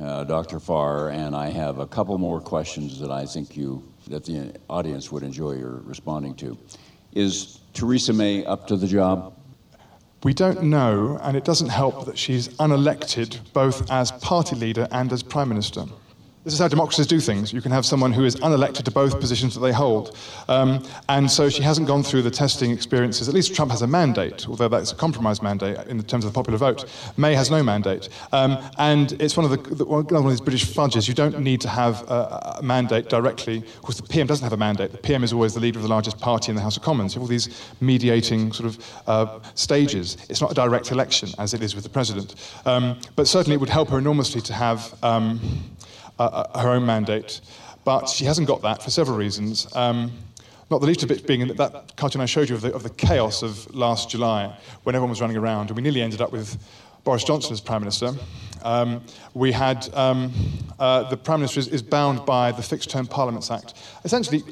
uh, 0.00 0.24
Dr. 0.24 0.58
Farr, 0.60 1.10
and 1.10 1.36
I 1.36 1.50
have 1.50 1.78
a 1.78 1.86
couple 1.86 2.16
more 2.18 2.40
questions 2.40 2.98
that 3.00 3.10
I 3.10 3.26
think 3.26 3.56
you 3.56 3.82
that 4.08 4.24
the 4.24 4.54
audience 4.68 5.10
would 5.10 5.22
enjoy 5.22 5.52
your 5.52 5.80
responding 5.84 6.34
to. 6.36 6.58
Is 7.12 7.60
Theresa 7.72 8.12
May 8.12 8.44
up 8.44 8.66
to 8.66 8.76
the 8.76 8.86
job? 8.86 9.34
We 10.24 10.34
don't 10.34 10.64
know, 10.64 11.18
and 11.22 11.36
it 11.36 11.44
doesn't 11.44 11.68
help 11.68 12.06
that 12.06 12.18
she's 12.18 12.48
unelected 12.48 13.40
both 13.52 13.90
as 13.90 14.10
party 14.10 14.56
leader 14.56 14.88
and 14.90 15.12
as 15.12 15.22
prime 15.22 15.48
minister. 15.48 15.84
This 16.44 16.52
is 16.52 16.58
how 16.58 16.68
democracies 16.68 17.06
do 17.06 17.20
things. 17.20 17.54
You 17.54 17.62
can 17.62 17.72
have 17.72 17.86
someone 17.86 18.12
who 18.12 18.26
is 18.26 18.36
unelected 18.36 18.82
to 18.82 18.90
both 18.90 19.18
positions 19.18 19.54
that 19.54 19.60
they 19.60 19.72
hold. 19.72 20.14
Um, 20.46 20.86
and 21.08 21.30
so 21.30 21.48
she 21.48 21.62
hasn't 21.62 21.86
gone 21.86 22.02
through 22.02 22.20
the 22.20 22.30
testing 22.30 22.70
experiences. 22.70 23.30
At 23.30 23.34
least 23.34 23.54
Trump 23.54 23.70
has 23.70 23.80
a 23.80 23.86
mandate, 23.86 24.46
although 24.46 24.68
that's 24.68 24.92
a 24.92 24.94
compromise 24.94 25.40
mandate 25.40 25.78
in 25.86 26.02
terms 26.02 26.26
of 26.26 26.32
the 26.32 26.34
popular 26.34 26.58
vote. 26.58 26.84
May 27.16 27.34
has 27.34 27.50
no 27.50 27.62
mandate. 27.62 28.10
Um, 28.32 28.58
and 28.76 29.12
it's 29.22 29.38
one 29.38 29.50
of, 29.50 29.78
the, 29.78 29.84
one 29.86 30.04
of 30.14 30.28
these 30.28 30.42
British 30.42 30.66
fudges. 30.66 31.08
You 31.08 31.14
don't 31.14 31.40
need 31.40 31.62
to 31.62 31.68
have 31.70 32.02
a, 32.10 32.58
a, 32.58 32.62
mandate 32.62 33.08
directly. 33.08 33.58
Of 33.58 33.80
course, 33.80 33.96
the 33.96 34.06
PM 34.06 34.26
doesn't 34.26 34.44
have 34.44 34.52
a 34.52 34.58
mandate. 34.58 34.92
The 34.92 34.98
PM 34.98 35.24
is 35.24 35.32
always 35.32 35.54
the 35.54 35.60
leader 35.60 35.78
of 35.78 35.82
the 35.82 35.88
largest 35.88 36.20
party 36.20 36.50
in 36.50 36.56
the 36.56 36.62
House 36.62 36.76
of 36.76 36.82
Commons. 36.82 37.14
You 37.14 37.20
have 37.20 37.22
all 37.22 37.28
these 37.28 37.72
mediating 37.80 38.52
sort 38.52 38.68
of 38.68 39.02
uh, 39.06 39.40
stages. 39.54 40.18
It's 40.28 40.42
not 40.42 40.50
a 40.50 40.54
direct 40.54 40.90
election, 40.90 41.30
as 41.38 41.54
it 41.54 41.62
is 41.62 41.74
with 41.74 41.84
the 41.84 41.90
president. 41.90 42.34
Um, 42.66 43.00
but 43.16 43.28
certainly 43.28 43.54
it 43.54 43.60
would 43.60 43.70
help 43.70 43.88
her 43.88 43.98
enormously 43.98 44.42
to 44.42 44.52
have 44.52 44.94
um, 45.02 45.40
uh, 46.18 46.60
her 46.60 46.70
own 46.70 46.86
mandate. 46.86 47.40
But 47.84 48.08
she 48.08 48.24
hasn't 48.24 48.48
got 48.48 48.62
that 48.62 48.82
for 48.82 48.90
several 48.90 49.16
reasons. 49.16 49.74
Um, 49.76 50.10
not 50.70 50.80
the 50.80 50.86
least 50.86 51.02
of 51.02 51.10
it 51.10 51.26
being 51.26 51.46
that, 51.48 51.96
cartoon 51.96 52.22
I 52.22 52.26
showed 52.26 52.48
you 52.48 52.54
of 52.54 52.62
the, 52.62 52.74
of 52.74 52.82
the 52.82 52.90
chaos 52.90 53.42
of 53.42 53.72
last 53.74 54.10
July, 54.10 54.56
when 54.84 54.94
everyone 54.94 55.10
was 55.10 55.20
running 55.20 55.36
around, 55.36 55.68
and 55.68 55.76
we 55.76 55.82
nearly 55.82 56.00
ended 56.00 56.20
up 56.20 56.32
with 56.32 56.58
Boris 57.04 57.22
Johnson 57.22 57.52
as 57.52 57.60
Prime 57.60 57.82
Minister. 57.82 58.14
Um, 58.62 59.02
we 59.34 59.52
had 59.52 59.92
um, 59.94 60.32
uh, 60.78 61.08
the 61.10 61.18
Prime 61.18 61.40
Minister 61.40 61.60
is, 61.60 61.68
is, 61.68 61.82
bound 61.82 62.24
by 62.24 62.50
the 62.50 62.62
Fixed 62.62 62.90
Term 62.90 63.06
Parliaments 63.06 63.50
Act. 63.50 63.74
Essentially, 64.04 64.42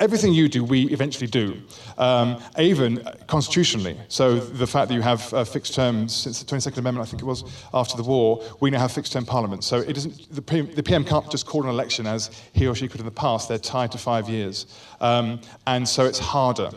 everything 0.00 0.32
you 0.32 0.48
do, 0.48 0.64
we 0.64 0.84
eventually 0.90 1.26
do, 1.26 1.60
um, 1.96 2.42
even 2.58 3.02
constitutionally. 3.26 3.96
So 4.08 4.38
the 4.38 4.66
fact 4.66 4.88
that 4.88 4.94
you 4.94 5.00
have 5.00 5.32
uh, 5.32 5.44
fixed 5.44 5.74
terms 5.74 6.14
since 6.14 6.42
the 6.42 6.46
22nd 6.46 6.78
Amendment, 6.78 7.06
I 7.06 7.10
think 7.10 7.22
it 7.22 7.26
was, 7.26 7.44
after 7.74 7.96
the 7.96 8.02
war, 8.02 8.42
we 8.60 8.70
now 8.70 8.80
have 8.80 8.92
fixed 8.92 9.12
term 9.12 9.26
parliaments. 9.26 9.66
So 9.66 9.78
it 9.78 9.96
isn't, 9.96 10.34
the, 10.34 10.42
PM, 10.42 10.72
the 10.74 10.82
PM 10.82 11.04
can't 11.04 11.30
just 11.30 11.46
call 11.46 11.62
an 11.64 11.68
election 11.68 12.06
as 12.06 12.30
he 12.52 12.66
or 12.66 12.74
she 12.74 12.88
could 12.88 13.00
in 13.00 13.06
the 13.06 13.12
past. 13.12 13.48
They're 13.48 13.58
tied 13.58 13.92
to 13.92 13.98
five 13.98 14.28
years. 14.28 14.66
Um, 15.00 15.40
and 15.66 15.88
so 15.88 16.04
it's 16.04 16.18
harder. 16.18 16.70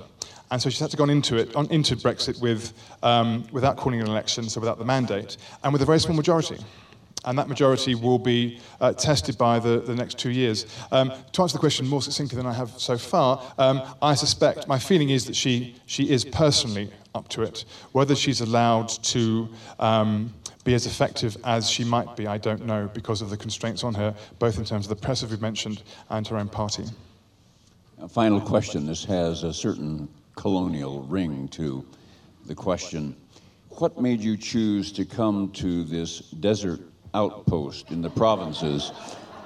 And 0.49 0.61
so 0.61 0.69
she's 0.69 0.79
had 0.79 0.91
to 0.91 0.97
go 0.97 1.05
into 1.05 1.37
it, 1.37 1.55
on, 1.55 1.67
into 1.71 1.95
Brexit 1.95 2.41
with, 2.41 2.73
um, 3.03 3.45
without 3.53 3.77
calling 3.77 4.01
an 4.01 4.07
election, 4.07 4.49
so 4.49 4.59
without 4.59 4.79
the 4.79 4.85
mandate, 4.85 5.37
and 5.63 5.71
with 5.71 5.81
a 5.81 5.85
very 5.85 5.99
small 5.99 6.15
majority 6.15 6.57
and 7.25 7.37
that 7.37 7.47
majority 7.47 7.95
will 7.95 8.19
be 8.19 8.59
uh, 8.79 8.93
tested 8.93 9.37
by 9.37 9.59
the, 9.59 9.79
the 9.79 9.95
next 9.95 10.17
two 10.17 10.31
years. 10.31 10.65
Um, 10.91 11.11
to 11.33 11.41
answer 11.41 11.53
the 11.53 11.59
question 11.59 11.87
more 11.87 12.01
succinctly 12.01 12.37
than 12.37 12.45
I 12.45 12.53
have 12.53 12.71
so 12.77 12.97
far, 12.97 13.41
um, 13.57 13.81
I 14.01 14.15
suspect, 14.15 14.67
my 14.67 14.79
feeling 14.79 15.09
is 15.09 15.25
that 15.25 15.35
she, 15.35 15.75
she 15.85 16.09
is 16.09 16.25
personally 16.25 16.89
up 17.13 17.27
to 17.29 17.43
it. 17.43 17.65
Whether 17.91 18.15
she's 18.15 18.41
allowed 18.41 18.89
to 18.89 19.49
um, 19.79 20.33
be 20.63 20.73
as 20.73 20.85
effective 20.85 21.37
as 21.43 21.69
she 21.69 21.83
might 21.83 22.15
be, 22.15 22.27
I 22.27 22.37
don't 22.37 22.65
know, 22.65 22.89
because 22.93 23.21
of 23.21 23.29
the 23.29 23.37
constraints 23.37 23.83
on 23.83 23.93
her, 23.95 24.15
both 24.39 24.57
in 24.57 24.65
terms 24.65 24.85
of 24.85 24.89
the 24.89 24.95
press, 24.95 25.23
as 25.23 25.29
we've 25.29 25.41
mentioned, 25.41 25.83
and 26.09 26.27
her 26.27 26.37
own 26.37 26.49
party. 26.49 26.85
A 27.99 28.07
final 28.07 28.41
question. 28.41 28.85
This 28.87 29.05
has 29.05 29.43
a 29.43 29.53
certain 29.53 30.09
colonial 30.35 31.03
ring 31.03 31.47
to 31.49 31.85
the 32.47 32.55
question. 32.55 33.15
What 33.69 34.01
made 34.01 34.21
you 34.21 34.37
choose 34.37 34.91
to 34.93 35.05
come 35.05 35.51
to 35.51 35.83
this 35.83 36.19
desert 36.19 36.81
outpost 37.13 37.91
in 37.91 38.01
the 38.01 38.09
provinces 38.09 38.91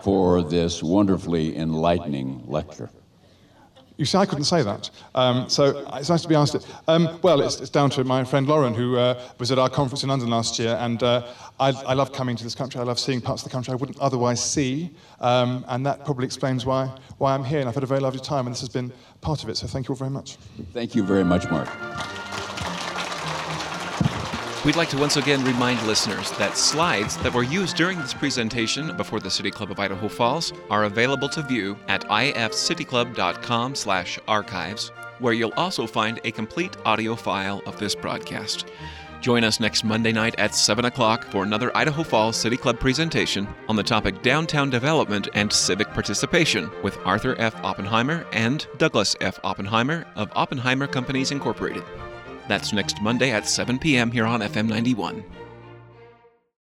for 0.01 0.43
this 0.43 0.83
wonderfully 0.83 1.57
enlightening 1.57 2.43
lecture. 2.47 2.89
You 3.97 4.03
see, 4.05 4.17
I 4.17 4.25
couldn't 4.25 4.43
say 4.43 4.61
that. 4.61 4.89
Um, 5.13 5.49
so 5.49 5.87
it's 5.93 6.09
nice 6.09 6.21
to 6.23 6.27
be 6.27 6.35
asked 6.35 6.53
it. 6.53 6.67
Um, 6.87 7.17
well, 7.21 7.39
it's, 7.41 7.61
it's, 7.61 7.69
down 7.69 7.89
to 7.91 8.03
my 8.03 8.25
friend 8.25 8.45
Lauren, 8.45 8.73
who 8.73 8.97
uh, 8.97 9.21
was 9.39 9.51
at 9.51 9.59
our 9.59 9.69
conference 9.69 10.03
in 10.03 10.09
London 10.09 10.29
last 10.29 10.59
year, 10.59 10.77
and 10.81 11.01
uh, 11.01 11.25
I, 11.61 11.69
I, 11.69 11.93
love 11.93 12.11
coming 12.11 12.35
to 12.35 12.43
this 12.43 12.55
country. 12.55 12.81
I 12.81 12.83
love 12.83 12.99
seeing 12.99 13.21
parts 13.21 13.43
of 13.43 13.49
the 13.49 13.53
country 13.53 13.71
I 13.71 13.75
wouldn't 13.75 13.97
otherwise 13.99 14.43
see, 14.43 14.91
um, 15.21 15.63
and 15.69 15.85
that 15.85 16.03
probably 16.03 16.25
explains 16.25 16.65
why, 16.65 16.93
why 17.19 17.33
I'm 17.33 17.45
here. 17.45 17.61
And 17.61 17.69
I've 17.69 17.75
had 17.75 17.83
a 17.83 17.87
very 17.87 18.01
lovely 18.01 18.19
time, 18.19 18.47
and 18.47 18.53
this 18.53 18.59
has 18.59 18.69
been 18.69 18.91
part 19.21 19.43
of 19.43 19.49
it. 19.49 19.55
So 19.55 19.65
thank 19.65 19.87
you 19.87 19.93
all 19.93 19.97
very 19.97 20.11
much. 20.11 20.35
Thank 20.73 20.93
you 20.93 21.03
very 21.03 21.23
much, 21.23 21.49
Mark. 21.49 21.69
We'd 24.65 24.75
like 24.75 24.89
to 24.89 24.97
once 24.97 25.15
again 25.15 25.45
remind 25.45 25.81
listeners 25.85 26.31
that 26.39 26.57
slides 26.57 27.17
that 27.17 27.31
were 27.31 27.43
used 27.43 27.77
during 27.77 27.99
this 27.99 28.15
presentation 28.15 28.97
before 28.97 29.19
the 29.19 29.29
City 29.29 29.51
Club 29.51 29.69
of 29.69 29.79
Idaho 29.79 30.07
Falls 30.07 30.51
are 30.71 30.85
available 30.85 31.29
to 31.29 31.43
view 31.43 31.77
at 31.87 32.03
ifcityclub.com/archives, 32.05 34.91
where 35.19 35.33
you'll 35.33 35.53
also 35.55 35.85
find 35.85 36.19
a 36.23 36.31
complete 36.31 36.75
audio 36.83 37.15
file 37.15 37.61
of 37.67 37.77
this 37.77 37.93
broadcast. 37.93 38.65
Join 39.21 39.43
us 39.43 39.59
next 39.59 39.83
Monday 39.83 40.11
night 40.11 40.33
at 40.39 40.55
7 40.55 40.85
o'clock 40.85 41.25
for 41.25 41.43
another 41.43 41.71
Idaho 41.77 42.01
Falls 42.01 42.35
City 42.35 42.57
Club 42.57 42.79
presentation 42.79 43.47
on 43.69 43.75
the 43.75 43.83
topic 43.83 44.23
Downtown 44.23 44.71
Development 44.71 45.29
and 45.35 45.53
Civic 45.53 45.93
Participation 45.93 46.71
with 46.81 46.97
Arthur 47.05 47.35
F. 47.37 47.53
Oppenheimer 47.63 48.25
and 48.33 48.65
Douglas 48.79 49.15
F. 49.21 49.39
Oppenheimer 49.43 50.07
of 50.15 50.31
Oppenheimer 50.35 50.87
Companies 50.87 51.29
Incorporated. 51.29 51.83
That's 52.47 52.73
next 52.73 53.01
Monday 53.01 53.31
at 53.31 53.47
7 53.47 53.79
p.m. 53.79 54.11
here 54.11 54.25
on 54.25 54.41
FM 54.41 54.67
91. 54.67 55.23